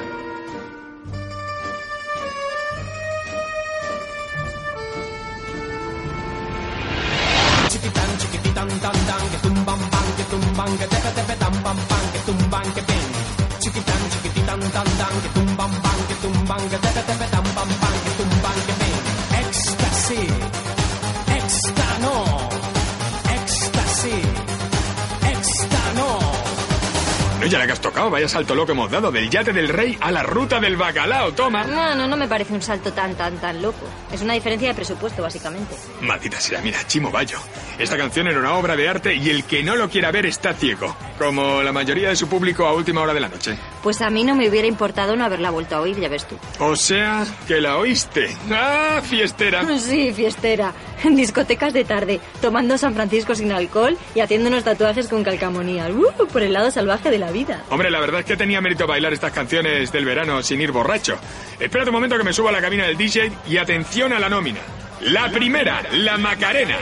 No, 27.44 27.50
ya 27.50 27.58
la 27.58 27.66
que 27.66 27.72
has 27.72 27.80
tocado, 27.80 28.08
vaya 28.08 28.26
salto 28.26 28.54
loco 28.54 28.72
hemos 28.72 28.90
dado 28.90 29.12
del 29.12 29.28
yate 29.28 29.52
del 29.52 29.68
rey 29.68 29.98
a 30.00 30.10
la 30.10 30.22
ruta 30.22 30.58
del 30.60 30.78
bacalao, 30.78 31.32
toma. 31.32 31.62
No, 31.64 31.94
no, 31.94 32.08
no 32.08 32.16
me 32.16 32.26
parece 32.26 32.54
un 32.54 32.62
salto 32.62 32.90
tan, 32.94 33.14
tan, 33.16 33.36
tan 33.36 33.60
loco. 33.60 33.86
Es 34.10 34.22
una 34.22 34.32
diferencia 34.32 34.68
de 34.68 34.74
presupuesto, 34.74 35.20
básicamente. 35.20 35.76
Maldita 36.00 36.40
sea, 36.40 36.62
mira, 36.62 36.78
Chimo 36.86 37.10
Bayo. 37.10 37.36
Esta 37.78 37.98
canción 37.98 38.28
era 38.28 38.38
una 38.38 38.54
obra 38.54 38.76
de 38.76 38.88
arte 38.88 39.14
y 39.14 39.28
el 39.28 39.44
que 39.44 39.62
no 39.62 39.76
lo 39.76 39.90
quiera 39.90 40.10
ver 40.10 40.24
está 40.24 40.54
ciego. 40.54 40.96
Como 41.18 41.62
la 41.62 41.70
mayoría 41.72 42.08
de 42.08 42.16
su 42.16 42.28
público 42.28 42.66
a 42.66 42.72
última 42.72 43.02
hora 43.02 43.12
de 43.12 43.20
la 43.20 43.28
noche. 43.28 43.58
Pues 43.84 44.00
a 44.00 44.08
mí 44.08 44.24
no 44.24 44.34
me 44.34 44.48
hubiera 44.48 44.66
importado 44.66 45.14
no 45.14 45.24
haberla 45.26 45.50
vuelto 45.50 45.76
a 45.76 45.80
oír, 45.82 46.00
ya 46.00 46.08
ves 46.08 46.26
tú. 46.26 46.36
O 46.58 46.74
sea, 46.74 47.26
que 47.46 47.60
la 47.60 47.76
oíste. 47.76 48.34
¡Ah, 48.50 49.00
fiestera! 49.02 49.62
Sí, 49.78 50.12
fiestera. 50.14 50.72
En 51.04 51.14
discotecas 51.14 51.74
de 51.74 51.84
tarde, 51.84 52.18
tomando 52.40 52.78
San 52.78 52.94
Francisco 52.94 53.34
sin 53.34 53.52
alcohol 53.52 53.98
y 54.14 54.20
haciéndonos 54.20 54.64
tatuajes 54.64 55.08
con 55.08 55.22
calcamonía. 55.22 55.88
¡Uh! 55.90 56.26
por 56.26 56.42
el 56.42 56.54
lado 56.54 56.70
salvaje 56.70 57.10
de 57.10 57.18
la 57.18 57.30
vida. 57.30 57.62
Hombre, 57.68 57.90
la 57.90 58.00
verdad 58.00 58.20
es 58.20 58.26
que 58.26 58.38
tenía 58.38 58.62
mérito 58.62 58.86
bailar 58.86 59.12
estas 59.12 59.32
canciones 59.32 59.92
del 59.92 60.06
verano 60.06 60.42
sin 60.42 60.62
ir 60.62 60.72
borracho. 60.72 61.18
Espérate 61.60 61.90
un 61.90 61.94
momento 61.94 62.16
que 62.16 62.24
me 62.24 62.32
subo 62.32 62.48
a 62.48 62.52
la 62.52 62.62
cabina 62.62 62.86
del 62.86 62.96
DJ 62.96 63.30
y 63.46 63.58
atención 63.58 64.14
a 64.14 64.18
la 64.18 64.30
nómina. 64.30 64.60
La 65.02 65.30
primera, 65.30 65.82
la 65.92 66.16
Macarena. 66.16 66.78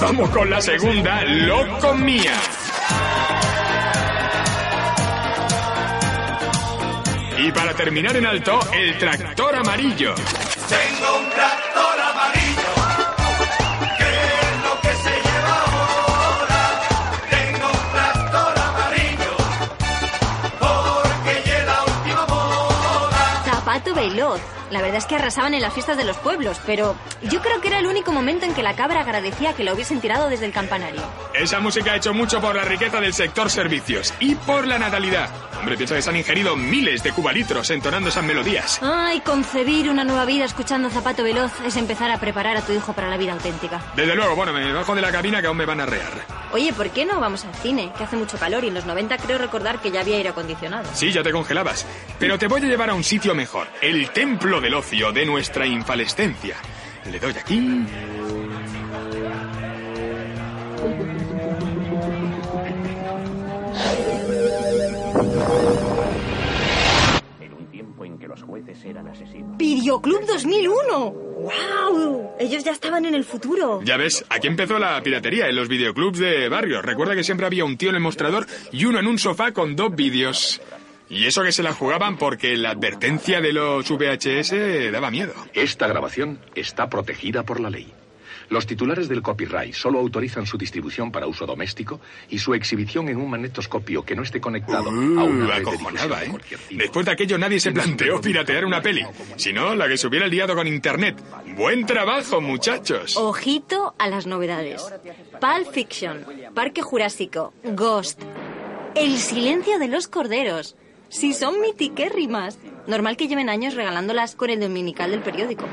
Vamos 0.00 0.30
con 0.30 0.50
la 0.50 0.60
segunda, 0.60 1.24
loco 1.24 1.94
mía. 1.94 2.34
Y 7.38 7.52
para 7.52 7.74
terminar 7.74 8.16
en 8.16 8.26
alto, 8.26 8.58
el 8.72 8.98
tractor 8.98 9.56
amarillo. 9.56 10.14
Tengo 10.14 11.18
un 11.18 11.30
tractor 11.30 11.93
veloz. 24.08 24.40
La 24.70 24.80
verdad 24.80 24.98
es 24.98 25.06
que 25.06 25.16
arrasaban 25.16 25.54
en 25.54 25.62
las 25.62 25.72
fiestas 25.72 25.96
de 25.96 26.04
los 26.04 26.16
pueblos, 26.16 26.60
pero 26.66 26.96
yo 27.22 27.40
creo 27.40 27.60
que 27.60 27.68
era 27.68 27.78
el 27.78 27.86
único 27.86 28.12
momento 28.12 28.44
en 28.44 28.54
que 28.54 28.62
la 28.62 28.74
cabra 28.74 29.00
agradecía 29.00 29.52
que 29.52 29.64
lo 29.64 29.74
hubiesen 29.74 30.00
tirado 30.00 30.28
desde 30.28 30.46
el 30.46 30.52
campanario. 30.52 31.02
Esa 31.34 31.60
música 31.60 31.92
ha 31.92 31.96
hecho 31.96 32.14
mucho 32.14 32.40
por 32.40 32.56
la 32.56 32.64
riqueza 32.64 33.00
del 33.00 33.14
sector 33.14 33.50
servicios 33.50 34.12
y 34.20 34.34
por 34.34 34.66
la 34.66 34.78
natalidad. 34.78 35.28
Hombre, 35.58 35.76
piensa 35.76 35.94
que 35.94 36.02
se 36.02 36.10
han 36.10 36.16
ingerido 36.16 36.56
miles 36.56 37.02
de 37.02 37.12
cubalitros 37.12 37.70
entonando 37.70 38.08
esas 38.08 38.24
melodías. 38.24 38.78
Ay, 38.82 39.20
concebir 39.20 39.88
una 39.88 40.04
nueva 40.04 40.24
vida 40.24 40.44
escuchando 40.44 40.90
Zapato 40.90 41.22
Veloz 41.22 41.52
es 41.64 41.76
empezar 41.76 42.10
a 42.10 42.18
preparar 42.18 42.56
a 42.56 42.62
tu 42.62 42.72
hijo 42.72 42.92
para 42.92 43.08
la 43.08 43.16
vida 43.16 43.32
auténtica. 43.32 43.80
Desde 43.96 44.14
luego, 44.14 44.34
bueno, 44.36 44.52
me 44.52 44.72
bajo 44.72 44.94
de 44.94 45.02
la 45.02 45.12
cabina 45.12 45.40
que 45.40 45.46
aún 45.46 45.56
me 45.56 45.66
van 45.66 45.80
a 45.80 45.86
rear. 45.86 46.12
Oye, 46.54 46.72
¿por 46.72 46.88
qué 46.90 47.04
no 47.04 47.18
vamos 47.18 47.44
al 47.44 47.54
cine? 47.56 47.90
Que 47.98 48.04
hace 48.04 48.16
mucho 48.16 48.38
calor 48.38 48.62
y 48.62 48.68
en 48.68 48.74
los 48.74 48.86
90 48.86 49.16
creo 49.18 49.38
recordar 49.38 49.80
que 49.80 49.90
ya 49.90 50.02
había 50.02 50.18
aire 50.18 50.28
acondicionado. 50.28 50.88
Sí, 50.94 51.10
ya 51.10 51.20
te 51.20 51.32
congelabas. 51.32 51.84
Pero 52.20 52.38
te 52.38 52.46
voy 52.46 52.60
a 52.62 52.66
llevar 52.66 52.90
a 52.90 52.94
un 52.94 53.02
sitio 53.02 53.34
mejor. 53.34 53.66
El 53.82 54.08
templo 54.10 54.60
del 54.60 54.74
ocio 54.74 55.10
de 55.10 55.26
nuestra 55.26 55.66
infalescencia. 55.66 56.54
Le 57.10 57.18
doy 57.18 57.34
aquí. 57.36 57.84
Jueces 68.54 68.84
eran 68.84 69.08
asesinos. 69.08 69.56
¡Videoclub 69.58 70.24
2001! 70.26 71.10
¡Wow! 71.10 72.30
Ellos 72.38 72.62
ya 72.62 72.70
estaban 72.70 73.04
en 73.04 73.16
el 73.16 73.24
futuro. 73.24 73.82
Ya 73.82 73.96
ves, 73.96 74.24
aquí 74.28 74.46
empezó 74.46 74.78
la 74.78 75.02
piratería 75.02 75.48
en 75.48 75.56
los 75.56 75.66
videoclubs 75.66 76.20
de 76.20 76.48
barrio. 76.48 76.80
Recuerda 76.80 77.16
que 77.16 77.24
siempre 77.24 77.46
había 77.46 77.64
un 77.64 77.76
tío 77.76 77.88
en 77.88 77.96
el 77.96 78.00
mostrador 78.00 78.46
y 78.70 78.84
uno 78.84 79.00
en 79.00 79.08
un 79.08 79.18
sofá 79.18 79.50
con 79.50 79.74
dos 79.74 79.92
vídeos. 79.96 80.60
Y 81.10 81.26
eso 81.26 81.42
que 81.42 81.50
se 81.50 81.64
la 81.64 81.72
jugaban 81.72 82.16
porque 82.16 82.56
la 82.56 82.70
advertencia 82.70 83.40
de 83.40 83.52
los 83.52 83.90
VHS 83.90 84.92
daba 84.92 85.10
miedo. 85.10 85.34
Esta 85.52 85.88
grabación 85.88 86.38
está 86.54 86.88
protegida 86.88 87.42
por 87.42 87.58
la 87.58 87.70
ley. 87.70 87.92
Los 88.50 88.66
titulares 88.66 89.08
del 89.08 89.22
copyright 89.22 89.74
solo 89.74 89.98
autorizan 89.98 90.46
su 90.46 90.58
distribución 90.58 91.10
para 91.10 91.26
uso 91.26 91.46
doméstico 91.46 92.00
y 92.28 92.38
su 92.38 92.54
exhibición 92.54 93.08
en 93.08 93.16
un 93.18 93.30
magnetoscopio 93.30 94.04
que 94.04 94.14
no 94.14 94.22
esté 94.22 94.40
conectado 94.40 94.90
a 94.90 94.92
una 94.92 95.24
Uh, 95.24 95.46
red 95.46 95.64
de 95.64 96.26
¿eh? 96.26 96.58
Después 96.70 97.06
de 97.06 97.12
aquello 97.12 97.38
nadie 97.38 97.58
se 97.60 97.72
planteó 97.72 98.20
piratear 98.20 98.64
una 98.64 98.82
peli, 98.82 99.04
sino 99.36 99.74
la 99.74 99.88
que 99.88 99.96
se 99.96 100.06
hubiera 100.06 100.26
liado 100.26 100.54
con 100.54 100.66
internet. 100.66 101.22
Buen 101.56 101.86
trabajo, 101.86 102.40
muchachos. 102.40 103.16
Ojito 103.16 103.94
a 103.98 104.08
las 104.08 104.26
novedades. 104.26 104.82
Pulp 105.40 105.72
Fiction, 105.72 106.24
Parque 106.54 106.82
Jurásico, 106.82 107.52
Ghost, 107.64 108.20
El 108.94 109.16
silencio 109.18 109.78
de 109.78 109.88
los 109.88 110.06
corderos. 110.08 110.76
Si 111.08 111.32
son 111.32 111.60
mitiquérrimas. 111.60 112.58
Normal 112.86 113.16
que 113.16 113.28
lleven 113.28 113.48
años 113.48 113.74
regalándolas 113.74 114.34
con 114.34 114.50
el 114.50 114.60
dominical 114.60 115.10
del 115.10 115.20
periódico. 115.20 115.64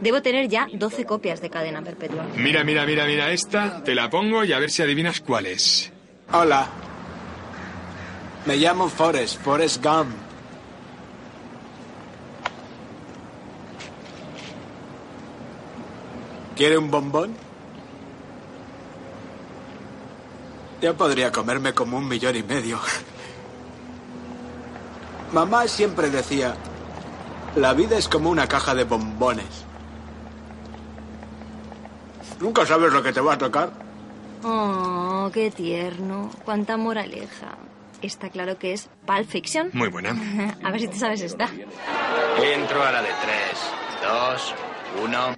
Debo 0.00 0.20
tener 0.22 0.48
ya 0.48 0.68
12 0.72 1.04
copias 1.06 1.40
de 1.40 1.50
cadena 1.50 1.82
perpetua. 1.82 2.26
Mira, 2.36 2.64
mira, 2.64 2.84
mira, 2.84 3.06
mira 3.06 3.30
esta. 3.32 3.82
Te 3.82 3.94
la 3.94 4.10
pongo 4.10 4.44
y 4.44 4.52
a 4.52 4.58
ver 4.58 4.70
si 4.70 4.82
adivinas 4.82 5.20
cuál 5.20 5.46
es. 5.46 5.90
Hola. 6.32 6.68
Me 8.46 8.56
llamo 8.56 8.88
Forrest, 8.88 9.40
Forrest 9.42 9.84
Gump. 9.84 10.14
¿Quiere 16.56 16.76
un 16.76 16.90
bombón? 16.90 17.34
Yo 20.82 20.96
podría 20.96 21.30
comerme 21.32 21.72
como 21.74 21.98
un 21.98 22.08
millón 22.08 22.36
y 22.36 22.42
medio. 22.42 22.78
Mamá 25.32 25.68
siempre 25.68 26.10
decía, 26.10 26.54
la 27.54 27.72
vida 27.72 27.96
es 27.96 28.08
como 28.08 28.30
una 28.30 28.48
caja 28.48 28.74
de 28.74 28.84
bombones. 28.84 29.64
Nunca 32.40 32.66
sabes 32.66 32.92
lo 32.92 33.02
que 33.02 33.12
te 33.12 33.20
va 33.20 33.34
a 33.34 33.38
tocar. 33.38 33.70
Oh, 34.42 35.30
qué 35.32 35.50
tierno. 35.50 36.30
Cuánta 36.44 36.76
moraleja. 36.76 37.58
Está 38.02 38.30
claro 38.30 38.58
que 38.58 38.72
es 38.72 38.88
Pulp 39.06 39.28
Fiction. 39.28 39.70
Muy 39.72 39.88
buena. 39.88 40.10
A 40.64 40.70
ver 40.70 40.80
si 40.80 40.88
tú 40.88 40.96
sabes 40.96 41.20
esta. 41.20 41.48
Entro 42.42 42.82
a 42.82 42.90
la 42.90 43.02
de 43.02 43.10
tres, 43.22 43.58
dos, 44.02 44.54
uno. 45.04 45.36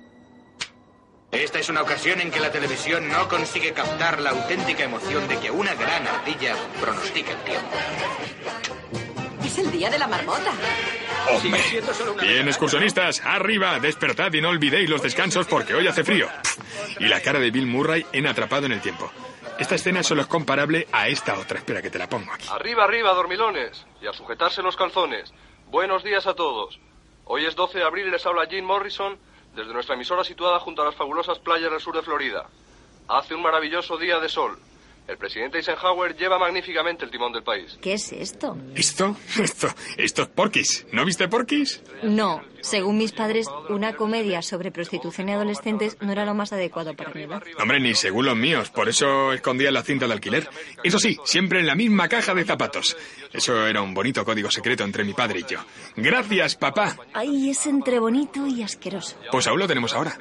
Esta 1.33 1.59
es 1.59 1.69
una 1.69 1.83
ocasión 1.83 2.21
en 2.21 2.31
que 2.31 2.39
la 2.39 2.53
televisión 2.53 3.09
no 3.09 3.29
consigue 3.29 3.73
captar 3.73 4.21
la 4.21 4.31
auténtica 4.31 4.85
emoción 4.85 5.27
de 5.27 5.39
que 5.39 5.51
una 5.51 5.75
gran 5.75 6.07
ardilla 6.07 6.55
pronostica 6.81 7.33
el 7.33 7.39
tiempo. 7.39 9.12
Es 9.45 9.59
el 9.59 9.71
día 9.71 9.91
de 9.91 9.99
la 9.99 10.07
marmota. 10.07 10.53
Hombre. 11.31 11.61
Bien, 12.21 12.47
excursionistas, 12.49 13.21
arriba, 13.25 13.79
despertad 13.81 14.33
y 14.33 14.41
no 14.41 14.49
olvidéis 14.49 14.89
los 14.89 15.03
descansos 15.03 15.47
porque 15.47 15.75
hoy 15.75 15.87
hace 15.87 16.05
frío. 16.05 16.29
Y 16.99 17.07
la 17.07 17.21
cara 17.21 17.39
de 17.39 17.51
Bill 17.51 17.67
Murray 17.67 18.07
en 18.13 18.27
Atrapado 18.27 18.67
en 18.67 18.73
el 18.73 18.81
Tiempo. 18.81 19.11
Esta 19.59 19.75
escena 19.75 20.03
solo 20.03 20.23
es 20.23 20.27
comparable 20.27 20.87
a 20.93 21.09
esta 21.09 21.39
otra. 21.39 21.59
Espera 21.59 21.83
que 21.83 21.91
te 21.91 21.99
la 21.99 22.09
pongo 22.09 22.33
aquí. 22.33 22.47
Arriba, 22.51 22.85
arriba, 22.85 23.13
dormilones. 23.15 23.85
Y 24.01 24.07
a 24.07 24.13
sujetarse 24.13 24.63
los 24.63 24.77
calzones. 24.77 25.33
Buenos 25.69 26.05
días 26.05 26.27
a 26.27 26.35
todos. 26.35 26.79
Hoy 27.25 27.45
es 27.47 27.55
12 27.55 27.79
de 27.79 27.85
abril 27.85 28.07
y 28.09 28.11
les 28.11 28.25
habla 28.27 28.47
Jim 28.49 28.65
Morrison 28.65 29.19
desde 29.55 29.73
nuestra 29.73 29.95
emisora 29.95 30.25
situada 30.25 30.59
junto 30.61 30.83
a 30.83 30.87
las 30.87 30.95
fabulosas 30.95 31.39
playas 31.39 31.71
del 31.71 31.81
sur 31.81 31.95
de 31.95 32.03
Florida. 32.03 32.47
Hace 33.09 33.35
un 33.35 33.43
maravilloso 33.43 33.97
día 33.99 34.19
de 34.19 34.29
sol. 34.29 34.59
El 35.09 35.19
presidente 35.19 35.59
Eisenhower 35.59 36.17
lleva 36.17 36.39
magníficamente 36.39 37.05
el 37.05 37.11
timón 37.11 37.33
del 37.33 37.43
país. 37.43 37.77
¿Qué 37.81 37.95
es 37.95 38.13
esto? 38.13 38.57
¿Esto? 38.75 39.17
Esto, 39.39 39.69
esto 39.97 40.23
es 40.23 40.29
Porky's. 40.29 40.87
¿No 40.93 41.05
viste 41.05 41.27
Porky's? 41.29 41.83
No, 42.05 42.41
según 42.61 42.99
mis 42.99 43.11
padres, 43.13 43.49
una 43.69 43.95
comedia 43.95 44.43
sobre 44.43 44.71
prostitución 44.71 45.29
y 45.29 45.33
adolescentes 45.33 45.97
no 46.01 46.13
era 46.13 46.25
lo 46.25 46.35
más 46.35 46.53
adecuado 46.53 46.95
para 46.95 47.13
mi 47.13 47.23
edad. 47.23 47.43
Hombre, 47.59 47.81
ni 47.81 47.95
según 47.95 48.27
los 48.27 48.37
míos. 48.37 48.71
Por 48.71 48.89
eso 48.89 49.33
escondía 49.33 49.73
la 49.73 49.83
cinta 49.83 50.07
de 50.07 50.13
alquiler. 50.13 50.49
Eso 50.85 50.99
sí, 51.01 51.19
siempre 51.25 51.59
en 51.59 51.67
la 51.67 51.75
misma 51.75 52.09
caja 52.09 52.33
de 52.33 52.45
zapatos. 52.45 52.97
Eso 53.33 53.67
era 53.67 53.83
un 53.83 53.95
bonito 53.95 54.25
código 54.25 54.51
secreto 54.51 54.85
entre 54.85 55.03
mi 55.05 55.15
padre 55.15 55.41
y 55.41 55.45
yo. 55.53 55.59
Gracias, 55.97 56.55
papá. 56.57 56.97
Ay, 57.13 57.51
es 57.51 57.67
entre 57.67 57.99
bonito 57.99 58.47
y 58.47 58.63
asqueroso. 58.63 59.17
Pues 59.33 59.49
aún 59.49 59.59
lo 59.59 59.67
tenemos 59.67 59.93
ahora. 59.95 60.17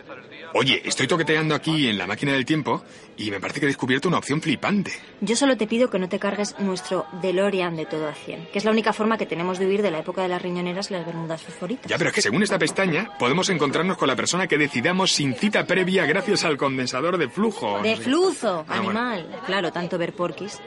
Oye, 0.53 0.81
estoy 0.83 1.07
toqueteando 1.07 1.55
aquí 1.55 1.87
en 1.87 1.97
la 1.97 2.05
máquina 2.07 2.33
del 2.33 2.45
tiempo 2.45 2.83
y 3.17 3.31
me 3.31 3.39
parece 3.39 3.59
que 3.61 3.65
he 3.65 3.69
descubierto 3.69 4.07
una 4.09 4.17
opción 4.17 4.41
flipante. 4.41 4.91
Yo 5.21 5.35
solo 5.35 5.55
te 5.55 5.65
pido 5.65 5.89
que 5.89 5.97
no 5.97 6.09
te 6.09 6.19
cargues 6.19 6.55
nuestro 6.59 7.05
DeLorean 7.21 7.75
de 7.77 7.85
todo 7.85 8.07
a 8.07 8.13
100, 8.13 8.47
que 8.51 8.59
es 8.59 8.65
la 8.65 8.71
única 8.71 8.91
forma 8.91 9.17
que 9.17 9.25
tenemos 9.25 9.59
de 9.59 9.67
huir 9.67 9.81
de 9.81 9.91
la 9.91 9.99
época 9.99 10.21
de 10.23 10.27
las 10.27 10.41
riñoneras 10.41 10.91
y 10.91 10.93
las 10.93 11.05
bermudas 11.05 11.41
fosforitas. 11.41 11.87
Ya, 11.89 11.97
pero 11.97 12.09
es 12.09 12.15
que 12.15 12.21
según 12.21 12.43
esta 12.43 12.59
pestaña 12.59 13.11
podemos 13.17 13.49
encontrarnos 13.49 13.97
con 13.97 14.07
la 14.09 14.15
persona 14.15 14.47
que 14.47 14.57
decidamos 14.57 15.11
sin 15.13 15.35
cita 15.35 15.65
previa 15.65 16.05
gracias 16.05 16.43
al 16.43 16.57
condensador 16.57 17.17
de 17.17 17.29
flujo. 17.29 17.79
De 17.81 17.95
flujo, 17.95 18.65
Ah, 18.67 18.81
bueno. 18.81 18.99
animal. 18.99 19.41
Claro, 19.45 19.71
tanto 19.71 19.97
ver 19.97 20.13
porquis. 20.13 20.59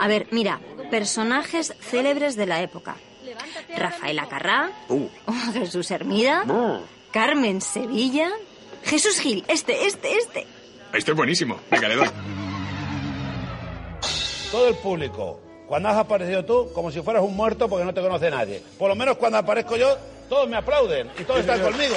A 0.00 0.08
ver, 0.08 0.28
mira, 0.30 0.60
personajes 0.90 1.74
célebres 1.80 2.36
de 2.36 2.46
la 2.46 2.62
época. 2.62 2.96
Rafaela 3.76 4.26
Carrá, 4.28 4.70
Uh. 4.88 5.08
Jesús 5.52 5.90
Hermida, 5.90 6.44
Carmen 7.10 7.60
Sevilla, 7.60 8.30
Jesús 8.86 9.18
Gil, 9.18 9.44
este, 9.48 9.86
este, 9.86 10.16
este. 10.16 10.46
Esto 10.92 11.10
es 11.10 11.16
buenísimo. 11.16 11.58
Venga, 11.70 11.88
le 11.88 11.96
doy. 11.96 12.08
Todo 14.52 14.68
el 14.68 14.76
público, 14.76 15.40
cuando 15.66 15.88
has 15.88 15.96
aparecido 15.96 16.44
tú, 16.44 16.72
como 16.72 16.92
si 16.92 17.02
fueras 17.02 17.22
un 17.22 17.34
muerto 17.34 17.68
porque 17.68 17.84
no 17.84 17.92
te 17.92 18.00
conoce 18.00 18.30
nadie. 18.30 18.62
Por 18.78 18.88
lo 18.88 18.94
menos 18.94 19.16
cuando 19.16 19.38
aparezco 19.38 19.76
yo, 19.76 19.98
todos 20.28 20.48
me 20.48 20.56
aplauden 20.56 21.10
y 21.18 21.24
todos 21.24 21.40
están 21.40 21.60
conmigo. 21.60 21.96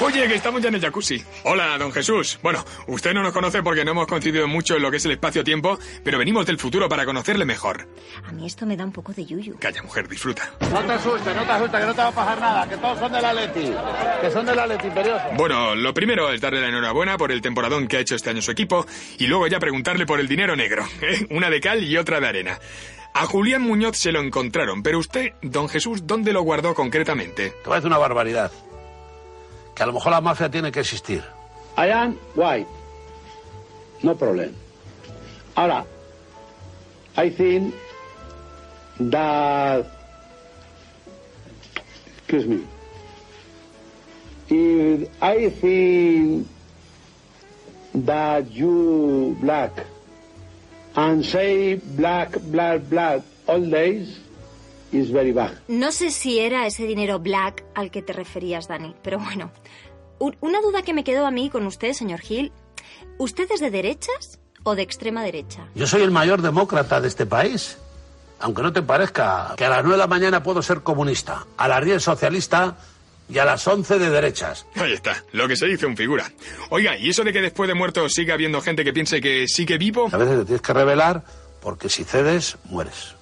Oye, 0.00 0.26
que 0.26 0.34
estamos 0.34 0.60
ya 0.60 0.68
en 0.68 0.74
el 0.74 0.80
jacuzzi. 0.80 1.22
Hola, 1.44 1.78
don 1.78 1.92
Jesús. 1.92 2.38
Bueno, 2.42 2.64
usted 2.88 3.14
no 3.14 3.22
nos 3.22 3.32
conoce 3.32 3.62
porque 3.62 3.84
no 3.84 3.92
hemos 3.92 4.08
coincidido 4.08 4.48
mucho 4.48 4.74
en 4.74 4.82
lo 4.82 4.90
que 4.90 4.96
es 4.96 5.04
el 5.04 5.12
espacio-tiempo, 5.12 5.78
pero 6.02 6.18
venimos 6.18 6.46
del 6.46 6.58
futuro 6.58 6.88
para 6.88 7.04
conocerle 7.04 7.44
mejor. 7.44 7.86
A 8.24 8.32
mí 8.32 8.44
esto 8.44 8.66
me 8.66 8.76
da 8.76 8.84
un 8.84 8.92
poco 8.92 9.12
de 9.12 9.24
yuyu. 9.24 9.56
Calla, 9.60 9.82
mujer, 9.82 10.08
disfruta. 10.08 10.50
No 10.72 10.80
te 10.82 10.92
asustes, 10.92 11.36
no 11.36 11.44
te 11.44 11.52
asustes, 11.52 11.80
que 11.80 11.86
no 11.86 11.94
te 11.94 12.02
va 12.02 12.08
a 12.08 12.12
pasar 12.12 12.40
nada, 12.40 12.68
que 12.68 12.76
todos 12.76 12.98
son 12.98 13.12
del 13.12 13.24
Atleti, 13.24 13.72
que 14.20 14.30
son 14.30 14.46
del 14.46 14.58
Atleti 14.58 14.86
imperioso. 14.88 15.24
Bueno, 15.36 15.74
lo 15.76 15.94
primero 15.94 16.32
es 16.32 16.40
darle 16.40 16.60
la 16.60 16.68
enhorabuena 16.68 17.16
por 17.16 17.30
el 17.30 17.40
temporadón 17.40 17.86
que 17.86 17.98
ha 17.98 18.00
hecho 18.00 18.16
este 18.16 18.30
año 18.30 18.42
su 18.42 18.50
equipo 18.50 18.84
y 19.18 19.28
luego 19.28 19.46
ya 19.46 19.60
preguntarle 19.60 20.06
por 20.06 20.18
el 20.18 20.26
dinero 20.26 20.56
negro. 20.56 20.84
¿eh? 21.02 21.26
Una 21.30 21.50
de 21.50 21.60
cal 21.60 21.84
y 21.84 21.96
otra 21.96 22.18
de 22.18 22.26
arena. 22.26 22.58
A 23.16 23.26
Julián 23.26 23.62
Muñoz 23.62 23.96
se 23.96 24.10
lo 24.10 24.20
encontraron, 24.20 24.82
pero 24.82 24.98
usted, 24.98 25.34
don 25.40 25.68
Jesús, 25.68 26.04
¿dónde 26.04 26.32
lo 26.32 26.42
guardó 26.42 26.74
concretamente? 26.74 27.54
Te 27.62 27.70
decir 27.70 27.86
una 27.86 27.96
barbaridad. 27.96 28.50
Que 29.72 29.84
a 29.84 29.86
lo 29.86 29.92
mejor 29.92 30.10
la 30.10 30.20
mafia 30.20 30.50
tiene 30.50 30.72
que 30.72 30.80
existir. 30.80 31.22
I 31.78 31.90
am 31.90 32.18
white. 32.34 32.66
No 34.02 34.16
problem. 34.16 34.52
Ahora, 35.54 35.86
I 37.16 37.30
think 37.30 37.72
that. 39.12 39.86
Excuse 42.18 42.48
me. 42.48 42.64
If 44.48 45.08
I 45.22 45.50
think 45.50 46.48
that 48.04 48.50
you 48.50 49.36
black 49.40 49.72
and 50.94 51.24
say 51.24 51.80
black, 51.96 52.38
black, 52.46 52.82
black 52.88 53.22
all 53.46 53.68
days 53.70 54.18
is 54.92 55.10
very 55.12 55.32
bad. 55.32 55.52
No 55.68 55.90
sé 55.92 56.10
si 56.10 56.38
era 56.38 56.66
ese 56.66 56.86
dinero 56.86 57.18
black 57.18 57.64
al 57.74 57.90
que 57.90 58.02
te 58.02 58.12
referías, 58.12 58.68
Dani, 58.68 58.94
pero 59.02 59.18
bueno. 59.18 59.50
Un- 60.18 60.36
Una 60.40 60.60
duda 60.60 60.82
que 60.82 60.94
me 60.94 61.02
quedó 61.04 61.26
a 61.26 61.30
mí 61.30 61.50
con 61.50 61.66
usted, 61.66 61.92
señor 61.92 62.20
Gil. 62.20 62.52
¿Usted 63.18 63.50
es 63.52 63.60
de 63.60 63.70
derechas 63.70 64.38
o 64.62 64.74
de 64.74 64.82
extrema 64.82 65.22
derecha? 65.22 65.66
Yo 65.74 65.86
soy 65.86 66.02
el 66.02 66.10
mayor 66.10 66.40
demócrata 66.42 67.00
de 67.00 67.08
este 67.08 67.26
país. 67.26 67.78
Aunque 68.40 68.62
no 68.62 68.72
te 68.72 68.82
parezca 68.82 69.54
que 69.56 69.64
a 69.64 69.68
las 69.68 69.82
9 69.82 69.92
de 69.92 69.98
la 69.98 70.06
mañana 70.06 70.42
puedo 70.42 70.60
ser 70.62 70.82
comunista, 70.82 71.46
a 71.56 71.68
las 71.68 71.84
10 71.84 72.02
socialista 72.02 72.76
y 73.28 73.38
a 73.38 73.44
las 73.44 73.66
11 73.66 73.98
de 73.98 74.10
derechas. 74.10 74.66
Ahí 74.74 74.92
está, 74.92 75.24
lo 75.32 75.48
que 75.48 75.56
se 75.56 75.66
dice 75.66 75.86
un 75.86 75.96
figura. 75.96 76.30
Oiga, 76.70 76.96
¿y 76.96 77.10
eso 77.10 77.24
de 77.24 77.32
que 77.32 77.40
después 77.40 77.68
de 77.68 77.74
muerto 77.74 78.08
siga 78.08 78.34
habiendo 78.34 78.60
gente 78.60 78.84
que 78.84 78.92
piense 78.92 79.20
que 79.20 79.46
sigue 79.48 79.78
vivo? 79.78 80.08
A 80.12 80.16
veces 80.16 80.38
te 80.40 80.44
tienes 80.44 80.62
que 80.62 80.72
revelar 80.72 81.22
porque 81.60 81.88
si 81.88 82.04
cedes, 82.04 82.58
mueres. 82.64 83.14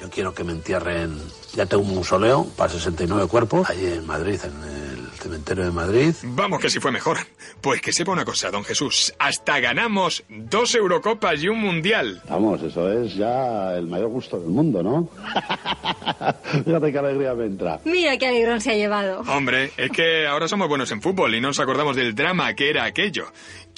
Yo 0.00 0.10
quiero 0.10 0.34
que 0.34 0.44
me 0.44 0.52
entierren, 0.52 1.16
ya 1.54 1.66
tengo 1.66 1.82
un 1.82 1.94
mausoleo 1.94 2.46
para 2.56 2.72
69 2.72 3.26
cuerpos, 3.28 3.68
allí 3.68 3.86
en 3.86 4.06
Madrid, 4.06 4.40
en 4.44 4.62
el 4.64 5.01
cementerio 5.22 5.64
de 5.64 5.70
Madrid. 5.70 6.14
Vamos 6.24 6.60
que 6.60 6.68
si 6.68 6.80
fue 6.80 6.90
mejor. 6.90 7.18
Pues 7.60 7.80
que 7.80 7.92
sepa 7.92 8.12
una 8.12 8.24
cosa, 8.24 8.50
don 8.50 8.64
Jesús. 8.64 9.14
Hasta 9.18 9.60
ganamos 9.60 10.24
dos 10.28 10.74
Eurocopas 10.74 11.42
y 11.42 11.48
un 11.48 11.60
Mundial. 11.60 12.20
Vamos, 12.28 12.62
eso 12.62 12.90
es 12.90 13.14
ya 13.14 13.74
el 13.76 13.86
mayor 13.86 14.08
gusto 14.08 14.40
del 14.40 14.50
mundo, 14.50 14.82
¿no? 14.82 15.08
Fíjate 16.64 16.92
qué 16.92 16.98
alegría 16.98 17.34
me 17.34 17.46
entra. 17.46 17.80
Mira 17.84 18.16
qué 18.18 18.26
alegrón 18.26 18.60
se 18.60 18.72
ha 18.72 18.74
llevado. 18.74 19.20
Hombre, 19.20 19.70
es 19.76 19.90
que 19.90 20.26
ahora 20.26 20.48
somos 20.48 20.68
buenos 20.68 20.90
en 20.90 21.00
fútbol 21.00 21.34
y 21.34 21.40
no 21.40 21.48
nos 21.48 21.60
acordamos 21.60 21.96
del 21.96 22.14
drama 22.14 22.52
que 22.54 22.70
era 22.70 22.84
aquello. 22.84 23.26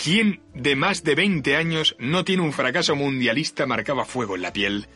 ¿Quién 0.02 0.40
de 0.54 0.76
más 0.76 1.04
de 1.04 1.14
20 1.14 1.56
años 1.56 1.94
no 1.98 2.24
tiene 2.24 2.42
un 2.42 2.52
fracaso 2.52 2.96
mundialista 2.96 3.66
marcado 3.66 4.00
a 4.00 4.04
fuego 4.04 4.34
en 4.36 4.42
la 4.42 4.52
piel? 4.52 4.86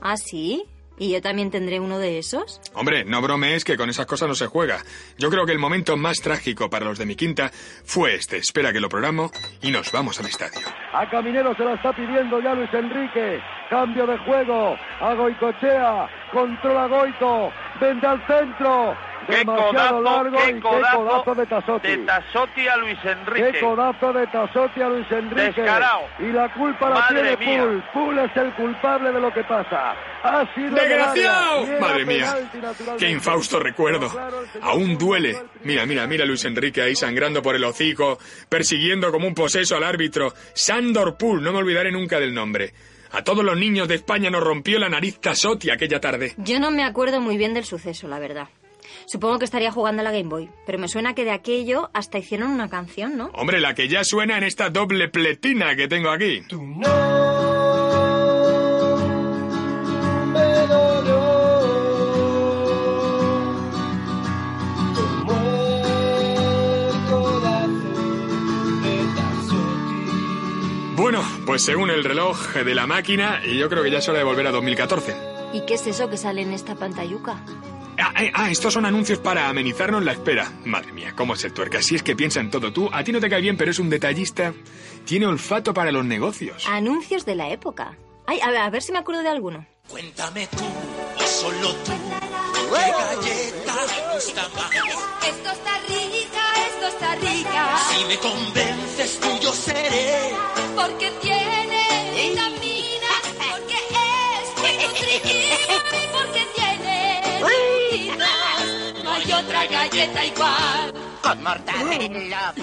¿Ah, 0.00 0.16
sí? 0.16 0.62
¿Y 0.98 1.12
yo 1.12 1.20
también 1.20 1.50
tendré 1.50 1.78
uno 1.80 1.98
de 1.98 2.18
esos? 2.18 2.60
Hombre, 2.74 3.04
no 3.04 3.20
bromees 3.20 3.64
que 3.64 3.76
con 3.76 3.90
esas 3.90 4.06
cosas 4.06 4.28
no 4.28 4.34
se 4.34 4.46
juega. 4.46 4.78
Yo 5.18 5.30
creo 5.30 5.44
que 5.44 5.52
el 5.52 5.58
momento 5.58 5.96
más 5.96 6.20
trágico 6.20 6.70
para 6.70 6.86
los 6.86 6.98
de 6.98 7.06
mi 7.06 7.16
quinta 7.16 7.50
fue 7.84 8.14
este. 8.14 8.38
Espera 8.38 8.72
que 8.72 8.80
lo 8.80 8.88
programo 8.88 9.30
y 9.62 9.70
nos 9.70 9.92
vamos 9.92 10.18
al 10.20 10.26
estadio. 10.26 10.66
A 10.92 11.08
Caminero 11.10 11.54
se 11.54 11.64
la 11.64 11.74
está 11.74 11.94
pidiendo 11.94 12.40
ya 12.40 12.54
Luis 12.54 12.72
Enrique. 12.72 13.40
Cambio 13.68 14.06
de 14.06 14.16
juego. 14.18 14.76
A 15.00 15.14
Goicochea. 15.14 16.08
Controla 16.32 16.86
Goito. 16.86 17.52
Vende 17.80 18.06
al 18.06 18.26
centro. 18.26 18.96
¡Qué 19.26 19.44
codazo, 19.44 20.00
largo 20.00 20.38
qué 20.38 20.50
y 20.50 20.54
qué 20.54 20.60
codazo 20.60 20.96
codazo 20.98 21.34
de 21.34 21.46
Tasotti. 21.46 21.88
de 21.88 21.98
Tasotti 21.98 22.68
a 22.68 22.76
Luis 22.76 22.98
Enrique! 23.04 23.52
Qué 23.52 23.60
codazo 23.60 24.12
de 24.12 24.26
Tasotti 24.28 24.82
a 24.82 24.88
Luis 24.88 25.06
Enrique. 25.10 25.42
Descarado. 25.42 26.00
Y 26.18 26.32
la 26.32 26.52
culpa 26.54 26.88
la 26.88 26.94
Madre 26.96 27.36
tiene 27.36 27.36
mía. 27.36 27.62
Pool. 27.62 27.84
Pool 27.92 28.18
es 28.18 28.36
el 28.36 28.52
culpable 28.54 29.12
de 29.12 29.20
lo 29.20 29.32
que 29.32 29.44
pasa. 29.44 29.94
Ha 30.22 30.54
sido 30.54 30.74
¡Desgraciado! 30.74 31.66
Madre 31.80 32.04
mía, 32.04 32.36
qué 32.98 33.10
infausto 33.10 33.60
recuerdo. 33.60 34.10
Aún 34.62 34.98
duele. 34.98 35.36
Mira, 35.62 35.86
mira, 35.86 36.06
mira 36.06 36.24
a 36.24 36.26
Luis 36.26 36.44
Enrique 36.44 36.82
ahí 36.82 36.94
sangrando 36.94 37.42
por 37.42 37.54
el 37.54 37.64
hocico, 37.64 38.18
persiguiendo 38.48 39.12
como 39.12 39.26
un 39.26 39.34
poseso 39.34 39.76
al 39.76 39.84
árbitro. 39.84 40.32
Sandor 40.54 41.16
Pool, 41.16 41.42
no 41.42 41.52
me 41.52 41.58
olvidaré 41.58 41.92
nunca 41.92 42.18
del 42.18 42.34
nombre. 42.34 42.72
A 43.12 43.22
todos 43.22 43.44
los 43.44 43.56
niños 43.56 43.88
de 43.88 43.94
España 43.94 44.30
nos 44.30 44.42
rompió 44.42 44.78
la 44.78 44.88
nariz 44.88 45.20
Tasotti 45.20 45.70
aquella 45.70 46.00
tarde. 46.00 46.34
Yo 46.38 46.58
no 46.58 46.70
me 46.70 46.84
acuerdo 46.84 47.20
muy 47.20 47.36
bien 47.36 47.54
del 47.54 47.64
suceso, 47.64 48.08
la 48.08 48.18
verdad. 48.18 48.48
Supongo 49.06 49.38
que 49.38 49.44
estaría 49.44 49.70
jugando 49.70 50.00
a 50.00 50.04
la 50.04 50.12
Game 50.12 50.28
Boy, 50.28 50.50
pero 50.64 50.78
me 50.78 50.88
suena 50.88 51.14
que 51.14 51.24
de 51.24 51.32
aquello 51.32 51.90
hasta 51.92 52.18
hicieron 52.18 52.50
una 52.50 52.68
canción, 52.68 53.16
¿no? 53.16 53.26
Hombre, 53.34 53.60
la 53.60 53.74
que 53.74 53.88
ya 53.88 54.04
suena 54.04 54.38
en 54.38 54.44
esta 54.44 54.70
doble 54.70 55.08
pletina 55.08 55.76
que 55.76 55.88
tengo 55.88 56.10
aquí. 56.10 56.42
Bueno, 70.96 71.22
pues 71.44 71.62
según 71.62 71.90
el 71.90 72.02
reloj 72.02 72.54
de 72.54 72.74
la 72.74 72.86
máquina, 72.86 73.40
y 73.44 73.58
yo 73.58 73.68
creo 73.68 73.82
que 73.82 73.90
ya 73.90 73.98
es 73.98 74.08
hora 74.08 74.18
de 74.18 74.24
volver 74.24 74.46
a 74.46 74.50
2014. 74.50 75.14
¿Y 75.52 75.60
qué 75.66 75.74
es 75.74 75.86
eso 75.86 76.08
que 76.08 76.16
sale 76.16 76.42
en 76.42 76.52
esta 76.52 76.74
pantalluca? 76.74 77.36
Ah, 77.98 78.12
eh, 78.22 78.30
ah, 78.34 78.50
estos 78.50 78.74
son 78.74 78.84
anuncios 78.84 79.18
para 79.18 79.48
amenizarnos 79.48 80.04
la 80.04 80.12
espera. 80.12 80.50
Madre 80.64 80.92
mía, 80.92 81.12
cómo 81.16 81.34
se 81.36 81.50
tuerca. 81.50 81.80
Si 81.82 81.94
es 81.96 82.02
que 82.02 82.14
piensa 82.16 82.40
en 82.40 82.50
todo 82.50 82.72
tú. 82.72 82.88
A 82.92 83.02
ti 83.04 83.12
no 83.12 83.20
te 83.20 83.28
cae 83.30 83.40
bien, 83.40 83.56
pero 83.56 83.70
es 83.70 83.78
un 83.78 83.88
detallista. 83.90 84.52
Tiene 85.04 85.26
olfato 85.26 85.72
para 85.72 85.92
los 85.92 86.04
negocios. 86.04 86.66
Anuncios 86.68 87.24
de 87.24 87.34
la 87.36 87.48
época. 87.50 87.96
Ay, 88.26 88.40
a 88.40 88.50
ver, 88.50 88.60
a 88.60 88.70
ver 88.70 88.82
si 88.82 88.92
me 88.92 88.98
acuerdo 88.98 89.22
de 89.22 89.28
alguno. 89.30 89.66
Cuéntame 89.88 90.48
tú, 90.48 90.64
o 91.22 91.26
solo 91.28 91.72
tú, 91.84 91.92
qué 91.92 92.90
galleta 92.90 93.74
me 93.86 94.14
gusta 94.14 94.48
más. 94.56 94.74
Esto 95.24 95.50
está 95.52 95.78
rica, 95.86 96.44
esto 96.68 96.86
está 96.88 97.14
rica. 97.14 97.78
Si 97.96 98.04
me 98.06 98.16
convences, 98.18 99.20
tuyo 99.20 99.52
seré. 99.52 100.32
Porque 100.74 101.08
tiene 101.22 101.86
vitaminas, 102.16 103.22
porque 103.48 103.76
es 103.76 104.58
muy 104.60 104.86
nutritiva 104.86 105.56
y 106.02 106.06
porque 106.12 106.46
tiene 106.56 106.95
No 109.04 109.10
hay 109.12 109.32
otra 109.32 109.66
galleta 109.66 110.24
igual. 110.24 110.94
Con 111.22 111.42
mortadela. 111.42 112.54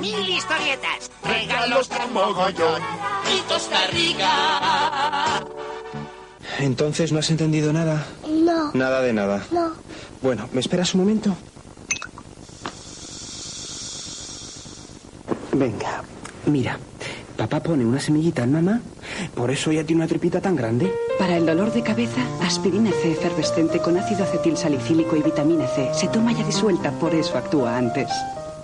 Mil 0.00 0.28
historietas. 0.28 1.10
Regalos 1.22 1.88
con 1.88 2.12
mogollón. 2.12 2.82
Y 3.34 3.40
Costa 3.50 3.86
Rica. 3.88 5.42
Entonces, 6.58 7.12
¿no 7.12 7.18
has 7.18 7.30
entendido 7.30 7.72
nada? 7.72 8.06
No. 8.28 8.70
Nada 8.74 9.00
de 9.00 9.12
nada. 9.12 9.44
No. 9.50 9.74
Bueno, 10.22 10.48
¿me 10.52 10.60
esperas 10.60 10.94
un 10.94 11.00
momento? 11.00 11.36
Venga, 15.52 16.02
mira. 16.46 16.78
Papá 17.40 17.62
pone 17.62 17.86
una 17.86 17.98
semillita 17.98 18.42
en 18.42 18.52
mamá, 18.52 18.82
por 19.34 19.50
eso 19.50 19.70
ella 19.70 19.82
tiene 19.82 20.02
una 20.02 20.06
tripita 20.06 20.42
tan 20.42 20.54
grande. 20.54 20.92
Para 21.18 21.38
el 21.38 21.46
dolor 21.46 21.72
de 21.72 21.82
cabeza, 21.82 22.20
aspirina 22.42 22.90
C 22.92 23.12
efervescente 23.12 23.78
con 23.78 23.96
ácido 23.96 24.24
acetil 24.24 24.58
salicílico 24.58 25.16
y 25.16 25.22
vitamina 25.22 25.66
C. 25.68 25.88
Se 25.94 26.08
toma 26.08 26.32
ya 26.32 26.44
disuelta, 26.44 26.90
por 27.00 27.14
eso 27.14 27.38
actúa 27.38 27.78
antes. 27.78 28.10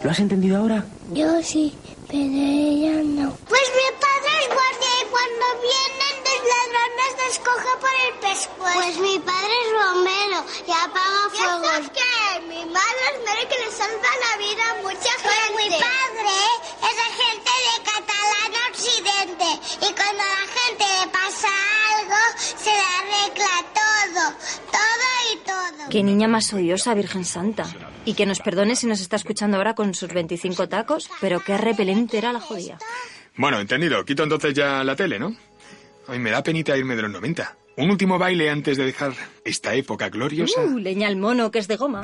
¿Lo 0.04 0.10
has 0.10 0.18
entendido 0.18 0.58
ahora? 0.58 0.84
Yo 1.10 1.42
sí, 1.42 1.72
pero 2.06 2.20
ella 2.20 3.00
no. 3.00 3.32
Pues 3.48 3.66
mi 3.80 3.88
padre 3.96 4.32
es 4.44 4.48
guardia 4.52 4.92
y 5.00 5.06
cuando 5.08 5.46
vienen 5.64 6.14
los 6.20 6.40
ladrones 6.52 7.12
les 7.24 7.38
coge 7.48 7.72
por 7.80 7.94
el 8.04 8.12
pescuezo. 8.28 8.76
Pues 8.76 8.94
mi 9.00 9.18
padre 9.24 9.54
es 9.64 9.70
bombero 9.72 10.38
y 10.68 10.72
apaga 10.84 11.22
fuego. 11.32 11.80
¿Y 11.80 11.88
qué? 11.96 12.12
Mi 12.44 12.62
madre 12.76 13.02
es 13.08 13.16
mero 13.24 13.42
que 13.48 13.56
le 13.56 13.70
salva 13.72 14.12
la 14.20 14.32
vida 14.36 14.64
a 14.68 14.74
mucha 14.84 15.12
gente. 15.16 15.32
Pues 15.32 15.64
mi 15.64 15.80
padre 15.80 16.36
y 19.88 19.94
cuando 19.94 20.22
a 20.22 20.26
la 20.26 20.46
gente 20.58 20.84
le 20.84 21.12
pasa 21.12 21.48
algo 21.98 22.16
se 22.38 22.70
le 22.70 22.86
arregla 22.98 23.54
todo, 23.74 24.36
todo 24.72 25.06
y 25.32 25.36
todo. 25.46 25.90
Qué 25.90 26.02
niña 26.02 26.28
más 26.28 26.52
odiosa, 26.52 26.94
Virgen 26.94 27.24
Santa. 27.24 27.66
Y 28.04 28.14
que 28.14 28.26
nos 28.26 28.40
perdone 28.40 28.76
si 28.76 28.86
nos 28.86 29.00
está 29.00 29.16
escuchando 29.16 29.56
ahora 29.56 29.74
con 29.74 29.94
sus 29.94 30.12
25 30.12 30.68
tacos, 30.68 31.10
pero 31.20 31.40
qué 31.40 31.56
repelente 31.56 32.18
era 32.18 32.32
la 32.32 32.40
jodida. 32.40 32.78
Bueno, 33.36 33.60
entendido. 33.60 34.04
Quito 34.04 34.22
entonces 34.22 34.54
ya 34.54 34.82
la 34.82 34.96
tele, 34.96 35.18
¿no? 35.18 35.36
Ay, 36.08 36.18
me 36.18 36.30
da 36.30 36.42
penita 36.42 36.76
irme 36.76 36.96
de 36.96 37.02
los 37.02 37.10
90. 37.10 37.56
Un 37.76 37.90
último 37.90 38.18
baile 38.18 38.48
antes 38.48 38.78
de 38.78 38.84
dejar 38.84 39.12
esta 39.44 39.74
época 39.74 40.08
gloriosa. 40.08 40.62
Uh, 40.62 40.78
leña 40.78 41.08
al 41.08 41.16
mono, 41.16 41.50
que 41.50 41.58
es 41.58 41.68
de 41.68 41.76
goma. 41.76 42.02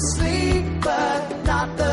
Sleep, 0.00 0.64
but 0.80 1.44
not 1.44 1.76
the 1.76 1.87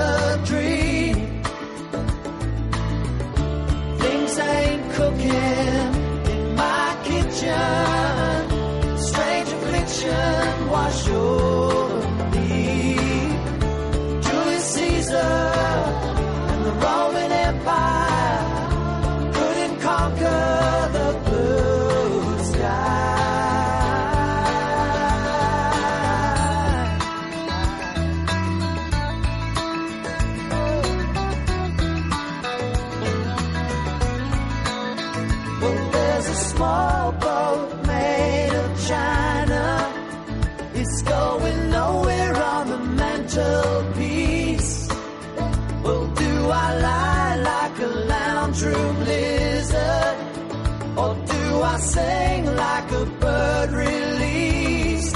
sing 51.95 52.45
like 52.63 52.91
a 52.91 53.05
bird 53.23 53.71
released? 53.71 55.15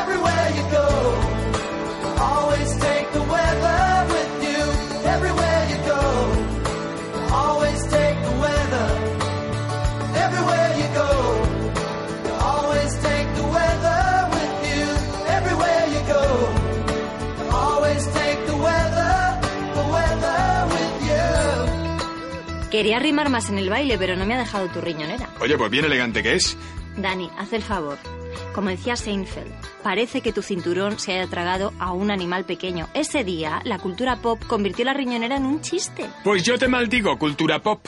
Everywhere 0.00 0.46
you 0.58 0.64
go, 0.78 0.88
always 2.30 2.70
take 2.86 3.06
the 3.16 3.24
weather 3.34 3.77
Quería 22.70 22.98
rimar 22.98 23.30
más 23.30 23.48
en 23.48 23.58
el 23.58 23.70
baile, 23.70 23.96
pero 23.98 24.14
no 24.16 24.26
me 24.26 24.34
ha 24.34 24.38
dejado 24.38 24.68
tu 24.68 24.80
riñonera. 24.80 25.30
Oye, 25.40 25.56
pues 25.56 25.70
bien 25.70 25.86
elegante 25.86 26.22
que 26.22 26.34
es. 26.34 26.56
Dani, 26.96 27.30
haz 27.38 27.52
el 27.52 27.62
favor. 27.62 27.96
Como 28.54 28.68
decía 28.70 28.96
Seinfeld, 28.96 29.52
parece 29.82 30.20
que 30.20 30.32
tu 30.32 30.42
cinturón 30.42 30.98
se 30.98 31.12
haya 31.12 31.30
tragado 31.30 31.72
a 31.78 31.92
un 31.92 32.10
animal 32.10 32.44
pequeño. 32.44 32.88
Ese 32.92 33.24
día, 33.24 33.62
la 33.64 33.78
cultura 33.78 34.16
pop 34.16 34.42
convirtió 34.46 34.84
la 34.84 34.94
riñonera 34.94 35.36
en 35.36 35.46
un 35.46 35.60
chiste. 35.60 36.06
Pues 36.24 36.42
yo 36.44 36.58
te 36.58 36.68
maldigo, 36.68 37.18
cultura 37.18 37.62
pop. 37.62 37.86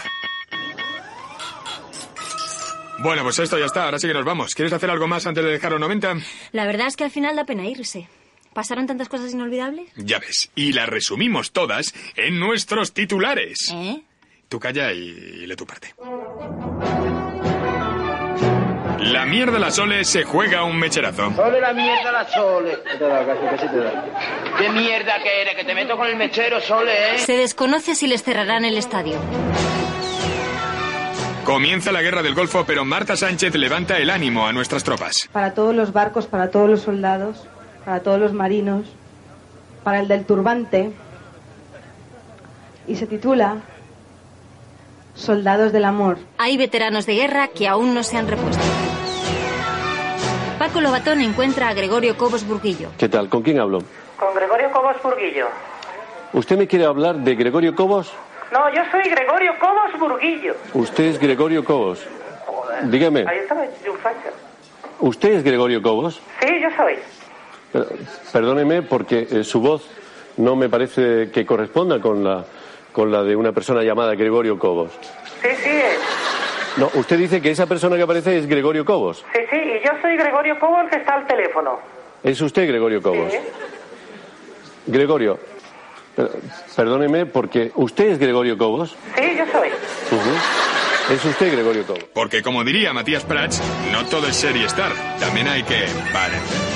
Bueno, 3.02 3.22
pues 3.22 3.38
esto 3.38 3.58
ya 3.58 3.64
está, 3.66 3.84
ahora 3.84 3.98
sí 3.98 4.06
que 4.06 4.14
nos 4.14 4.24
vamos. 4.24 4.54
¿Quieres 4.54 4.72
hacer 4.72 4.90
algo 4.90 5.06
más 5.06 5.26
antes 5.26 5.42
de 5.42 5.50
dejar 5.50 5.72
los 5.72 5.80
90? 5.80 6.16
La 6.52 6.66
verdad 6.66 6.86
es 6.86 6.96
que 6.96 7.04
al 7.04 7.10
final 7.10 7.34
da 7.34 7.44
pena 7.44 7.66
irse. 7.66 8.08
¿Pasaron 8.52 8.86
tantas 8.86 9.08
cosas 9.08 9.32
inolvidables? 9.32 9.90
Ya 9.96 10.18
ves, 10.18 10.50
y 10.54 10.72
las 10.72 10.88
resumimos 10.88 11.52
todas 11.52 11.94
en 12.16 12.38
nuestros 12.40 12.92
titulares. 12.92 13.70
¿Eh? 13.72 14.02
Tú 14.50 14.58
calla 14.58 14.92
y, 14.92 14.98
y 14.98 15.46
lee 15.46 15.54
tu 15.54 15.64
parte. 15.64 15.94
La 18.98 19.24
mierda 19.24 19.60
la 19.60 19.70
Sole 19.70 20.04
se 20.04 20.24
juega 20.24 20.64
un 20.64 20.76
mecherazo. 20.76 21.32
Sole 21.36 21.60
la 21.60 21.72
mierda 21.72 22.10
la 22.10 22.28
Sole. 22.28 22.78
¿Qué 24.58 24.68
mierda 24.70 25.22
que 25.22 25.42
eres? 25.42 25.54
Que 25.54 25.62
te 25.64 25.72
meto 25.72 25.96
con 25.96 26.08
el 26.08 26.16
mechero, 26.16 26.60
Sole, 26.60 27.14
¿eh? 27.14 27.18
Se 27.18 27.36
desconoce 27.36 27.94
si 27.94 28.08
les 28.08 28.24
cerrarán 28.24 28.64
el 28.64 28.76
estadio. 28.76 29.18
Comienza 31.44 31.92
la 31.92 32.02
guerra 32.02 32.22
del 32.24 32.34
Golfo, 32.34 32.64
pero 32.66 32.84
Marta 32.84 33.16
Sánchez 33.16 33.54
levanta 33.54 33.98
el 33.98 34.10
ánimo 34.10 34.48
a 34.48 34.52
nuestras 34.52 34.82
tropas. 34.82 35.28
para 35.32 35.54
todos 35.54 35.76
los 35.76 35.92
barcos, 35.92 36.26
para 36.26 36.50
todos 36.50 36.68
los 36.68 36.80
soldados, 36.82 37.46
para 37.84 38.00
todos 38.00 38.18
los 38.18 38.32
marinos, 38.32 38.86
para 39.84 40.00
el 40.00 40.08
del 40.08 40.24
turbante, 40.26 40.90
y 42.88 42.96
se 42.96 43.06
titula 43.06 43.58
Soldados 45.20 45.72
del 45.72 45.84
Amor. 45.84 46.18
Hay 46.38 46.56
veteranos 46.56 47.06
de 47.06 47.14
guerra 47.14 47.48
que 47.48 47.68
aún 47.68 47.94
no 47.94 48.02
se 48.02 48.16
han 48.16 48.26
repuesto. 48.28 48.62
Paco 50.58 50.80
Lobatón 50.80 51.20
encuentra 51.20 51.68
a 51.68 51.74
Gregorio 51.74 52.16
Cobos 52.16 52.46
Burguillo. 52.46 52.90
¿Qué 52.98 53.08
tal? 53.08 53.28
¿Con 53.28 53.42
quién 53.42 53.60
hablo? 53.60 53.78
Con 54.18 54.34
Gregorio 54.34 54.70
Cobos 54.72 54.96
Burguillo. 55.02 55.46
¿Usted 56.32 56.58
me 56.58 56.66
quiere 56.66 56.84
hablar 56.84 57.16
de 57.16 57.34
Gregorio 57.34 57.74
Cobos? 57.74 58.12
No, 58.52 58.68
yo 58.74 58.82
soy 58.90 59.02
Gregorio 59.10 59.52
Cobos 59.58 59.98
Burguillo. 59.98 60.54
Usted 60.74 61.04
es 61.04 61.18
Gregorio 61.18 61.64
Cobos. 61.64 62.04
Dígame, 62.84 63.24
Ahí 63.28 63.38
estaba 63.38 63.62
facha. 64.02 64.30
¿usted 65.00 65.32
es 65.32 65.44
Gregorio 65.44 65.82
Cobos? 65.82 66.20
Sí, 66.40 66.48
yo 66.62 66.68
soy. 66.76 66.94
Eh, 67.74 68.04
Perdóneme 68.32 68.82
porque 68.82 69.26
eh, 69.30 69.44
su 69.44 69.60
voz 69.60 69.86
no 70.36 70.56
me 70.56 70.68
parece 70.68 71.30
que 71.30 71.44
corresponda 71.44 72.00
con 72.00 72.24
la, 72.24 72.44
con 72.92 73.10
la 73.12 73.22
de 73.22 73.36
una 73.36 73.52
persona 73.52 73.82
llamada 73.82 74.14
Gregorio 74.14 74.58
Cobos. 74.58 74.90
Sí, 75.42 75.48
sí, 75.62 75.70
eh. 75.70 75.96
No, 76.76 76.90
usted 76.94 77.18
dice 77.18 77.40
que 77.42 77.50
esa 77.50 77.66
persona 77.66 77.96
que 77.96 78.02
aparece 78.02 78.38
es 78.38 78.46
Gregorio 78.46 78.84
Cobos. 78.84 79.24
sí, 79.32 79.40
sí, 79.50 79.56
y 79.56 79.84
yo 79.84 79.90
soy 80.00 80.16
Gregorio 80.16 80.58
Cobos 80.58 80.88
que 80.90 80.96
está 80.96 81.14
al 81.14 81.26
teléfono. 81.26 81.78
¿Es 82.22 82.40
usted 82.40 82.66
Gregorio 82.68 83.02
Cobos? 83.02 83.32
Sí. 83.32 83.38
Gregorio, 84.86 85.38
per- 86.16 86.30
perdóneme 86.76 87.26
porque 87.26 87.72
usted 87.74 88.10
es 88.12 88.18
Gregorio 88.18 88.56
Cobos. 88.56 88.96
Sí, 89.16 89.36
yo 89.36 89.44
soy. 89.52 89.68
Es 91.14 91.24
usted 91.24 91.52
Gregorio 91.52 91.84
Cobos. 91.86 92.04
Porque 92.14 92.42
como 92.42 92.62
diría 92.64 92.92
Matías 92.92 93.24
Prats, 93.24 93.60
no 93.92 94.04
todo 94.06 94.28
es 94.28 94.36
ser 94.36 94.56
y 94.56 94.64
estar, 94.64 94.92
también 95.18 95.48
hay 95.48 95.62
que 95.64 95.84
parecer. 96.12 96.69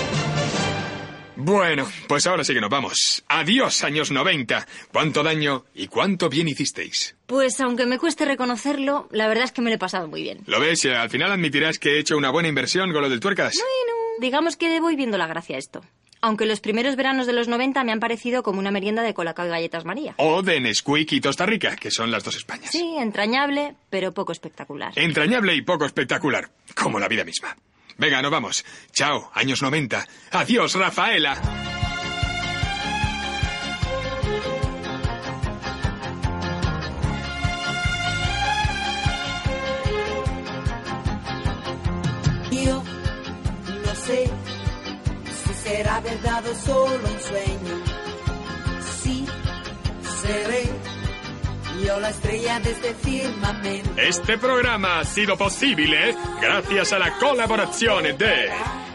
Bueno, 1.45 1.87
pues 2.09 2.27
ahora 2.27 2.43
sí 2.43 2.55
que 2.55 2.61
nos 2.63 2.71
vamos. 2.71 3.23
Adiós, 3.29 3.85
años 3.85 4.11
90. 4.11 4.67
Cuánto 4.91 5.23
daño 5.23 5.67
y 5.75 5.89
cuánto 5.89 6.31
bien 6.31 6.49
hicisteis. 6.49 7.17
Pues 7.27 7.61
aunque 7.61 7.85
me 7.85 7.99
cueste 7.99 8.25
reconocerlo, 8.25 9.09
la 9.11 9.29
verdad 9.29 9.45
es 9.45 9.53
que 9.53 9.61
me 9.61 9.69
lo 9.69 9.77
he 9.77 9.79
pasado 9.79 10.09
muy 10.09 10.23
bien. 10.23 10.39
Lo 10.47 10.59
ves, 10.59 10.87
al 10.87 11.11
final 11.11 11.31
admitirás 11.31 11.79
que 11.79 11.97
he 11.97 11.99
hecho 11.99 12.17
una 12.17 12.31
buena 12.31 12.49
inversión 12.49 12.95
con 12.95 13.03
lo 13.03 13.11
del 13.11 13.21
tuercas. 13.21 13.57
Bueno, 13.57 13.99
digamos 14.21 14.57
que 14.57 14.81
voy 14.81 14.97
viendo 14.97 15.19
la 15.19 15.27
gracia 15.27 15.57
a 15.57 15.59
esto. 15.59 15.83
Aunque 16.23 16.47
los 16.47 16.61
primeros 16.61 16.97
veranos 16.97 17.27
de 17.27 17.35
los 17.35 17.47
90 17.47 17.85
me 17.85 17.93
han 17.93 18.01
parecido 18.01 18.43
como 18.43 18.59
una 18.59 18.71
merienda 18.71 19.03
de 19.03 19.13
colacao 19.13 19.45
y 19.45 19.51
galletas 19.51 19.85
María. 19.85 20.15
O 20.17 20.41
de 20.41 20.61
Nesquik 20.61 21.13
y 21.13 21.21
Costa 21.21 21.45
Rica, 21.45 21.77
que 21.77 21.91
son 21.91 22.11
las 22.11 22.25
dos 22.25 22.37
Españas. 22.37 22.71
Sí, 22.71 22.97
entrañable, 22.99 23.75
pero 23.91 24.13
poco 24.13 24.33
espectacular. 24.33 24.95
Entrañable 24.97 25.55
y 25.55 25.61
poco 25.61 25.85
espectacular, 25.85 26.49
como 26.75 26.99
la 26.99 27.09
vida 27.09 27.23
misma. 27.23 27.55
Venga, 27.97 28.21
nos 28.23 28.31
vamos. 28.31 28.65
Chao, 28.93 29.31
años 29.35 29.63
90. 29.63 30.07
Adiós, 30.33 30.75
Rafaela. 30.75 31.37
Yo 42.51 42.83
no 43.87 43.95
sé 43.95 44.31
si 45.45 45.55
será 45.55 46.01
verdad 46.01 46.45
o 46.47 46.55
solo 46.55 47.09
un 47.09 47.21
sueño. 47.21 47.85
Sí, 49.03 49.27
seré 50.23 50.74
yo 51.85 52.01
la 52.01 52.11
estrella 52.11 52.61
de 52.61 52.71
este 52.71 52.95
firmamento. 52.95 53.91
Este 54.01 54.39
programa 54.39 55.01
ha 55.01 55.05
sido 55.05 55.37
posible 55.37 56.17
gracias 56.41 56.93
a 56.93 56.99
la 56.99 57.13
colaboración 57.19 58.05
de 58.17 58.51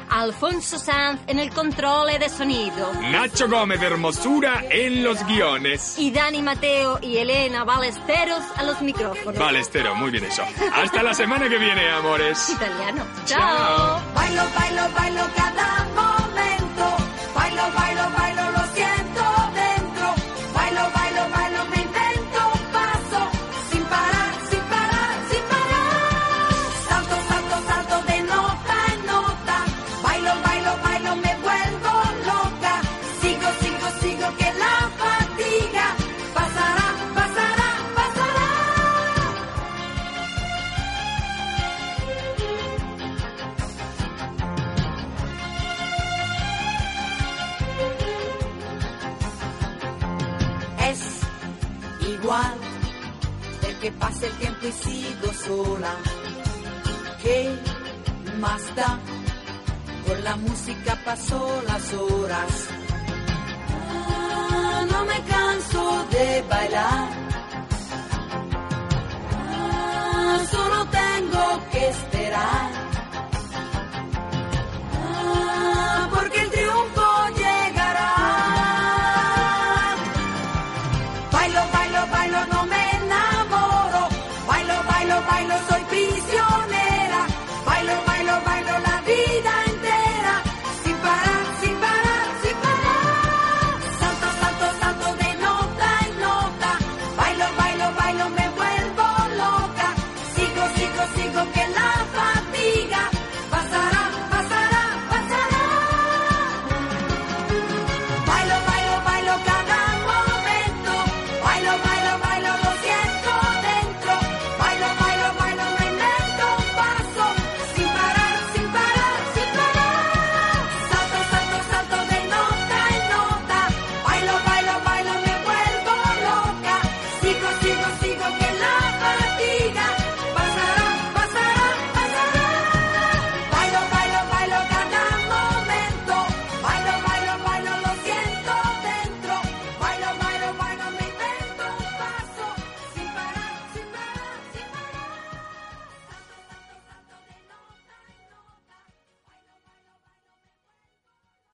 Alfonso 0.09 0.79
Sanz 0.79 1.21
en 1.27 1.37
el 1.39 1.51
control 1.51 2.07
de 2.19 2.29
sonido. 2.29 2.91
Nacho 3.11 3.47
Gómez 3.47 3.79
de 3.79 3.87
Hermosura 3.87 4.63
en 4.69 5.03
los 5.03 5.23
guiones. 5.25 5.99
Y 5.99 6.09
Dani 6.11 6.41
Mateo 6.41 6.99
y 7.01 7.17
Elena 7.17 7.63
Balesteros 7.63 8.43
a 8.55 8.63
los 8.63 8.81
micrófonos. 8.81 9.37
Balestero, 9.37 9.93
muy 9.95 10.09
bien 10.09 10.25
eso. 10.25 10.43
Hasta 10.73 11.03
la 11.03 11.13
semana 11.13 11.47
que 11.47 11.57
viene, 11.57 11.89
amores. 11.91 12.49
Italiano. 12.49 13.05
Chao. 13.25 13.39
Chao. 13.39 14.01
Bailo, 14.15 14.43
bailo, 14.55 14.89
bailo 14.95 15.23
cada 15.35 15.85
momento. 15.95 16.18
Que 53.89 53.97
pase 53.97 54.27
el 54.27 54.33
tiempo 54.33 54.67
y 54.67 54.71
sigo 54.71 55.33
sola. 55.33 55.93
¿Qué 57.23 57.55
más 58.39 58.61
da? 58.75 58.99
Con 60.07 60.23
la 60.23 60.35
música 60.35 60.97
paso 61.05 61.61
las 61.67 61.93
horas. 61.93 62.67
Ah, 63.69 64.85
no 64.91 65.05
me 65.05 65.19
canso 65.23 66.05
de 66.11 66.43
bailar 66.49 67.18